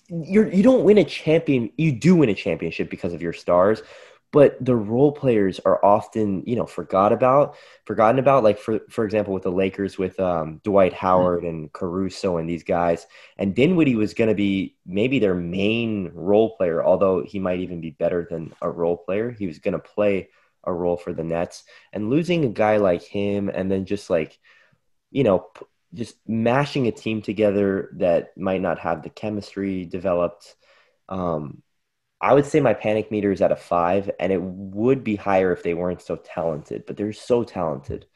you're 0.08 0.52
you 0.52 0.62
don't 0.62 0.84
win 0.84 0.98
a 0.98 1.04
champion. 1.04 1.70
You 1.78 1.92
do 1.92 2.16
win 2.16 2.28
a 2.28 2.34
championship 2.34 2.90
because 2.90 3.14
of 3.14 3.22
your 3.22 3.32
stars, 3.32 3.82
but 4.32 4.62
the 4.64 4.76
role 4.76 5.12
players 5.12 5.60
are 5.60 5.84
often 5.84 6.42
you 6.46 6.56
know 6.56 6.66
forgot 6.66 7.12
about 7.12 7.56
forgotten 7.84 8.18
about 8.18 8.42
like 8.44 8.58
for 8.58 8.80
for 8.90 9.04
example 9.04 9.32
with 9.32 9.42
the 9.42 9.50
lakers 9.50 9.98
with 9.98 10.18
um, 10.20 10.60
dwight 10.64 10.92
mm-hmm. 10.92 11.06
howard 11.06 11.44
and 11.44 11.72
caruso 11.72 12.36
and 12.36 12.48
these 12.48 12.64
guys 12.64 13.06
and 13.38 13.54
dinwiddie 13.54 13.96
was 13.96 14.14
going 14.14 14.28
to 14.28 14.34
be 14.34 14.76
maybe 14.84 15.18
their 15.18 15.34
main 15.34 16.10
role 16.14 16.56
player 16.56 16.84
although 16.84 17.22
he 17.22 17.38
might 17.38 17.60
even 17.60 17.80
be 17.80 17.90
better 17.90 18.26
than 18.30 18.52
a 18.62 18.70
role 18.70 18.96
player 18.96 19.30
he 19.30 19.46
was 19.46 19.58
going 19.58 19.72
to 19.72 19.78
play 19.78 20.28
a 20.64 20.72
role 20.72 20.96
for 20.96 21.12
the 21.12 21.24
nets 21.24 21.64
and 21.92 22.10
losing 22.10 22.44
a 22.44 22.48
guy 22.48 22.76
like 22.76 23.02
him 23.02 23.48
and 23.48 23.70
then 23.70 23.84
just 23.84 24.10
like 24.10 24.38
you 25.10 25.22
know 25.22 25.46
just 25.94 26.16
mashing 26.26 26.88
a 26.88 26.92
team 26.92 27.22
together 27.22 27.90
that 27.94 28.36
might 28.36 28.60
not 28.60 28.78
have 28.78 29.02
the 29.02 29.08
chemistry 29.08 29.84
developed 29.84 30.56
um, 31.08 31.62
I 32.20 32.32
would 32.32 32.46
say 32.46 32.60
my 32.60 32.74
panic 32.74 33.10
meter 33.10 33.30
is 33.30 33.42
at 33.42 33.52
a 33.52 33.56
five, 33.56 34.10
and 34.18 34.32
it 34.32 34.40
would 34.40 35.04
be 35.04 35.16
higher 35.16 35.52
if 35.52 35.62
they 35.62 35.74
weren't 35.74 36.00
so 36.00 36.16
talented. 36.16 36.84
But 36.86 36.96
they're 36.96 37.12
so 37.12 37.44
talented. 37.44 38.06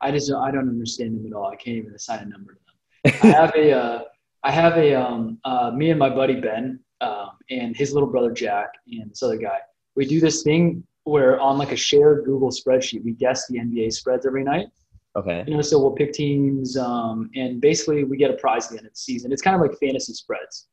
I 0.00 0.10
just 0.10 0.32
I 0.32 0.50
don't 0.50 0.68
understand 0.68 1.16
them 1.16 1.26
at 1.26 1.36
all. 1.36 1.48
I 1.48 1.56
can't 1.56 1.76
even 1.76 1.94
assign 1.94 2.20
a 2.20 2.26
number 2.26 2.54
to 2.54 2.60
them. 2.64 3.14
I 3.22 3.26
have 3.36 3.54
a 3.54 3.72
uh, 3.72 4.02
I 4.42 4.50
have 4.50 4.76
a 4.76 4.94
um, 4.94 5.38
uh, 5.44 5.70
me 5.70 5.90
and 5.90 5.98
my 5.98 6.08
buddy 6.08 6.40
Ben 6.40 6.80
um, 7.00 7.30
and 7.50 7.76
his 7.76 7.92
little 7.92 8.08
brother 8.08 8.32
Jack 8.32 8.70
and 8.90 9.10
this 9.10 9.22
other 9.22 9.36
guy. 9.36 9.58
We 9.96 10.06
do 10.06 10.20
this 10.20 10.42
thing 10.42 10.84
where 11.04 11.40
on 11.40 11.58
like 11.58 11.72
a 11.72 11.76
shared 11.76 12.24
Google 12.24 12.50
spreadsheet, 12.50 13.04
we 13.04 13.12
guess 13.12 13.46
the 13.48 13.58
NBA 13.58 13.92
spreads 13.92 14.26
every 14.26 14.44
night. 14.44 14.68
Okay. 15.16 15.42
You 15.46 15.54
know, 15.54 15.62
so 15.62 15.80
we'll 15.80 15.92
pick 15.92 16.12
teams, 16.12 16.76
um, 16.76 17.30
and 17.34 17.60
basically 17.60 18.04
we 18.04 18.16
get 18.16 18.30
a 18.30 18.34
prize 18.34 18.66
at 18.66 18.72
the 18.72 18.78
end 18.78 18.86
of 18.86 18.92
the 18.92 18.98
season. 18.98 19.32
It's 19.32 19.42
kind 19.42 19.56
of 19.56 19.62
like 19.62 19.76
fantasy 19.80 20.12
spreads. 20.12 20.68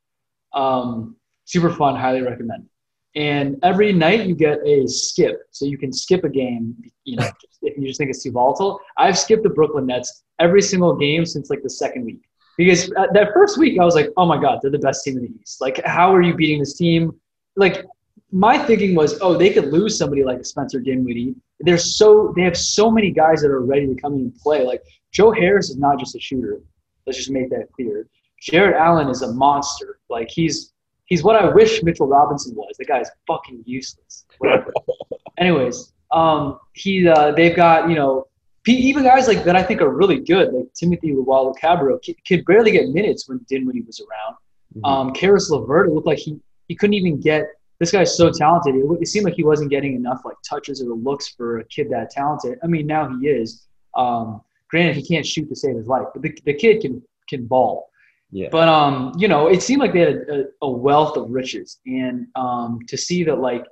Um, 0.54 1.16
super 1.46 1.70
fun, 1.70 1.96
highly 1.96 2.22
recommend. 2.22 2.68
And 3.16 3.58
every 3.64 3.94
night 3.94 4.28
you 4.28 4.36
get 4.36 4.60
a 4.66 4.88
skip, 4.88 5.44
so 5.52 5.66
you 5.66 5.78
can 5.78 5.94
skip 5.94 6.26
a 6.26 6.30
game. 6.30 6.76
You 7.06 7.18
know, 7.18 7.30
if 7.62 7.78
you 7.78 7.88
just 7.88 7.98
think 7.98 8.10
it's 8.10 8.22
too 8.22 8.32
volatile. 8.32 8.80
I've 8.98 9.18
skipped 9.18 9.44
the 9.44 9.50
Brooklyn 9.50 9.86
Nets 9.86 10.24
every 10.40 10.62
single 10.62 10.96
game 10.96 11.26
since 11.26 11.50
like 11.50 11.64
the 11.64 11.70
second 11.70 12.04
week 12.04 12.28
because 12.58 12.92
uh, 12.94 13.08
that 13.14 13.34
first 13.34 13.58
week 13.58 13.80
I 13.80 13.86
was 13.86 13.96
like, 13.96 14.10
oh 14.18 14.26
my 14.26 14.40
god, 14.42 14.60
they're 14.62 14.72
the 14.72 14.80
best 14.80 15.04
team 15.04 15.18
in 15.18 15.24
the 15.24 15.32
East. 15.42 15.62
Like, 15.62 15.84
how 15.86 16.14
are 16.14 16.22
you 16.22 16.34
beating 16.34 16.60
this 16.60 16.78
team? 16.78 17.14
Like, 17.56 17.86
my 18.32 18.58
thinking 18.58 18.96
was, 18.96 19.20
oh, 19.22 19.38
they 19.38 19.52
could 19.52 19.72
lose 19.72 19.98
somebody 19.98 20.24
like 20.24 20.46
Spencer 20.46 20.80
Dinwiddie. 20.80 21.36
They're 21.60 21.78
so 21.78 22.34
they 22.36 22.44
have 22.44 22.58
so 22.58 22.92
many 22.92 23.12
guys 23.12 23.42
that 23.42 23.50
are 23.50 23.62
ready 23.62 23.88
to 23.88 23.96
come 23.96 24.14
in 24.16 24.20
and 24.20 24.36
play. 24.38 24.66
Like 24.66 24.84
Joe 25.12 25.32
Harris 25.32 25.70
is 25.70 25.78
not 25.78 26.00
just 26.00 26.16
a 26.16 26.20
shooter. 26.20 26.62
Let's 27.06 27.18
just 27.18 27.32
make 27.32 27.50
that 27.52 27.72
clear. 27.74 28.08
Jarrett 28.42 28.76
Allen 28.76 29.08
is 29.10 29.22
a 29.22 29.32
monster. 29.32 30.00
Like 30.10 30.30
he's 30.30 30.74
he's 31.06 31.24
what 31.24 31.36
I 31.36 31.54
wish 31.54 31.82
Mitchell 31.84 32.08
Robinson 32.08 32.56
was. 32.56 32.76
The 32.78 32.86
guy's 32.86 33.10
fucking 33.28 33.64
useless. 33.66 34.26
Whatever. 34.40 34.72
Anyways, 35.38 35.94
um, 36.12 36.60
he 36.74 37.08
uh, 37.08 37.32
they've 37.32 37.56
got 37.56 37.90
you 37.90 37.96
know 37.96 38.28
even 38.68 39.04
guys 39.04 39.28
like 39.28 39.44
that 39.44 39.56
I 39.56 39.64
think 39.64 39.82
are 39.82 39.90
really 39.90 40.20
good, 40.20 40.52
like 40.52 40.74
Timothy 40.74 41.12
Luwawu-Cabarrot, 41.12 42.16
could 42.28 42.46
barely 42.46 42.72
get 42.72 42.90
minutes 42.90 43.30
when 43.30 43.40
Dinwiddie 43.48 43.82
was 43.82 44.00
around. 44.00 44.36
Mm-hmm. 44.76 44.86
Um, 44.86 45.14
Caris 45.14 45.50
LeVert, 45.50 45.88
it 45.88 45.94
looked 45.94 46.08
like 46.08 46.18
he 46.18 46.40
he 46.68 46.76
couldn't 46.76 46.96
even 46.96 47.20
get. 47.20 47.46
This 47.80 47.92
guy's 47.92 48.16
so 48.16 48.32
talented. 48.32 48.76
It, 48.76 48.86
it 49.02 49.08
seemed 49.08 49.26
like 49.26 49.36
he 49.36 49.44
wasn't 49.44 49.70
getting 49.70 49.96
enough 49.96 50.22
like 50.26 50.38
touches 50.48 50.82
or 50.82 50.96
looks 50.96 51.28
for 51.28 51.60
a 51.60 51.66
kid 51.66 51.90
that 51.92 52.10
talented. 52.10 52.58
I 52.64 52.68
mean, 52.68 52.88
now 52.88 53.10
he 53.10 53.28
is. 53.28 53.68
Um, 53.96 54.42
granted, 54.70 54.96
he 54.96 55.04
can't 55.06 55.26
shoot 55.26 55.48
to 55.50 55.56
save 55.56 55.76
his 55.76 55.88
life, 55.88 56.08
but 56.14 56.24
the, 56.24 56.38
the 56.46 56.54
kid 56.54 56.82
can 56.82 57.04
can 57.30 57.46
ball. 57.46 57.90
Yeah. 58.36 58.50
But 58.52 58.68
um, 58.68 59.14
you 59.18 59.30
know, 59.30 59.48
it 59.48 59.64
seemed 59.64 59.80
like 59.80 59.94
they 59.94 60.02
had 60.02 60.16
a, 60.30 60.44
a 60.62 60.70
wealth 60.70 61.16
of 61.16 61.30
riches, 61.30 61.80
and 61.86 62.28
um, 62.36 62.80
to 62.90 62.98
see 62.98 63.24
that 63.24 63.38
like, 63.38 63.64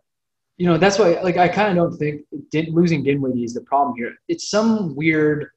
you 0.56 0.65
know, 0.65 0.78
that's 0.78 0.97
why 0.97 1.19
like 1.21 1.36
I 1.36 1.49
kind 1.49 1.69
of 1.69 1.76
don't 1.76 1.97
think 1.97 2.21
did, 2.49 2.69
losing 2.69 3.04
Dinwiddie 3.04 3.43
is 3.43 3.54
the 3.54 3.60
problem 3.60 3.93
here. 3.97 4.15
It's 4.30 4.49
some 4.49 4.95
weird. 4.95 5.49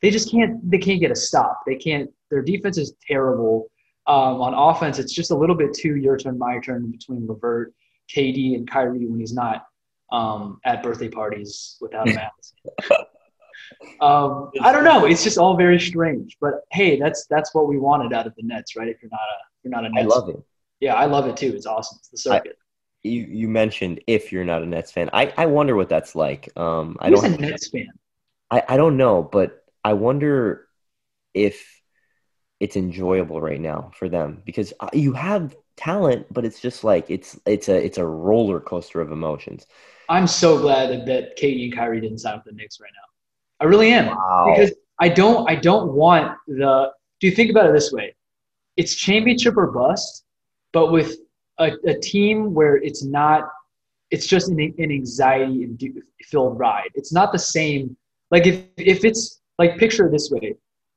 They 0.00 0.08
just 0.08 0.30
can't. 0.30 0.58
They 0.70 0.78
can't 0.78 1.00
get 1.00 1.10
a 1.10 1.14
stop. 1.14 1.64
They 1.66 1.74
can't. 1.74 2.10
Their 2.30 2.40
defense 2.40 2.78
is 2.78 2.94
terrible. 3.06 3.70
Um, 4.06 4.40
on 4.40 4.54
offense, 4.54 4.98
it's 4.98 5.12
just 5.12 5.32
a 5.32 5.36
little 5.36 5.56
bit 5.56 5.74
too 5.74 5.96
your 5.96 6.16
turn, 6.16 6.38
my 6.38 6.58
turn 6.60 6.90
between 6.90 7.26
LeVert, 7.26 7.74
KD, 8.16 8.54
and 8.54 8.66
Kyrie 8.70 9.04
when 9.04 9.20
he's 9.20 9.34
not 9.34 9.66
um, 10.12 10.60
at 10.64 10.82
birthday 10.82 11.10
parties 11.10 11.76
without 11.82 12.08
a 12.08 12.14
mask. 12.14 12.54
Um, 14.00 14.50
I 14.60 14.72
don't 14.72 14.84
know. 14.84 15.06
It's 15.06 15.24
just 15.24 15.38
all 15.38 15.56
very 15.56 15.80
strange. 15.80 16.36
But 16.40 16.62
hey, 16.70 16.98
that's 16.98 17.26
that's 17.26 17.54
what 17.54 17.68
we 17.68 17.78
wanted 17.78 18.12
out 18.12 18.26
of 18.26 18.34
the 18.36 18.42
Nets, 18.42 18.76
right? 18.76 18.88
If 18.88 19.02
you're 19.02 19.10
not 19.10 19.20
a 19.20 19.36
you're 19.62 19.70
not 19.70 19.84
a 19.84 19.88
Nets. 19.88 20.14
I 20.14 20.18
love 20.18 20.28
it. 20.28 20.42
Yeah, 20.80 20.94
I 20.94 21.06
love 21.06 21.26
it 21.26 21.36
too. 21.36 21.54
It's 21.54 21.66
awesome. 21.66 21.98
It's 22.00 22.08
the 22.08 22.18
circuit. 22.18 22.58
I, 22.58 23.08
you 23.08 23.22
you 23.22 23.48
mentioned 23.48 24.00
if 24.06 24.32
you're 24.32 24.44
not 24.44 24.62
a 24.62 24.66
Nets 24.66 24.92
fan, 24.92 25.10
I, 25.12 25.32
I 25.36 25.46
wonder 25.46 25.76
what 25.76 25.88
that's 25.88 26.14
like. 26.14 26.50
Um, 26.56 26.96
I 27.00 27.08
Who's 27.08 27.22
don't. 27.22 27.34
a 27.34 27.38
Nets 27.38 27.68
fan? 27.68 27.88
I, 28.50 28.62
I 28.68 28.76
don't 28.76 28.96
know, 28.96 29.22
but 29.22 29.64
I 29.84 29.94
wonder 29.94 30.68
if 31.34 31.80
it's 32.60 32.76
enjoyable 32.76 33.40
right 33.40 33.60
now 33.60 33.90
for 33.98 34.08
them 34.08 34.42
because 34.44 34.72
uh, 34.80 34.88
you 34.92 35.12
have 35.12 35.54
talent, 35.76 36.26
but 36.32 36.44
it's 36.44 36.60
just 36.60 36.84
like 36.84 37.10
it's 37.10 37.38
it's 37.46 37.68
a 37.68 37.84
it's 37.84 37.98
a 37.98 38.06
roller 38.06 38.60
coaster 38.60 39.00
of 39.00 39.12
emotions. 39.12 39.66
I'm 40.08 40.26
so 40.26 40.58
glad 40.58 41.06
that, 41.06 41.36
KD 41.36 41.64
and 41.64 41.74
Kyrie 41.74 42.00
didn't 42.00 42.18
sign 42.18 42.36
with 42.36 42.44
the 42.44 42.52
Knicks 42.52 42.78
right 42.80 42.90
now. 42.94 43.15
I 43.60 43.64
really 43.64 43.90
am 43.92 44.06
wow. 44.06 44.54
because 44.54 44.74
I 44.98 45.08
don't 45.08 45.48
I 45.48 45.56
don't 45.56 45.92
want 45.92 46.36
the. 46.46 46.90
Do 47.20 47.26
you 47.26 47.34
think 47.34 47.50
about 47.50 47.66
it 47.66 47.72
this 47.72 47.92
way? 47.92 48.14
It's 48.76 48.94
championship 48.94 49.56
or 49.56 49.68
bust, 49.68 50.24
but 50.72 50.92
with 50.92 51.16
a, 51.58 51.72
a 51.86 51.98
team 51.98 52.54
where 52.54 52.76
it's 52.76 53.04
not. 53.04 53.48
It's 54.12 54.26
just 54.26 54.48
an, 54.50 54.60
an 54.60 54.90
anxiety 54.92 55.68
filled 56.22 56.58
ride. 56.58 56.90
It's 56.94 57.12
not 57.12 57.32
the 57.32 57.38
same. 57.38 57.96
Like 58.30 58.46
if 58.46 58.64
if 58.76 59.04
it's 59.04 59.40
like 59.58 59.78
picture 59.78 60.06
it 60.06 60.12
this 60.12 60.30
way, 60.30 60.54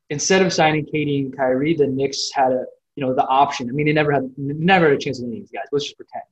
instead 0.10 0.42
of 0.44 0.54
signing 0.54 0.86
KD 0.86 1.26
and 1.26 1.36
Kyrie, 1.36 1.76
the 1.76 1.88
Knicks 1.88 2.30
had 2.34 2.52
a 2.52 2.66
you 2.96 3.06
know 3.06 3.14
the 3.14 3.26
option. 3.26 3.70
I 3.70 3.72
mean, 3.72 3.88
they 3.88 3.94
never 3.94 4.12
had 4.12 4.30
never 4.38 4.90
had 4.90 4.96
a 4.96 5.00
chance 5.00 5.20
with 5.20 5.30
any 5.30 5.38
of 5.38 5.44
these 5.44 5.52
guys. 5.52 5.66
Let's 5.72 5.86
just 5.86 5.98
pretend 5.98 6.24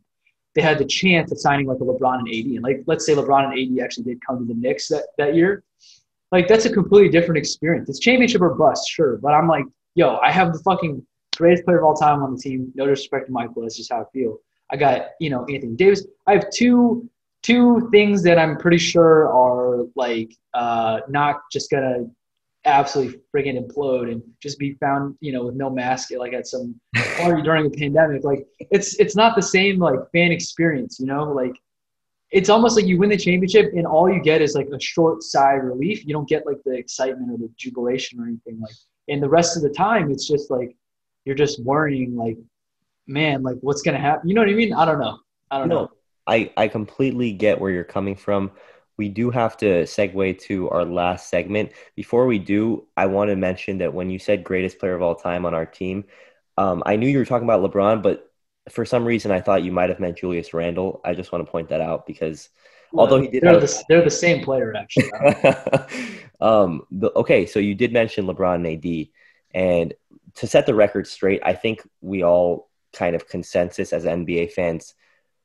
they 0.57 0.63
had 0.63 0.79
the 0.79 0.85
chance 0.85 1.31
of 1.31 1.39
signing 1.39 1.67
like 1.67 1.77
a 1.77 1.83
LeBron 1.83 2.17
and 2.17 2.27
AD. 2.27 2.45
And 2.55 2.63
like 2.63 2.83
let's 2.87 3.05
say 3.05 3.13
LeBron 3.13 3.51
and 3.51 3.79
AD 3.79 3.83
actually 3.83 4.05
did 4.05 4.25
come 4.25 4.39
to 4.39 4.45
the 4.45 4.59
Knicks 4.59 4.87
that, 4.87 5.03
that 5.19 5.35
year. 5.35 5.63
Like 6.31 6.47
that's 6.47 6.65
a 6.65 6.69
completely 6.71 7.09
different 7.09 7.37
experience. 7.37 7.89
It's 7.89 7.99
championship 7.99 8.41
or 8.41 8.53
bust, 8.55 8.89
sure, 8.89 9.17
but 9.17 9.33
I'm 9.33 9.47
like, 9.47 9.65
yo, 9.95 10.17
I 10.17 10.31
have 10.31 10.53
the 10.53 10.59
fucking 10.59 11.05
greatest 11.37 11.65
player 11.65 11.77
of 11.79 11.85
all 11.85 11.95
time 11.95 12.21
on 12.23 12.35
the 12.35 12.41
team. 12.41 12.71
No 12.75 12.85
disrespect 12.85 13.27
to 13.27 13.31
Michael, 13.31 13.61
that's 13.61 13.77
just 13.77 13.91
how 13.91 14.01
I 14.01 14.05
feel. 14.13 14.37
I 14.71 14.77
got 14.77 15.09
you 15.19 15.29
know 15.29 15.45
Anthony 15.45 15.75
Davis. 15.75 16.05
I 16.27 16.33
have 16.33 16.49
two 16.49 17.09
two 17.43 17.87
things 17.91 18.23
that 18.23 18.37
I'm 18.37 18.57
pretty 18.57 18.77
sure 18.77 19.29
are 19.29 19.85
like 19.95 20.33
uh, 20.53 20.99
not 21.07 21.37
just 21.51 21.71
gonna 21.71 22.05
absolutely 22.65 23.19
friggin' 23.33 23.57
implode 23.57 24.11
and 24.11 24.21
just 24.41 24.59
be 24.59 24.73
found, 24.73 25.15
you 25.21 25.31
know, 25.31 25.45
with 25.45 25.55
no 25.55 25.69
mask 25.69 26.09
like 26.17 26.33
at 26.33 26.47
some 26.47 26.79
party 27.17 27.41
during 27.41 27.67
a 27.67 27.69
pandemic. 27.69 28.23
Like 28.23 28.45
it's 28.59 28.99
it's 28.99 29.15
not 29.15 29.35
the 29.35 29.41
same 29.41 29.79
like 29.79 29.99
fan 30.13 30.31
experience, 30.31 30.99
you 30.99 31.05
know, 31.05 31.23
like 31.31 31.55
it's 32.31 32.49
almost 32.49 32.75
like 32.75 32.85
you 32.85 32.97
win 32.97 33.09
the 33.09 33.17
championship 33.17 33.71
and 33.73 33.87
all 33.87 34.11
you 34.11 34.21
get 34.21 34.41
is 34.41 34.55
like 34.55 34.67
a 34.73 34.79
short 34.79 35.23
sigh 35.23 35.55
of 35.55 35.63
relief. 35.63 36.05
You 36.05 36.13
don't 36.13 36.27
get 36.27 36.45
like 36.45 36.57
the 36.65 36.73
excitement 36.75 37.31
or 37.31 37.37
the 37.37 37.49
jubilation 37.57 38.19
or 38.19 38.25
anything 38.27 38.59
like 38.59 38.75
and 39.09 39.23
the 39.23 39.29
rest 39.29 39.55
of 39.55 39.63
the 39.63 39.69
time 39.69 40.11
it's 40.11 40.27
just 40.27 40.51
like 40.51 40.75
you're 41.25 41.35
just 41.35 41.63
worrying 41.63 42.15
like 42.15 42.37
man 43.07 43.43
like 43.43 43.57
what's 43.61 43.81
gonna 43.81 43.99
happen 43.99 44.27
you 44.29 44.35
know 44.35 44.41
what 44.41 44.49
i 44.49 44.53
mean 44.53 44.73
i 44.73 44.85
don't 44.85 44.99
know 44.99 45.19
i 45.51 45.59
don't 45.59 45.69
No, 45.69 45.87
know 45.87 45.89
I, 46.27 46.51
I 46.57 46.67
completely 46.67 47.33
get 47.33 47.59
where 47.59 47.71
you're 47.71 47.83
coming 47.83 48.15
from. 48.15 48.51
We 48.97 49.09
do 49.09 49.29
have 49.31 49.57
to 49.57 49.83
segue 49.83 50.39
to 50.41 50.69
our 50.69 50.85
last 50.85 51.29
segment. 51.29 51.71
Before 51.95 52.25
we 52.25 52.39
do, 52.39 52.87
I 52.97 53.05
want 53.07 53.29
to 53.29 53.35
mention 53.35 53.77
that 53.79 53.93
when 53.93 54.09
you 54.09 54.19
said 54.19 54.43
greatest 54.43 54.79
player 54.79 54.95
of 54.95 55.01
all 55.01 55.15
time 55.15 55.45
on 55.45 55.53
our 55.53 55.65
team, 55.65 56.05
um, 56.57 56.81
I 56.85 56.95
knew 56.95 57.07
you 57.07 57.19
were 57.19 57.25
talking 57.25 57.47
about 57.47 57.61
LeBron, 57.61 58.01
but 58.01 58.26
for 58.69 58.85
some 58.85 59.05
reason 59.05 59.31
I 59.31 59.41
thought 59.41 59.63
you 59.63 59.71
might 59.71 59.89
have 59.89 59.99
meant 59.99 60.17
Julius 60.17 60.53
Randle. 60.53 61.01
I 61.05 61.13
just 61.13 61.31
want 61.31 61.45
to 61.45 61.51
point 61.51 61.69
that 61.69 61.81
out 61.81 62.05
because 62.05 62.49
although 62.93 63.21
he 63.21 63.27
did 63.27 63.43
they're 63.43 63.51
have- 63.53 63.61
the, 63.61 63.83
they're 63.89 64.03
the 64.03 64.09
same 64.09 64.43
player 64.43 64.73
actually 64.75 65.09
um, 66.41 66.83
the, 66.91 67.11
okay, 67.15 67.45
so 67.45 67.59
you 67.59 67.75
did 67.75 67.91
mention 67.93 68.25
LeBron 68.25 68.55
and 68.55 68.67
AD, 68.85 69.07
and 69.53 69.93
to 70.35 70.47
set 70.47 70.65
the 70.65 70.75
record 70.75 71.07
straight, 71.07 71.41
I 71.43 71.53
think 71.53 71.81
we 72.01 72.23
all 72.23 72.69
kind 72.93 73.15
of 73.15 73.27
consensus 73.27 73.91
as 73.93 74.05
NBA 74.05 74.51
fans, 74.51 74.93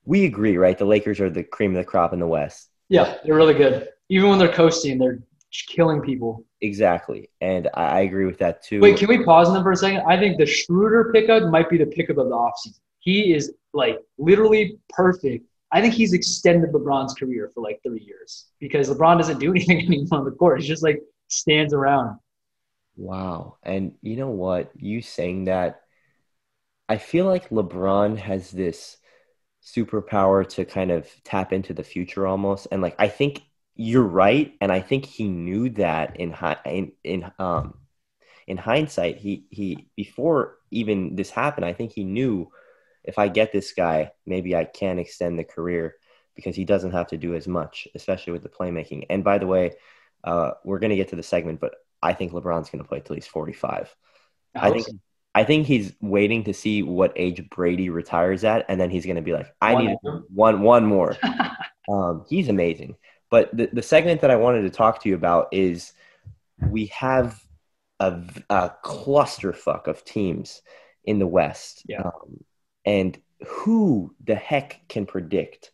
we 0.05 0.25
agree, 0.27 0.57
right? 0.57 0.77
The 0.77 0.85
Lakers 0.85 1.21
are 1.21 1.31
the 1.31 1.43
cream 1.43 1.73
of 1.73 1.77
the 1.79 1.85
crop 1.85 2.13
in 2.13 2.21
the 2.21 2.27
West. 2.27 2.69
yeah 2.89 3.17
they're 3.25 3.35
really 3.35 3.55
good 3.55 3.89
even 4.09 4.29
when 4.29 4.39
they're 4.39 4.53
coasting 4.53 4.99
they're 4.99 5.21
killing 5.69 6.01
people 6.01 6.45
Exactly, 6.61 7.29
and 7.41 7.69
I, 7.75 7.85
I 7.85 8.01
agree 8.01 8.27
with 8.27 8.39
that 8.39 8.63
too. 8.63 8.81
wait 8.81 8.97
can 8.99 9.09
we 9.09 9.25
pause 9.25 9.49
on 9.49 9.55
them 9.55 9.63
for 9.63 9.73
a 9.73 9.77
second 9.77 10.03
i 10.07 10.17
think 10.19 10.39
the 10.39 10.47
schroeder 10.47 11.11
pickup 11.13 11.45
might 11.51 11.69
be 11.71 11.79
the 11.79 11.87
pickup 11.87 12.19
of 12.19 12.29
the 12.29 12.35
offseason 12.35 12.79
he 13.03 13.35
is 13.35 13.55
like 13.75 13.99
literally 14.19 14.79
perfect 14.91 15.47
i 15.73 15.81
think 15.81 15.95
he's 15.95 16.15
extended 16.15 16.73
lebron's 16.73 17.15
career 17.15 17.51
for 17.55 17.63
like 17.63 17.81
three 17.85 18.03
years 18.03 18.47
because 18.61 18.91
lebron 18.91 19.19
doesn't 19.19 19.41
do 19.41 19.51
anything 19.57 19.79
anymore 19.87 20.21
on 20.21 20.25
the 20.25 20.33
court 20.33 20.61
he 20.61 20.67
just 20.67 20.83
like 20.83 21.01
stands 21.29 21.75
around 21.75 22.19
Wow. 22.97 23.59
And 23.63 23.95
you 24.03 24.17
know 24.17 24.31
what? 24.31 24.71
You 24.77 25.03
saying 25.03 25.45
that, 25.47 25.83
I 26.89 26.99
feel 26.99 27.27
like 27.27 27.51
LeBron 27.51 28.19
has 28.19 28.51
this 28.51 28.99
superpower 29.65 30.49
to 30.51 30.65
kind 30.65 30.91
of 30.91 31.09
tap 31.25 31.53
into 31.53 31.75
the 31.75 31.85
future 31.85 32.27
almost. 32.27 32.69
And 32.73 32.83
like 32.83 32.97
I 32.99 33.09
think 33.09 33.43
you're 33.77 34.03
right, 34.03 34.55
and 34.61 34.71
I 34.73 34.81
think 34.81 35.07
he 35.07 35.29
knew 35.29 35.71
that 35.71 36.19
in 36.21 36.37
in 36.67 36.93
in 37.05 37.33
um 37.39 37.75
in 38.47 38.57
hindsight, 38.59 39.19
he 39.19 39.47
he 39.51 39.89
before 39.97 40.59
even 40.71 41.17
this 41.17 41.31
happened, 41.31 41.67
I 41.67 41.73
think 41.73 41.93
he 41.93 42.05
knew 42.05 42.51
if 43.05 43.19
I 43.19 43.29
get 43.29 43.53
this 43.53 43.73
guy, 43.73 44.13
maybe 44.27 44.55
I 44.55 44.65
can 44.65 44.99
extend 44.99 45.39
the 45.39 45.45
career 45.45 45.97
because 46.35 46.57
he 46.57 46.65
doesn't 46.65 46.93
have 46.93 47.09
to 47.09 47.17
do 47.17 47.35
as 47.35 47.47
much, 47.47 47.89
especially 47.95 48.33
with 48.33 48.43
the 48.43 48.49
playmaking. 48.49 49.07
And 49.11 49.23
by 49.23 49.39
the 49.39 49.47
way, 49.47 49.73
uh, 50.25 50.53
we're 50.65 50.79
going 50.79 50.91
to 50.91 50.97
get 50.97 51.09
to 51.09 51.17
the 51.17 51.23
segment, 51.23 51.61
but 51.61 51.75
I 52.03 52.15
think 52.15 52.33
LeBron's 52.33 52.71
going 52.71 52.83
to 52.83 52.89
play 52.89 53.01
till 53.01 53.15
he's 53.15 53.27
45. 53.27 53.95
I 54.55 54.71
think 54.71 54.87
I 55.35 55.45
think 55.45 55.67
he's 55.67 55.95
waiting 56.01 56.45
to 56.45 56.53
see 56.53 56.83
what 56.83 57.13
age 57.17 57.49
Brady 57.49 57.89
retires 57.89 58.45
at, 58.45 58.67
and 58.69 58.79
then 58.79 58.91
he's 58.91 59.07
going 59.07 59.17
to 59.17 59.23
be 59.23 59.33
like, 59.33 59.53
I 59.63 59.75
One 59.75 59.87
need 59.87 59.97
more? 60.03 60.25
one 60.29 60.61
one 60.61 60.87
more. 60.87 61.17
um, 61.89 62.25
he's 62.29 62.49
amazing. 62.49 62.97
But 63.31 63.57
the, 63.57 63.71
the 63.73 63.83
segment 63.83 64.21
that 64.21 64.31
I 64.31 64.37
wanted 64.37 64.63
to 64.63 64.71
talk 64.71 65.03
to 65.03 65.09
you 65.09 65.15
about 65.15 65.49
is 65.53 65.95
we 66.69 66.87
have 66.87 67.43
a, 67.99 68.21
a 68.51 68.73
clusterfuck 68.85 69.87
of 69.87 70.05
teams 70.05 70.61
in 71.05 71.19
the 71.19 71.27
West. 71.27 71.83
Yeah. 71.89 72.03
Um, 72.03 72.45
and 72.85 73.19
who 73.47 74.15
the 74.25 74.35
heck 74.35 74.81
can 74.89 75.07
predict? 75.07 75.73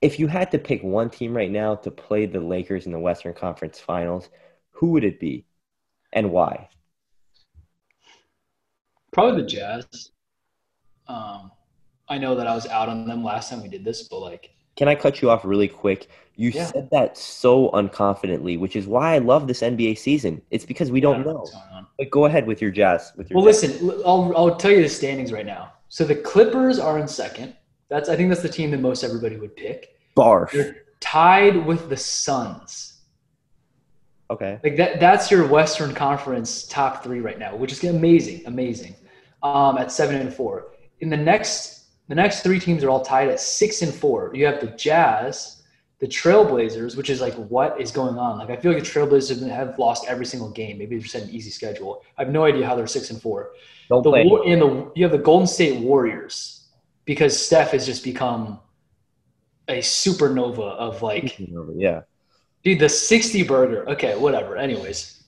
If 0.00 0.18
you 0.18 0.26
had 0.28 0.50
to 0.52 0.58
pick 0.58 0.82
one 0.82 1.10
team 1.10 1.36
right 1.36 1.50
now 1.50 1.74
to 1.76 1.90
play 1.90 2.26
the 2.26 2.40
Lakers 2.40 2.86
in 2.86 2.92
the 2.92 2.98
Western 2.98 3.34
Conference 3.34 3.78
Finals, 3.78 4.28
who 4.70 4.92
would 4.92 5.04
it 5.04 5.20
be 5.20 5.44
and 6.12 6.30
why? 6.30 6.68
Probably 9.12 9.42
the 9.42 9.48
Jazz. 9.48 10.12
Um, 11.06 11.50
I 12.08 12.18
know 12.18 12.34
that 12.36 12.46
I 12.46 12.54
was 12.54 12.66
out 12.66 12.88
on 12.88 13.06
them 13.06 13.22
last 13.24 13.50
time 13.50 13.62
we 13.62 13.68
did 13.68 13.84
this, 13.84 14.08
but 14.08 14.20
like, 14.20 14.50
Can 14.76 14.88
I 14.88 14.94
cut 14.94 15.20
you 15.20 15.30
off 15.30 15.44
really 15.44 15.68
quick? 15.68 16.08
You 16.36 16.50
Yeah. 16.50 16.66
said 16.66 16.88
that 16.92 17.18
so 17.18 17.70
unconfidently, 17.70 18.58
which 18.58 18.76
is 18.76 18.86
why 18.86 19.14
I 19.14 19.18
love 19.18 19.46
this 19.46 19.62
NBA 19.62 19.94
season. 19.94 20.40
It's 20.50 20.64
because 20.64 20.90
we 20.90 20.98
I 20.98 21.02
don't 21.02 21.20
know 21.20 21.26
know. 21.26 21.38
what's 21.38 21.50
going 21.50 21.64
on. 21.72 21.86
But 21.98 22.10
go 22.10 22.24
ahead 22.24 22.46
with 22.46 22.62
your 22.62 22.70
jazz. 22.70 23.12
With 23.16 23.28
your 23.30 23.36
Well, 23.38 23.44
Jazz. 23.52 23.62
listen, 23.62 23.90
I'll 24.06 24.32
I'll 24.36 24.56
tell 24.56 24.70
you 24.70 24.82
the 24.82 24.88
standings 24.88 25.32
right 25.32 25.44
now. 25.46 25.72
So 25.90 26.04
the 26.04 26.14
Clippers 26.14 26.78
are 26.78 26.98
in 26.98 27.08
second. 27.08 27.54
That's 27.88 28.08
I 28.08 28.16
think 28.16 28.28
that's 28.30 28.42
the 28.42 28.48
team 28.48 28.70
that 28.70 28.80
most 28.80 29.04
everybody 29.04 29.36
would 29.36 29.54
pick. 29.56 29.96
barf. 30.16 30.52
They're 30.52 30.84
tied 31.00 31.66
with 31.66 31.88
the 31.88 31.96
Suns. 31.96 33.00
Okay. 34.30 34.60
Like 34.62 34.76
that 34.76 35.00
that's 35.00 35.30
your 35.30 35.46
Western 35.46 35.92
Conference 35.92 36.66
top 36.68 37.02
three 37.02 37.20
right 37.20 37.38
now, 37.38 37.56
which 37.56 37.72
is 37.72 37.82
amazing, 37.84 38.42
amazing. 38.46 38.94
Um, 39.42 39.78
at 39.78 39.90
seven 39.90 40.16
and 40.16 40.32
four. 40.32 40.68
In 41.00 41.10
the 41.10 41.16
next 41.16 41.88
the 42.06 42.14
next 42.14 42.42
three 42.42 42.60
teams 42.60 42.84
are 42.84 42.90
all 42.90 43.04
tied 43.04 43.28
at 43.28 43.40
six 43.40 43.82
and 43.82 43.92
four. 43.92 44.30
You 44.32 44.46
have 44.46 44.60
the 44.60 44.68
Jazz, 44.68 45.59
the 46.00 46.06
Trailblazers, 46.06 46.96
which 46.96 47.10
is 47.10 47.20
like 47.20 47.34
what 47.34 47.80
is 47.80 47.90
going 47.90 48.18
on? 48.18 48.38
Like 48.38 48.50
I 48.50 48.56
feel 48.56 48.72
like 48.72 48.82
the 48.82 48.88
Trailblazers 48.88 49.46
have 49.48 49.78
lost 49.78 50.06
every 50.08 50.24
single 50.26 50.50
game. 50.50 50.78
Maybe 50.78 50.96
they're 50.96 51.02
just 51.02 51.14
had 51.14 51.24
an 51.24 51.30
easy 51.30 51.50
schedule. 51.50 52.02
I 52.16 52.24
have 52.24 52.32
no 52.32 52.44
idea 52.44 52.66
how 52.66 52.74
they're 52.74 52.86
six 52.86 53.10
and 53.10 53.20
four. 53.20 53.50
Don't 53.88 54.02
The 54.02 54.10
play. 54.10 54.24
War- 54.24 54.42
and 54.46 54.60
the 54.62 54.90
you 54.96 55.04
have 55.04 55.12
the 55.12 55.18
Golden 55.18 55.46
State 55.46 55.78
Warriors 55.80 56.68
because 57.04 57.38
Steph 57.38 57.72
has 57.72 57.84
just 57.84 58.02
become 58.02 58.60
a 59.68 59.78
supernova 59.78 60.72
of 60.76 61.02
like 61.02 61.38
Yeah. 61.76 62.02
Dude, 62.64 62.78
the 62.78 62.88
60 62.88 63.42
burger. 63.44 63.88
Okay, 63.88 64.16
whatever. 64.18 64.56
Anyways, 64.56 65.22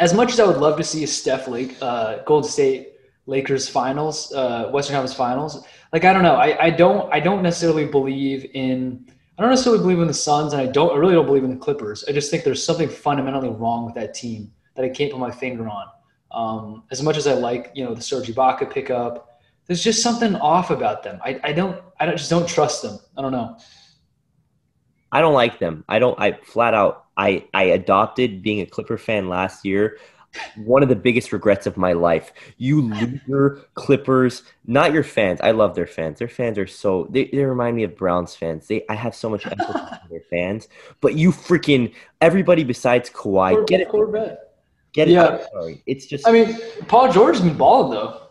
as 0.00 0.14
much 0.14 0.32
as 0.32 0.40
I 0.40 0.46
would 0.46 0.56
love 0.58 0.76
to 0.78 0.84
see 0.84 1.04
a 1.04 1.06
Steph 1.06 1.46
Lake, 1.48 1.76
uh, 1.82 2.18
Golden 2.24 2.48
State 2.48 2.92
Lakers 3.26 3.68
finals, 3.68 4.32
uh, 4.34 4.70
Western 4.70 4.94
Conference 4.94 5.14
finals, 5.16 5.64
like 5.92 6.04
I 6.04 6.12
don't 6.12 6.22
know. 6.22 6.34
I, 6.36 6.66
I 6.66 6.70
don't 6.70 7.12
I 7.12 7.20
don't 7.20 7.42
necessarily 7.42 7.86
believe 7.86 8.50
in 8.54 9.06
I 9.36 9.42
don't 9.42 9.50
necessarily 9.50 9.82
believe 9.82 9.98
in 9.98 10.06
the 10.06 10.14
Suns, 10.14 10.52
and 10.52 10.62
I 10.62 10.66
don't 10.66 10.92
I 10.92 10.96
really 10.96 11.14
don't 11.14 11.26
believe 11.26 11.44
in 11.44 11.50
the 11.50 11.56
Clippers. 11.56 12.04
I 12.08 12.12
just 12.12 12.30
think 12.30 12.44
there's 12.44 12.62
something 12.62 12.88
fundamentally 12.88 13.48
wrong 13.48 13.84
with 13.84 13.94
that 13.94 14.14
team 14.14 14.52
that 14.74 14.84
I 14.84 14.88
can't 14.88 15.10
put 15.10 15.18
my 15.20 15.30
finger 15.30 15.68
on. 15.68 15.86
Um, 16.30 16.84
as 16.90 17.02
much 17.02 17.16
as 17.16 17.26
I 17.26 17.34
like, 17.34 17.70
you 17.74 17.84
know, 17.84 17.94
the 17.94 18.02
Serge 18.02 18.28
Ibaka 18.28 18.70
pickup, 18.70 19.40
there's 19.66 19.82
just 19.82 20.02
something 20.02 20.34
off 20.36 20.70
about 20.70 21.02
them. 21.02 21.20
I, 21.24 21.40
I 21.42 21.52
don't 21.52 21.82
I 21.98 22.06
don't 22.06 22.16
just 22.16 22.30
don't 22.30 22.48
trust 22.48 22.82
them. 22.82 22.98
I 23.16 23.22
don't 23.22 23.32
know. 23.32 23.56
I 25.10 25.20
don't 25.20 25.34
like 25.34 25.58
them. 25.58 25.84
I 25.88 25.98
don't. 25.98 26.18
I 26.20 26.32
flat 26.32 26.74
out. 26.74 27.06
I 27.16 27.46
I 27.54 27.64
adopted 27.64 28.42
being 28.42 28.60
a 28.60 28.66
Clipper 28.66 28.98
fan 28.98 29.28
last 29.28 29.64
year. 29.64 29.98
One 30.56 30.82
of 30.82 30.88
the 30.88 30.96
biggest 30.96 31.32
regrets 31.32 31.66
of 31.66 31.76
my 31.76 31.92
life. 31.92 32.32
You 32.56 32.82
loser 33.28 33.66
Clippers, 33.74 34.42
not 34.66 34.92
your 34.92 35.04
fans. 35.04 35.40
I 35.40 35.52
love 35.52 35.74
their 35.74 35.86
fans. 35.86 36.18
Their 36.18 36.28
fans 36.28 36.58
are 36.58 36.66
so. 36.66 37.06
They, 37.10 37.26
they 37.26 37.44
remind 37.44 37.76
me 37.76 37.84
of 37.84 37.96
Browns 37.96 38.34
fans. 38.34 38.66
They. 38.66 38.84
I 38.88 38.94
have 38.94 39.14
so 39.14 39.28
much 39.30 39.46
empathy 39.46 39.72
for 39.72 40.00
their 40.10 40.22
fans. 40.30 40.68
But 41.00 41.14
you 41.14 41.30
freaking 41.30 41.94
everybody 42.20 42.64
besides 42.64 43.10
Kawhi, 43.10 43.54
Cor- 43.54 43.64
get 43.64 43.80
it. 43.80 43.88
Corvette. 43.88 44.38
Get 44.92 45.08
it. 45.08 45.12
Yeah. 45.12 45.26
I'm 45.28 45.40
sorry. 45.52 45.82
It's 45.86 46.06
just. 46.06 46.26
I 46.26 46.32
mean, 46.32 46.58
Paul 46.88 47.12
George 47.12 47.36
has 47.36 47.44
been 47.44 47.56
balling 47.56 47.90
though. 47.92 48.28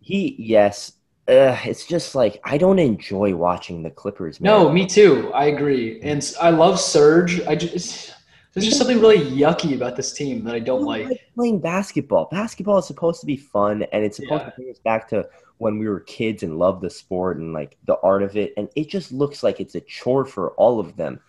he. 0.00 0.36
Yes. 0.38 0.92
Uh, 1.28 1.56
it's 1.64 1.86
just 1.86 2.16
like 2.16 2.40
I 2.42 2.58
don't 2.58 2.80
enjoy 2.80 3.32
watching 3.36 3.84
the 3.84 3.90
Clippers. 3.90 4.40
Man. 4.40 4.50
No, 4.50 4.72
me 4.72 4.86
too. 4.86 5.30
I 5.32 5.46
agree, 5.46 6.00
and 6.02 6.34
I 6.40 6.50
love 6.50 6.80
Serge. 6.80 7.40
I 7.42 7.54
just 7.54 8.12
there's 8.52 8.66
just 8.66 8.78
something 8.78 9.00
really 9.00 9.18
yucky 9.18 9.74
about 9.74 9.96
this 9.96 10.12
team 10.12 10.44
that 10.44 10.54
I 10.54 10.58
don't 10.58 10.82
I 10.82 11.04
like. 11.04 11.28
playing 11.34 11.60
basketball. 11.60 12.28
Basketball 12.30 12.78
is 12.78 12.86
supposed 12.86 13.20
to 13.20 13.26
be 13.26 13.36
fun, 13.36 13.84
and 13.92 14.04
it's 14.04 14.16
supposed 14.16 14.42
Yeah. 14.44 14.50
to 14.50 14.56
bring 14.56 14.70
us 14.70 14.78
back 14.78 15.08
to 15.08 15.28
when 15.58 15.78
we 15.78 15.88
were 15.88 16.00
kids 16.00 16.42
and 16.42 16.58
loved 16.58 16.82
the 16.82 16.90
sport 16.90 17.38
and 17.38 17.52
like 17.52 17.76
the 17.86 17.96
art 18.02 18.22
of 18.22 18.36
it. 18.36 18.52
And 18.56 18.68
it 18.76 18.88
just 18.88 19.12
looks 19.12 19.42
like 19.42 19.60
it's 19.60 19.74
a 19.74 19.80
chore 19.80 20.24
for 20.24 20.50
all 20.52 20.80
of 20.80 20.96
them, 20.96 21.20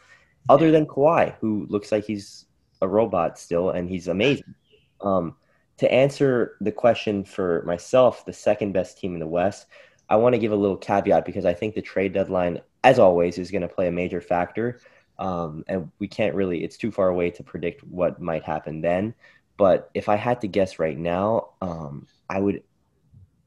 other 0.49 0.71
than 0.71 0.85
Kawhi, 0.85 1.35
who 1.39 1.65
looks 1.69 1.91
like 1.91 2.03
he's 2.05 2.45
a 2.81 2.87
robot 2.87 3.39
still, 3.39 3.69
and 3.69 3.89
he's 3.89 4.07
amazing. 4.07 4.53
Um, 5.01 5.35
to 5.77 5.91
answer 5.91 6.57
the 6.61 6.71
question 6.71 7.23
for 7.23 7.63
myself, 7.65 8.25
the 8.25 8.33
second 8.33 8.73
best 8.73 8.97
team 8.97 9.13
in 9.13 9.19
the 9.19 9.27
West, 9.27 9.67
I 10.09 10.17
want 10.17 10.33
to 10.33 10.39
give 10.39 10.51
a 10.51 10.55
little 10.55 10.77
caveat 10.77 11.25
because 11.25 11.45
I 11.45 11.53
think 11.53 11.73
the 11.75 11.81
trade 11.81 12.13
deadline, 12.13 12.59
as 12.83 12.99
always, 12.99 13.37
is 13.37 13.49
going 13.51 13.61
to 13.61 13.67
play 13.67 13.87
a 13.87 13.91
major 13.91 14.19
factor. 14.21 14.79
Um, 15.19 15.63
and 15.67 15.91
we 15.99 16.07
can't 16.07 16.35
really, 16.35 16.63
it's 16.63 16.77
too 16.77 16.91
far 16.91 17.09
away 17.09 17.29
to 17.31 17.43
predict 17.43 17.83
what 17.83 18.21
might 18.21 18.43
happen 18.43 18.81
then. 18.81 19.13
But 19.57 19.89
if 19.93 20.09
I 20.09 20.15
had 20.15 20.41
to 20.41 20.47
guess 20.47 20.79
right 20.79 20.97
now, 20.97 21.49
um, 21.61 22.07
I 22.29 22.39
would 22.39 22.63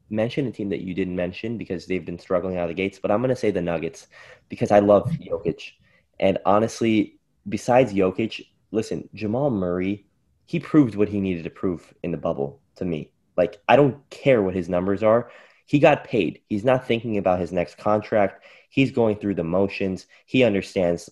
mention 0.09 0.47
a 0.47 0.53
team 0.53 0.69
that 0.69 0.83
you 0.83 0.95
didn't 0.95 1.17
mention 1.17 1.59
because 1.59 1.87
they've 1.87 2.05
been 2.05 2.19
struggling 2.19 2.57
out 2.57 2.65
of 2.65 2.69
the 2.69 2.75
gates, 2.75 2.99
but 3.01 3.11
I'm 3.11 3.21
going 3.21 3.31
to 3.31 3.37
say 3.37 3.51
the 3.51 3.61
Nuggets 3.61 4.07
because 4.49 4.71
I 4.71 4.79
love 4.79 5.11
Jokic. 5.11 5.73
And 6.21 6.39
honestly, 6.47 7.19
besides 7.49 7.93
Jokic, 7.93 8.47
listen, 8.71 9.09
Jamal 9.15 9.51
Murray, 9.51 10.07
he 10.47 10.61
proved 10.61 10.95
what 10.95 11.09
he 11.09 11.21
needed 11.21 11.45
to 11.45 11.51
prove 11.51 11.93
in 12.05 12.13
the 12.13 12.17
bubble 12.17 12.61
to 12.77 12.85
me. 12.85 13.11
Like, 13.37 13.61
I 13.69 13.75
don't 13.77 14.09
care 14.11 14.43
what 14.43 14.55
his 14.55 14.69
numbers 14.69 15.03
are. 15.03 15.31
He 15.67 15.81
got 15.81 16.05
paid. 16.05 16.41
He's 16.49 16.65
not 16.65 16.87
thinking 16.87 17.19
about 17.19 17.41
his 17.41 17.51
next 17.51 17.77
contract. 17.77 18.45
He's 18.71 18.93
going 18.93 19.17
through 19.17 19.35
the 19.35 19.45
motions. 19.45 20.07
He 20.25 20.45
understands, 20.45 21.11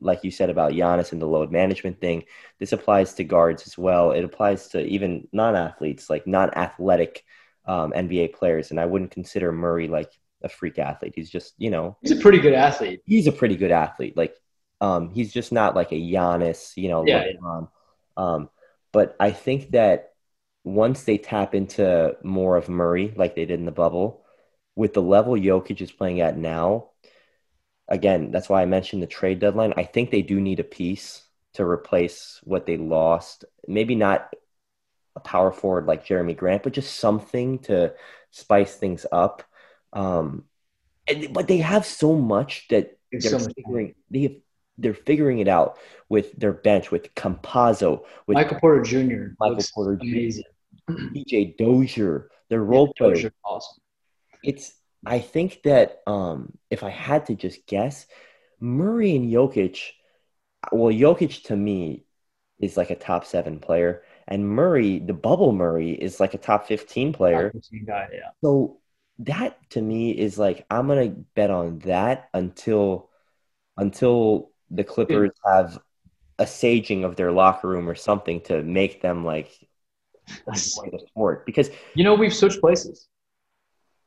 like 0.00 0.24
you 0.24 0.30
said 0.30 0.50
about 0.50 0.72
Giannis 0.72 1.12
and 1.12 1.20
the 1.20 1.26
load 1.26 1.50
management 1.50 2.00
thing. 2.00 2.24
This 2.58 2.72
applies 2.72 3.14
to 3.14 3.24
guards 3.24 3.66
as 3.66 3.78
well. 3.78 4.12
It 4.12 4.24
applies 4.24 4.68
to 4.68 4.84
even 4.84 5.28
non 5.32 5.56
athletes, 5.56 6.10
like 6.10 6.26
non 6.26 6.50
athletic 6.54 7.24
um, 7.66 7.92
NBA 7.92 8.34
players. 8.34 8.70
And 8.70 8.80
I 8.80 8.86
wouldn't 8.86 9.10
consider 9.10 9.52
Murray 9.52 9.88
like 9.88 10.12
a 10.42 10.48
freak 10.48 10.78
athlete. 10.78 11.12
He's 11.14 11.30
just, 11.30 11.54
you 11.58 11.70
know, 11.70 11.96
he's 12.02 12.12
a 12.12 12.16
pretty 12.16 12.38
good 12.38 12.54
athlete. 12.54 13.02
He's 13.04 13.26
a 13.26 13.32
pretty 13.32 13.56
good 13.56 13.70
athlete. 13.70 14.16
Like, 14.16 14.34
um, 14.80 15.10
he's 15.10 15.32
just 15.32 15.52
not 15.52 15.74
like 15.74 15.92
a 15.92 16.00
Giannis, 16.00 16.76
you 16.76 16.88
know, 16.88 17.04
yeah, 17.06 17.24
LeBron. 17.24 17.68
Um, 18.16 18.50
but 18.92 19.16
I 19.18 19.30
think 19.30 19.70
that 19.70 20.12
once 20.64 21.04
they 21.04 21.16
tap 21.18 21.54
into 21.54 22.16
more 22.22 22.56
of 22.56 22.68
Murray, 22.68 23.14
like 23.16 23.34
they 23.34 23.46
did 23.46 23.58
in 23.58 23.66
the 23.66 23.72
bubble, 23.72 24.24
with 24.74 24.92
the 24.92 25.02
level 25.02 25.34
Jokic 25.34 25.80
is 25.80 25.92
playing 25.92 26.20
at 26.20 26.36
now, 26.36 26.90
again, 27.88 28.30
that's 28.30 28.48
why 28.48 28.62
I 28.62 28.66
mentioned 28.66 29.02
the 29.02 29.06
trade 29.06 29.40
deadline. 29.40 29.74
I 29.76 29.84
think 29.84 30.10
they 30.10 30.22
do 30.22 30.40
need 30.40 30.60
a 30.60 30.64
piece 30.64 31.22
to 31.54 31.64
replace 31.64 32.40
what 32.44 32.66
they 32.66 32.76
lost. 32.76 33.44
Maybe 33.66 33.94
not 33.94 34.34
a 35.14 35.20
power 35.20 35.50
forward 35.50 35.86
like 35.86 36.06
Jerami 36.06 36.36
Grant, 36.36 36.62
but 36.62 36.72
just 36.72 36.96
something 36.96 37.58
to 37.60 37.94
spice 38.30 38.76
things 38.76 39.06
up. 39.10 39.42
Um, 39.92 40.44
and, 41.08 41.32
but 41.32 41.48
they 41.48 41.58
have 41.58 41.86
so 41.86 42.14
much 42.14 42.66
that 42.68 42.98
It's 43.10 43.30
they're 43.30 43.38
so 43.38 43.48
figuring 43.56 43.94
they 44.10 44.22
have, 44.22 44.32
they're 44.78 44.94
figuring 44.94 45.38
it 45.38 45.48
out 45.48 45.78
with 46.08 46.32
their 46.36 46.52
bench, 46.52 46.90
with 46.90 47.14
Campazzo, 47.14 48.04
with 48.26 48.34
Michael 48.34 48.58
Porter 48.60 48.82
Jr. 48.82 49.34
Michael 49.38 49.64
Porter 49.74 49.96
Jr. 49.96 50.06
amazing. 50.06 50.44
PJ 50.90 51.56
Dozier, 51.56 52.28
their 52.50 52.62
role 52.62 52.92
players. 52.94 53.18
Dozier, 53.18 53.32
awesome. 53.44 53.78
It's 54.42 54.74
I 55.06 55.20
think 55.20 55.62
that 55.64 56.02
um, 56.06 56.56
if 56.70 56.82
I 56.82 56.90
had 56.90 57.26
to 57.26 57.34
just 57.34 57.66
guess, 57.66 58.06
Murray 58.60 59.16
and 59.16 59.32
Jokic, 59.32 59.78
well, 60.72 60.92
Jokic 60.92 61.44
to 61.44 61.56
me 61.56 62.04
is 62.58 62.76
like 62.76 62.90
a 62.90 62.96
top 62.96 63.24
seven 63.24 63.60
player, 63.60 64.02
and 64.26 64.48
Murray, 64.48 64.98
the 64.98 65.12
bubble 65.14 65.52
Murray, 65.52 65.92
is 65.92 66.20
like 66.20 66.34
a 66.34 66.38
top 66.38 66.66
fifteen 66.66 67.12
player. 67.12 67.50
Top 67.50 67.62
15 67.62 67.84
guy, 67.86 68.08
yeah. 68.12 68.30
So 68.42 68.78
that 69.20 69.58
to 69.70 69.80
me 69.80 70.10
is 70.10 70.38
like 70.38 70.66
I'm 70.70 70.88
gonna 70.88 71.08
bet 71.08 71.50
on 71.50 71.78
that 71.80 72.28
until 72.34 73.10
until 73.76 74.50
the 74.70 74.84
Clippers 74.84 75.30
have 75.44 75.80
a 76.38 76.44
saging 76.44 77.04
of 77.04 77.16
their 77.16 77.32
locker 77.32 77.68
room 77.68 77.88
or 77.88 77.94
something 77.94 78.40
to 78.42 78.62
make 78.62 79.00
them 79.00 79.24
like 79.24 79.50
the 80.46 81.00
sport 81.08 81.46
because 81.46 81.70
You 81.94 82.04
know, 82.04 82.14
we've 82.14 82.34
switched 82.34 82.60
places. 82.60 83.08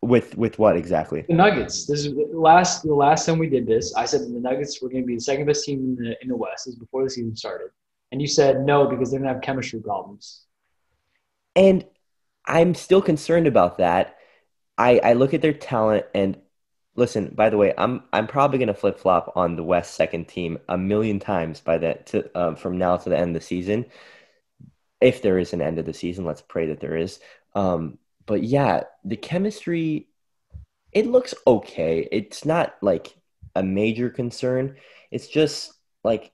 With 0.10 0.36
with 0.38 0.60
what 0.60 0.76
exactly 0.76 1.24
The 1.28 1.36
Nuggets. 1.36 1.86
This 1.86 2.05
is 2.05 2.14
the 2.14 2.30
last 2.34 2.84
the 2.84 2.93
last 2.93 3.26
time 3.26 3.38
we 3.38 3.49
did 3.49 3.66
this. 3.68 3.93
I 3.95 4.05
said 4.05 4.22
the 4.22 4.39
Nuggets 4.39 4.82
were 4.82 4.89
going 4.89 5.03
to 5.03 5.07
be 5.07 5.16
the 5.16 5.22
second 5.22 5.45
best 5.45 5.64
team 5.64 5.80
in 5.80 5.95
the 5.95 6.18
in 6.22 6.28
the 6.28 6.36
West. 6.36 6.66
This 6.66 6.74
is 6.74 6.80
before 6.80 7.03
the 7.03 7.10
season 7.10 7.36
started, 7.36 7.70
and 8.12 8.22
you 8.22 8.28
said 8.28 8.66
no 8.66 8.88
because 8.88 9.12
they're 9.12 9.20
going 9.20 9.30
to 9.30 9.36
have 9.36 9.43
chemistry 9.43 9.80
problems. 9.80 10.41
And 11.55 11.86
I'm 12.45 12.74
still 12.74 13.01
concerned 13.01 13.47
about 13.47 13.78
that. 13.78 14.18
I, 14.78 14.99
I 15.03 15.14
look 15.14 15.34
at 15.34 15.41
their 15.41 15.53
talent 15.53 16.05
and 16.16 16.38
listen, 16.95 17.32
by 17.36 17.49
the 17.49 17.57
way, 17.57 17.74
I'm 17.78 18.03
I'm 18.12 18.28
probably 18.28 18.60
gonna 18.60 18.74
flip 18.74 18.99
flop 18.99 19.34
on 19.36 19.55
the 19.55 19.64
West 19.64 19.93
second 19.93 20.28
team 20.28 20.57
a 20.68 20.78
million 20.78 21.20
times 21.20 21.62
by 21.62 21.78
that 21.80 22.07
to 22.07 22.30
um, 22.39 22.55
from 22.55 22.78
now 22.78 22.97
to 22.97 23.10
the 23.10 23.18
end 23.18 23.36
of 23.36 23.41
the 23.41 23.45
season. 23.45 23.86
If 25.01 25.22
there 25.22 25.38
is 25.38 25.53
an 25.53 25.62
end 25.62 25.80
of 25.80 25.86
the 25.86 25.93
season, 25.93 26.26
let's 26.26 26.41
pray 26.41 26.68
that 26.68 26.80
there 26.80 26.97
is. 26.97 27.20
Um, 27.55 27.97
but 28.30 28.44
yeah, 28.44 28.84
the 29.04 29.18
chemistry 29.18 30.08
it 30.92 31.08
looks 31.08 31.34
okay. 31.48 32.08
It's 32.12 32.46
not 32.46 32.76
like 32.82 33.16
a 33.56 33.64
major 33.64 34.10
concern. 34.10 34.78
It's 35.12 35.28
just 35.28 35.74
like 36.04 36.32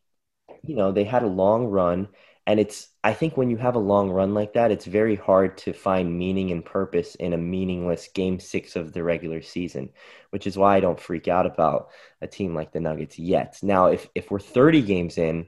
you 0.64 0.76
know, 0.76 0.92
they 0.92 1.06
had 1.06 1.24
a 1.24 1.28
long 1.28 1.68
run 1.68 2.10
and 2.46 2.60
it's 2.60 2.90
I 3.04 3.14
think 3.14 3.38
when 3.38 3.50
you 3.50 3.58
have 3.58 3.76
a 3.76 3.80
long 3.80 4.12
run 4.12 4.34
like 4.34 4.54
that, 4.54 4.72
it's 4.72 4.86
very 4.86 5.16
hard 5.16 5.58
to 5.60 5.72
find 5.74 6.18
meaning 6.20 6.52
and 6.52 6.66
purpose 6.66 7.16
in 7.16 7.32
a 7.34 7.38
meaningless 7.38 8.10
game 8.10 8.40
6 8.42 8.76
of 8.76 8.92
the 8.92 9.04
regular 9.04 9.42
season, 9.42 9.90
which 10.32 10.48
is 10.48 10.58
why 10.58 10.76
I 10.76 10.82
don't 10.82 11.00
freak 11.00 11.30
out 11.30 11.46
about 11.46 11.90
a 12.22 12.28
team 12.28 12.54
like 12.54 12.74
the 12.74 12.82
Nuggets 12.82 13.18
yet. 13.18 13.58
Now, 13.64 13.88
if 13.88 14.10
if 14.16 14.30
we're 14.30 14.40
30 14.40 14.82
games 14.82 15.18
in 15.18 15.48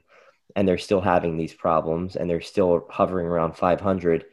and 0.56 0.66
they're 0.66 0.78
still 0.78 1.02
having 1.02 1.36
these 1.36 1.54
problems 1.54 2.16
and 2.16 2.30
they're 2.30 2.40
still 2.40 2.86
hovering 2.90 3.26
around 3.26 3.56
500, 3.56 4.24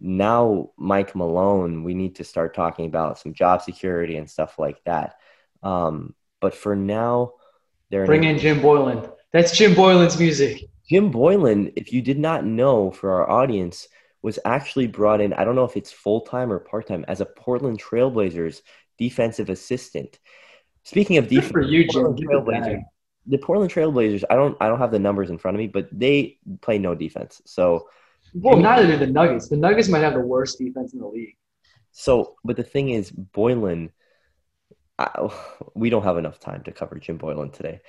now 0.00 0.70
Mike 0.76 1.14
Malone, 1.14 1.84
we 1.84 1.94
need 1.94 2.16
to 2.16 2.24
start 2.24 2.54
talking 2.54 2.86
about 2.86 3.18
some 3.18 3.34
job 3.34 3.62
security 3.62 4.16
and 4.16 4.28
stuff 4.28 4.58
like 4.58 4.82
that. 4.84 5.16
Um, 5.62 6.14
but 6.40 6.54
for 6.54 6.76
now, 6.76 7.32
they're 7.90 8.06
Bring 8.06 8.24
in 8.24 8.38
Jim 8.38 8.60
Boylen. 8.60 9.10
That's 9.32 9.56
Jim 9.56 9.74
Boylen's 9.74 10.18
music. 10.18 10.64
Jim 10.88 11.12
Boylen, 11.12 11.72
if 11.76 11.92
you 11.92 12.02
did 12.02 12.18
not 12.18 12.44
know 12.44 12.90
for 12.90 13.12
our 13.12 13.30
audience, 13.30 13.88
was 14.22 14.38
actually 14.44 14.86
brought 14.86 15.20
in, 15.20 15.32
I 15.32 15.44
don't 15.44 15.54
know 15.54 15.64
if 15.64 15.76
it's 15.76 15.92
full 15.92 16.22
time 16.22 16.52
or 16.52 16.58
part 16.58 16.86
time, 16.86 17.04
as 17.08 17.20
a 17.20 17.26
Portland 17.26 17.80
Trailblazers 17.80 18.62
defensive 18.98 19.50
assistant. 19.50 20.18
Speaking 20.84 21.18
of 21.18 21.28
defense, 21.28 21.52
for 21.52 21.62
you, 21.62 21.86
Jim. 21.88 22.02
Portland. 22.02 22.28
Trailblazers, 22.28 22.82
the 23.26 23.38
Portland 23.38 23.72
Trailblazers, 23.72 24.24
I 24.28 24.34
don't 24.34 24.56
I 24.60 24.68
don't 24.68 24.78
have 24.78 24.92
the 24.92 24.98
numbers 24.98 25.30
in 25.30 25.38
front 25.38 25.56
of 25.56 25.58
me, 25.58 25.66
but 25.66 25.88
they 25.92 26.38
play 26.60 26.78
no 26.78 26.94
defense. 26.94 27.40
So 27.46 27.88
Well, 28.34 28.58
neither 28.58 28.86
do 28.86 28.96
the 28.96 29.06
Nuggets. 29.06 29.48
The 29.48 29.56
Nuggets 29.56 29.88
might 29.88 30.00
have 30.00 30.14
the 30.14 30.20
worst 30.20 30.58
defense 30.58 30.92
in 30.92 30.98
the 30.98 31.06
league. 31.06 31.36
so 31.92 32.34
but 32.44 32.56
the 32.56 32.62
thing 32.62 32.90
is 32.90 33.10
Boylen 33.10 33.90
I, 34.98 35.28
we 35.74 35.90
don't 35.90 36.04
have 36.04 36.18
enough 36.18 36.40
time 36.40 36.62
to 36.64 36.72
cover 36.72 36.98
Jim 36.98 37.18
Boylen 37.18 37.52
today. 37.52 37.80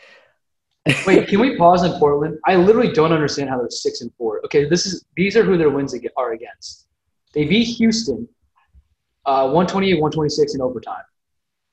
Wait, 1.08 1.28
can 1.28 1.40
we 1.40 1.58
pause 1.58 1.84
on 1.84 2.00
Portland? 2.00 2.38
I 2.46 2.56
literally 2.56 2.92
don't 2.92 3.12
understand 3.12 3.50
how 3.50 3.58
they're 3.58 3.70
six 3.70 4.02
and 4.02 4.12
four. 4.18 4.42
Okay, 4.46 4.66
this 4.70 4.86
is 4.86 5.06
these 5.16 5.36
are 5.36 5.44
who 5.44 5.58
their 5.58 5.72
wins 5.72 5.96
are 6.16 6.34
against. 6.34 6.88
They 7.34 7.46
beat 7.46 7.66
Houston, 7.78 8.28
uh, 9.26 9.46
128, 9.46 9.96
126 9.96 10.56
in 10.56 10.62
overtime. 10.62 11.04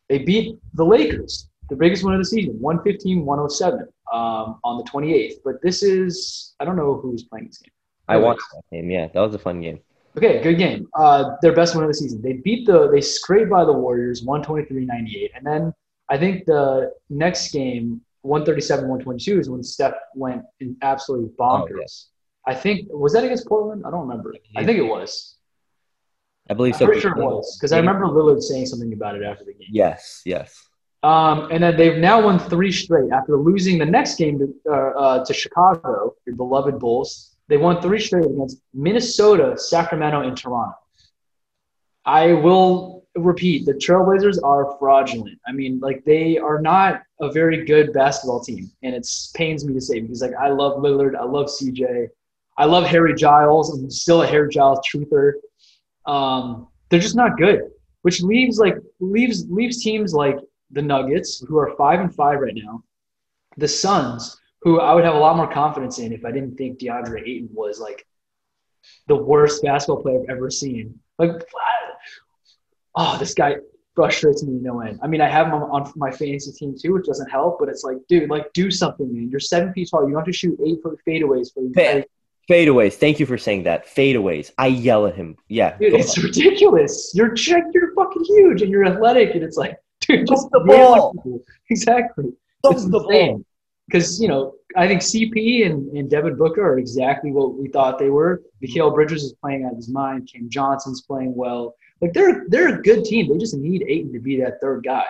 They 0.08 0.18
beat 0.18 0.58
the 0.74 0.84
Lakers, 0.84 1.48
the 1.68 1.76
biggest 1.76 2.04
win 2.04 2.14
of 2.14 2.20
the 2.20 2.24
season, 2.24 2.58
115, 2.58 3.24
107 3.24 3.80
um, 4.12 4.58
on 4.64 4.78
the 4.78 4.84
28th. 4.84 5.34
But 5.44 5.60
this 5.62 5.82
is 5.82 6.54
I 6.58 6.64
don't 6.64 6.76
know 6.76 6.98
who's 7.02 7.24
playing 7.24 7.48
this 7.48 7.58
game. 7.58 7.72
I 8.08 8.16
watched 8.16 8.42
that 8.54 8.62
game. 8.70 8.90
Yeah, 8.90 9.08
that 9.08 9.20
was 9.20 9.34
a 9.34 9.38
fun 9.38 9.60
game. 9.60 9.80
Okay, 10.16 10.42
good 10.42 10.58
game. 10.58 10.88
Uh, 10.94 11.36
their 11.40 11.54
best 11.54 11.74
win 11.74 11.84
of 11.84 11.88
the 11.88 11.94
season. 11.94 12.20
They 12.20 12.34
beat 12.34 12.66
the 12.66 12.90
they 12.90 13.00
scraped 13.00 13.50
by 13.50 13.64
the 13.64 13.72
Warriors 13.72 14.24
123-98. 14.24 15.30
And 15.34 15.46
then 15.46 15.74
I 16.10 16.18
think 16.18 16.44
the 16.44 16.92
next 17.08 17.50
game 17.52 18.02
137-122 18.26 19.40
is 19.40 19.50
when 19.50 19.62
Steph 19.62 19.94
went 20.14 20.42
in 20.60 20.76
absolutely 20.82 21.30
bonkers. 21.38 21.70
Oh, 21.70 21.78
yeah. 22.46 22.52
I 22.52 22.54
think 22.54 22.88
was 22.90 23.12
that 23.14 23.24
against 23.24 23.46
Portland? 23.46 23.84
I 23.86 23.90
don't 23.90 24.00
remember. 24.00 24.34
I 24.56 24.64
think 24.64 24.78
it 24.78 24.82
was. 24.82 25.36
I 26.50 26.54
believe 26.54 26.74
I'm 26.74 26.80
so. 26.80 26.86
pretty 26.86 27.00
sure 27.00 27.12
it 27.12 27.18
was 27.18 27.56
because 27.56 27.72
I 27.72 27.78
remember 27.78 28.06
Lillard 28.06 28.42
saying 28.42 28.66
something 28.66 28.92
about 28.92 29.14
it 29.14 29.22
after 29.22 29.44
the 29.44 29.52
game. 29.52 29.68
Yes, 29.70 30.22
yes. 30.24 30.66
Um, 31.04 31.48
and 31.50 31.62
then 31.62 31.76
they've 31.76 31.98
now 31.98 32.22
won 32.22 32.38
three 32.38 32.70
straight 32.70 33.10
after 33.12 33.36
losing 33.36 33.78
the 33.78 33.86
next 33.86 34.16
game 34.16 34.38
to, 34.38 34.54
uh, 34.68 34.72
uh, 34.72 35.24
to 35.24 35.34
Chicago, 35.34 36.14
your 36.26 36.36
beloved 36.36 36.78
Bulls. 36.78 37.31
They 37.52 37.58
won 37.58 37.82
three 37.82 38.00
straight 38.00 38.24
against 38.24 38.62
Minnesota, 38.72 39.58
Sacramento, 39.58 40.22
and 40.22 40.34
Toronto. 40.34 40.74
I 42.06 42.32
will 42.32 43.04
repeat: 43.14 43.66
the 43.66 43.74
Trailblazers 43.74 44.38
are 44.42 44.74
fraudulent. 44.78 45.38
I 45.46 45.52
mean, 45.52 45.78
like 45.78 46.02
they 46.06 46.38
are 46.38 46.62
not 46.62 47.02
a 47.20 47.30
very 47.30 47.66
good 47.66 47.92
basketball 47.92 48.40
team, 48.40 48.70
and 48.82 48.94
it 48.94 49.06
pains 49.34 49.66
me 49.66 49.74
to 49.74 49.82
say 49.82 50.00
because 50.00 50.22
like 50.22 50.32
I 50.40 50.48
love 50.48 50.78
Lillard, 50.78 51.14
I 51.14 51.24
love 51.24 51.48
CJ, 51.48 52.08
I 52.56 52.64
love 52.64 52.84
Harry 52.86 53.14
Giles. 53.14 53.78
I'm 53.78 53.90
still 53.90 54.22
a 54.22 54.26
Harry 54.26 54.48
Giles 54.48 54.80
truther. 54.90 55.32
Um, 56.06 56.68
they're 56.88 57.00
just 57.00 57.16
not 57.16 57.36
good, 57.36 57.60
which 58.00 58.22
leaves 58.22 58.58
like 58.58 58.76
leaves 58.98 59.44
leaves 59.50 59.82
teams 59.82 60.14
like 60.14 60.38
the 60.70 60.80
Nuggets, 60.80 61.44
who 61.46 61.58
are 61.58 61.76
five 61.76 62.00
and 62.00 62.14
five 62.14 62.40
right 62.40 62.56
now, 62.56 62.82
the 63.58 63.68
Suns, 63.68 64.40
who 64.62 64.80
I 64.80 64.94
would 64.94 65.04
have 65.04 65.14
a 65.14 65.18
lot 65.18 65.36
more 65.36 65.50
confidence 65.50 65.98
in 65.98 66.12
if 66.12 66.24
I 66.24 66.30
didn't 66.30 66.56
think 66.56 66.78
DeAndre 66.78 67.22
Ayton 67.22 67.48
was 67.52 67.80
like 67.80 68.06
the 69.08 69.16
worst 69.16 69.62
basketball 69.62 70.02
player 70.02 70.22
I've 70.22 70.36
ever 70.36 70.50
seen. 70.50 70.98
Like, 71.18 71.30
oh, 72.96 73.18
this 73.18 73.34
guy 73.34 73.56
frustrates 73.94 74.42
me 74.42 74.58
no 74.60 74.80
end. 74.80 75.00
I 75.02 75.06
mean, 75.06 75.20
I 75.20 75.28
have 75.28 75.48
him 75.48 75.54
on, 75.54 75.92
my 75.96 76.10
fantasy 76.10 76.52
team 76.52 76.76
too, 76.80 76.94
which 76.94 77.06
doesn't 77.06 77.30
help. 77.30 77.58
But 77.58 77.68
it's 77.68 77.84
like, 77.84 77.98
dude, 78.08 78.30
like, 78.30 78.52
do 78.52 78.70
something, 78.70 79.12
man. 79.12 79.30
You're 79.30 79.40
seven 79.40 79.72
feet 79.72 79.88
tall. 79.90 80.02
You 80.02 80.10
don't 80.10 80.20
have 80.20 80.26
to 80.26 80.32
shoot 80.32 80.58
eight 80.64 80.82
foot 80.82 80.98
fadeaways 81.06 81.52
for 81.52 81.60
the 81.60 81.66
entire. 81.66 82.04
Fadeaways. 82.50 82.94
Thank 82.94 83.20
you 83.20 83.26
for 83.26 83.38
saying 83.38 83.64
that. 83.64 83.86
Fadeaways. 83.86 84.50
I 84.58 84.66
yell 84.66 85.06
at 85.06 85.14
him. 85.14 85.36
Yeah. 85.48 85.76
Dude, 85.78 85.94
it's 85.94 86.18
on. 86.18 86.24
ridiculous. 86.24 87.12
You're 87.14 87.34
you're 87.36 87.94
fucking 87.94 88.24
huge 88.24 88.62
and 88.62 88.70
you're 88.70 88.84
athletic, 88.84 89.34
and 89.34 89.42
it's 89.42 89.56
like, 89.56 89.76
dude, 90.00 90.26
just 90.26 90.48
the 90.50 90.60
ball. 90.60 91.14
Exactly. 91.70 92.32
It's 92.64 92.84
the 92.84 93.00
ball. 93.00 93.44
Because 93.88 94.20
you 94.20 94.28
know, 94.28 94.54
I 94.76 94.86
think 94.86 95.02
CP 95.02 95.66
and, 95.66 95.88
and 95.96 96.08
Devin 96.08 96.36
Booker 96.36 96.62
are 96.62 96.78
exactly 96.78 97.32
what 97.32 97.54
we 97.54 97.68
thought 97.68 97.98
they 97.98 98.10
were. 98.10 98.42
Mikal 98.62 98.94
Bridges 98.94 99.24
is 99.24 99.34
playing 99.34 99.64
out 99.64 99.72
of 99.72 99.76
his 99.76 99.88
mind. 99.88 100.28
Cam 100.32 100.48
Johnson's 100.48 101.02
playing 101.02 101.34
well. 101.34 101.74
Like 102.00 102.12
they're 102.12 102.44
they're 102.48 102.78
a 102.78 102.82
good 102.82 103.04
team. 103.04 103.30
They 103.30 103.38
just 103.38 103.56
need 103.56 103.84
Ayton 103.88 104.12
to 104.12 104.20
be 104.20 104.40
that 104.40 104.60
third 104.60 104.84
guy. 104.84 105.06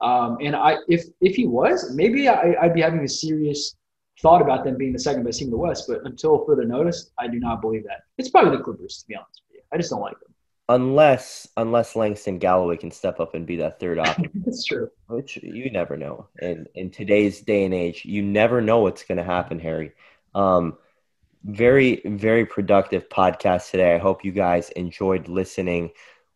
Um, 0.00 0.38
and 0.40 0.56
I 0.56 0.76
if 0.88 1.04
if 1.20 1.36
he 1.36 1.46
was, 1.46 1.92
maybe 1.94 2.28
I, 2.28 2.54
I'd 2.60 2.74
be 2.74 2.80
having 2.80 3.00
a 3.00 3.08
serious 3.08 3.76
thought 4.20 4.42
about 4.42 4.64
them 4.64 4.76
being 4.76 4.92
the 4.92 4.98
second 4.98 5.24
best 5.24 5.38
team 5.38 5.48
in 5.48 5.52
the 5.52 5.56
West, 5.56 5.84
but 5.88 6.00
until 6.04 6.44
further 6.44 6.64
notice, 6.64 7.10
I 7.18 7.26
do 7.28 7.38
not 7.38 7.60
believe 7.60 7.84
that. 7.84 8.02
It's 8.18 8.30
probably 8.30 8.56
the 8.56 8.62
Clippers, 8.62 8.98
to 8.98 9.08
be 9.08 9.16
honest 9.16 9.42
with 9.48 9.56
you. 9.56 9.62
I 9.72 9.76
just 9.76 9.90
don't 9.90 10.00
like 10.00 10.18
them. 10.20 10.33
Unless 10.68 11.48
unless 11.58 11.94
Langston 11.94 12.38
Galloway 12.38 12.76
can 12.78 12.90
step 12.90 13.20
up 13.20 13.34
and 13.34 13.46
be 13.46 13.56
that 13.56 13.78
third 13.78 13.98
option. 14.06 14.30
That's 14.46 14.64
true. 14.64 14.90
Which 15.08 15.36
you 15.36 15.70
never 15.70 15.96
know. 15.96 16.28
And 16.40 16.68
in 16.74 16.90
today's 16.90 17.40
day 17.40 17.64
and 17.64 17.74
age, 17.74 18.04
you 18.04 18.22
never 18.22 18.60
know 18.60 18.78
what's 18.78 19.04
going 19.04 19.18
to 19.18 19.24
happen, 19.24 19.58
Harry. 19.58 19.92
Um, 20.34 20.78
very, 21.44 22.00
very 22.04 22.46
productive 22.46 23.08
podcast 23.10 23.70
today. 23.70 23.94
I 23.94 23.98
hope 23.98 24.24
you 24.24 24.32
guys 24.32 24.70
enjoyed 24.70 25.28
listening. 25.28 25.90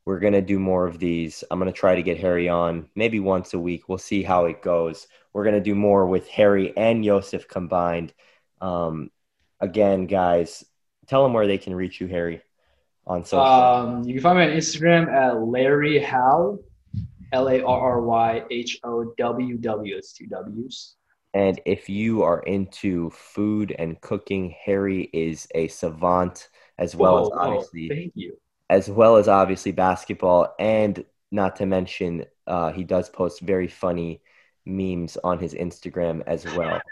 We're 0.05 0.21
going 0.21 0.35
to 0.35 0.43
do 0.43 0.59
more 0.59 0.87
of 0.87 0.99
these. 0.99 1.45
I'm 1.51 1.59
going 1.59 1.73
to 1.73 1.79
try 1.79 1.95
to 1.95 2.03
get 2.03 2.19
Harry 2.19 2.49
on 2.49 2.89
maybe 2.95 3.21
once 3.21 3.55
a 3.55 3.59
week. 3.59 3.89
We'll 3.89 3.99
see 3.99 4.23
how 4.23 4.45
it 4.45 4.63
goes. 4.63 5.07
We're 5.33 5.45
going 5.45 5.55
to 5.55 5.61
do 5.61 5.75
more 5.75 6.07
with 6.07 6.29
Harry 6.29 6.77
and 6.77 7.05
Yosef 7.05 7.49
combined. 7.49 8.13
Um, 8.61 9.11
again, 9.61 10.07
guys, 10.07 10.65
tell 11.07 11.23
them 11.23 11.33
where 11.33 11.47
they 11.47 11.59
can 11.59 11.75
reach 11.75 12.01
you, 12.01 12.07
Harry, 12.07 12.43
on 13.09 13.25
social. 13.25 13.45
Um, 13.45 14.05
you 14.05 14.15
can 14.15 14.23
find 14.23 14.39
me 14.39 14.45
on 14.45 14.51
Instagram 14.51 15.13
at 15.13 15.41
Larry 15.41 15.99
How, 15.99 16.59
L 17.33 17.49
A 17.49 17.63
R 17.63 17.81
R 17.81 18.01
Y 18.03 18.45
H 18.51 18.79
O 18.85 19.13
W 19.17 19.57
W. 19.57 19.97
It's 19.97 20.13
two 20.13 20.27
W's. 20.27 20.95
And 21.35 21.61
if 21.67 21.89
you 21.89 22.23
are 22.23 22.41
into 22.41 23.11
food 23.11 23.75
and 23.79 24.01
cooking, 24.01 24.55
Harry 24.65 25.11
is 25.13 25.47
a 25.55 25.69
savant 25.69 26.49
as 26.79 26.97
well 26.97 27.31
whoa, 27.31 27.39
as 27.39 27.47
obviously. 27.47 27.89
Whoa, 27.89 27.95
thank 27.95 28.13
you. 28.15 28.39
As 28.71 28.91
well 28.91 29.17
as 29.17 29.29
obviously 29.29 29.73
basketball, 29.73 30.55
and 30.59 31.05
not 31.31 31.57
to 31.57 31.67
mention, 31.67 32.25
uh, 32.47 32.71
he 32.73 32.85
does 32.85 33.09
post 33.09 33.41
very 33.41 33.69
funny 33.69 34.21
memes 34.67 35.17
on 35.25 35.39
his 35.39 35.55
Instagram 35.55 36.23
as 36.27 36.45
well. 36.45 36.81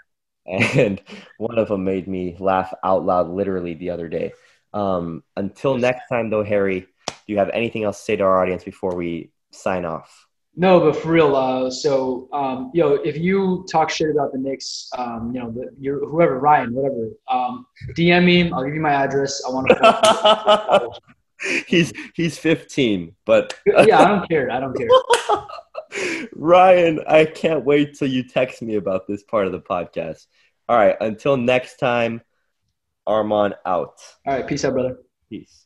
And 0.48 1.02
one 1.38 1.58
of 1.58 1.66
them 1.66 1.82
made 1.82 2.06
me 2.06 2.36
laugh 2.38 2.72
out 2.84 3.04
loud 3.04 3.28
literally 3.28 3.74
the 3.74 3.90
other 3.90 4.08
day. 4.08 4.32
Um, 4.72 5.22
until 5.36 5.76
next 5.78 6.08
time, 6.08 6.30
though, 6.30 6.44
Harry, 6.44 6.80
do 6.80 7.14
you 7.26 7.38
have 7.38 7.50
anything 7.50 7.84
else 7.84 7.98
to 7.98 8.04
say 8.04 8.16
to 8.16 8.24
our 8.24 8.42
audience 8.42 8.64
before 8.64 8.94
we 8.94 9.30
sign 9.50 9.84
off? 9.84 10.26
No, 10.58 10.80
but 10.80 10.96
for 10.96 11.10
real, 11.10 11.36
uh, 11.36 11.70
so 11.70 12.28
um, 12.32 12.70
yo, 12.72 12.94
if 12.94 13.18
you 13.18 13.66
talk 13.70 13.90
shit 13.90 14.10
about 14.10 14.32
the 14.32 14.38
Knicks, 14.38 14.88
um, 14.96 15.30
you 15.34 15.40
know, 15.40 15.50
the, 15.50 15.70
whoever 16.06 16.38
Ryan, 16.38 16.72
whatever, 16.72 17.10
um, 17.30 17.66
DM 17.90 18.24
me. 18.24 18.50
I'll 18.50 18.64
give 18.64 18.74
you 18.74 18.80
my 18.80 18.92
address. 18.92 19.42
I 19.46 19.50
want 19.50 19.68
to. 19.68 21.62
he's 21.66 21.92
he's 22.14 22.38
15, 22.38 23.14
but 23.26 23.52
yeah, 23.66 24.00
I 24.00 24.08
don't 24.08 24.26
care. 24.30 24.50
I 24.50 24.58
don't 24.58 24.74
care. 24.74 24.88
Ryan, 26.34 27.00
I 27.06 27.26
can't 27.26 27.64
wait 27.64 27.98
till 27.98 28.08
you 28.08 28.22
text 28.22 28.62
me 28.62 28.76
about 28.76 29.06
this 29.06 29.22
part 29.24 29.44
of 29.44 29.52
the 29.52 29.60
podcast. 29.60 30.26
All 30.70 30.76
right, 30.78 30.96
until 31.02 31.36
next 31.36 31.76
time, 31.76 32.22
Armand 33.06 33.54
out. 33.64 34.00
All 34.26 34.34
right, 34.34 34.46
peace 34.46 34.64
out, 34.64 34.72
brother. 34.72 34.96
Peace. 35.30 35.65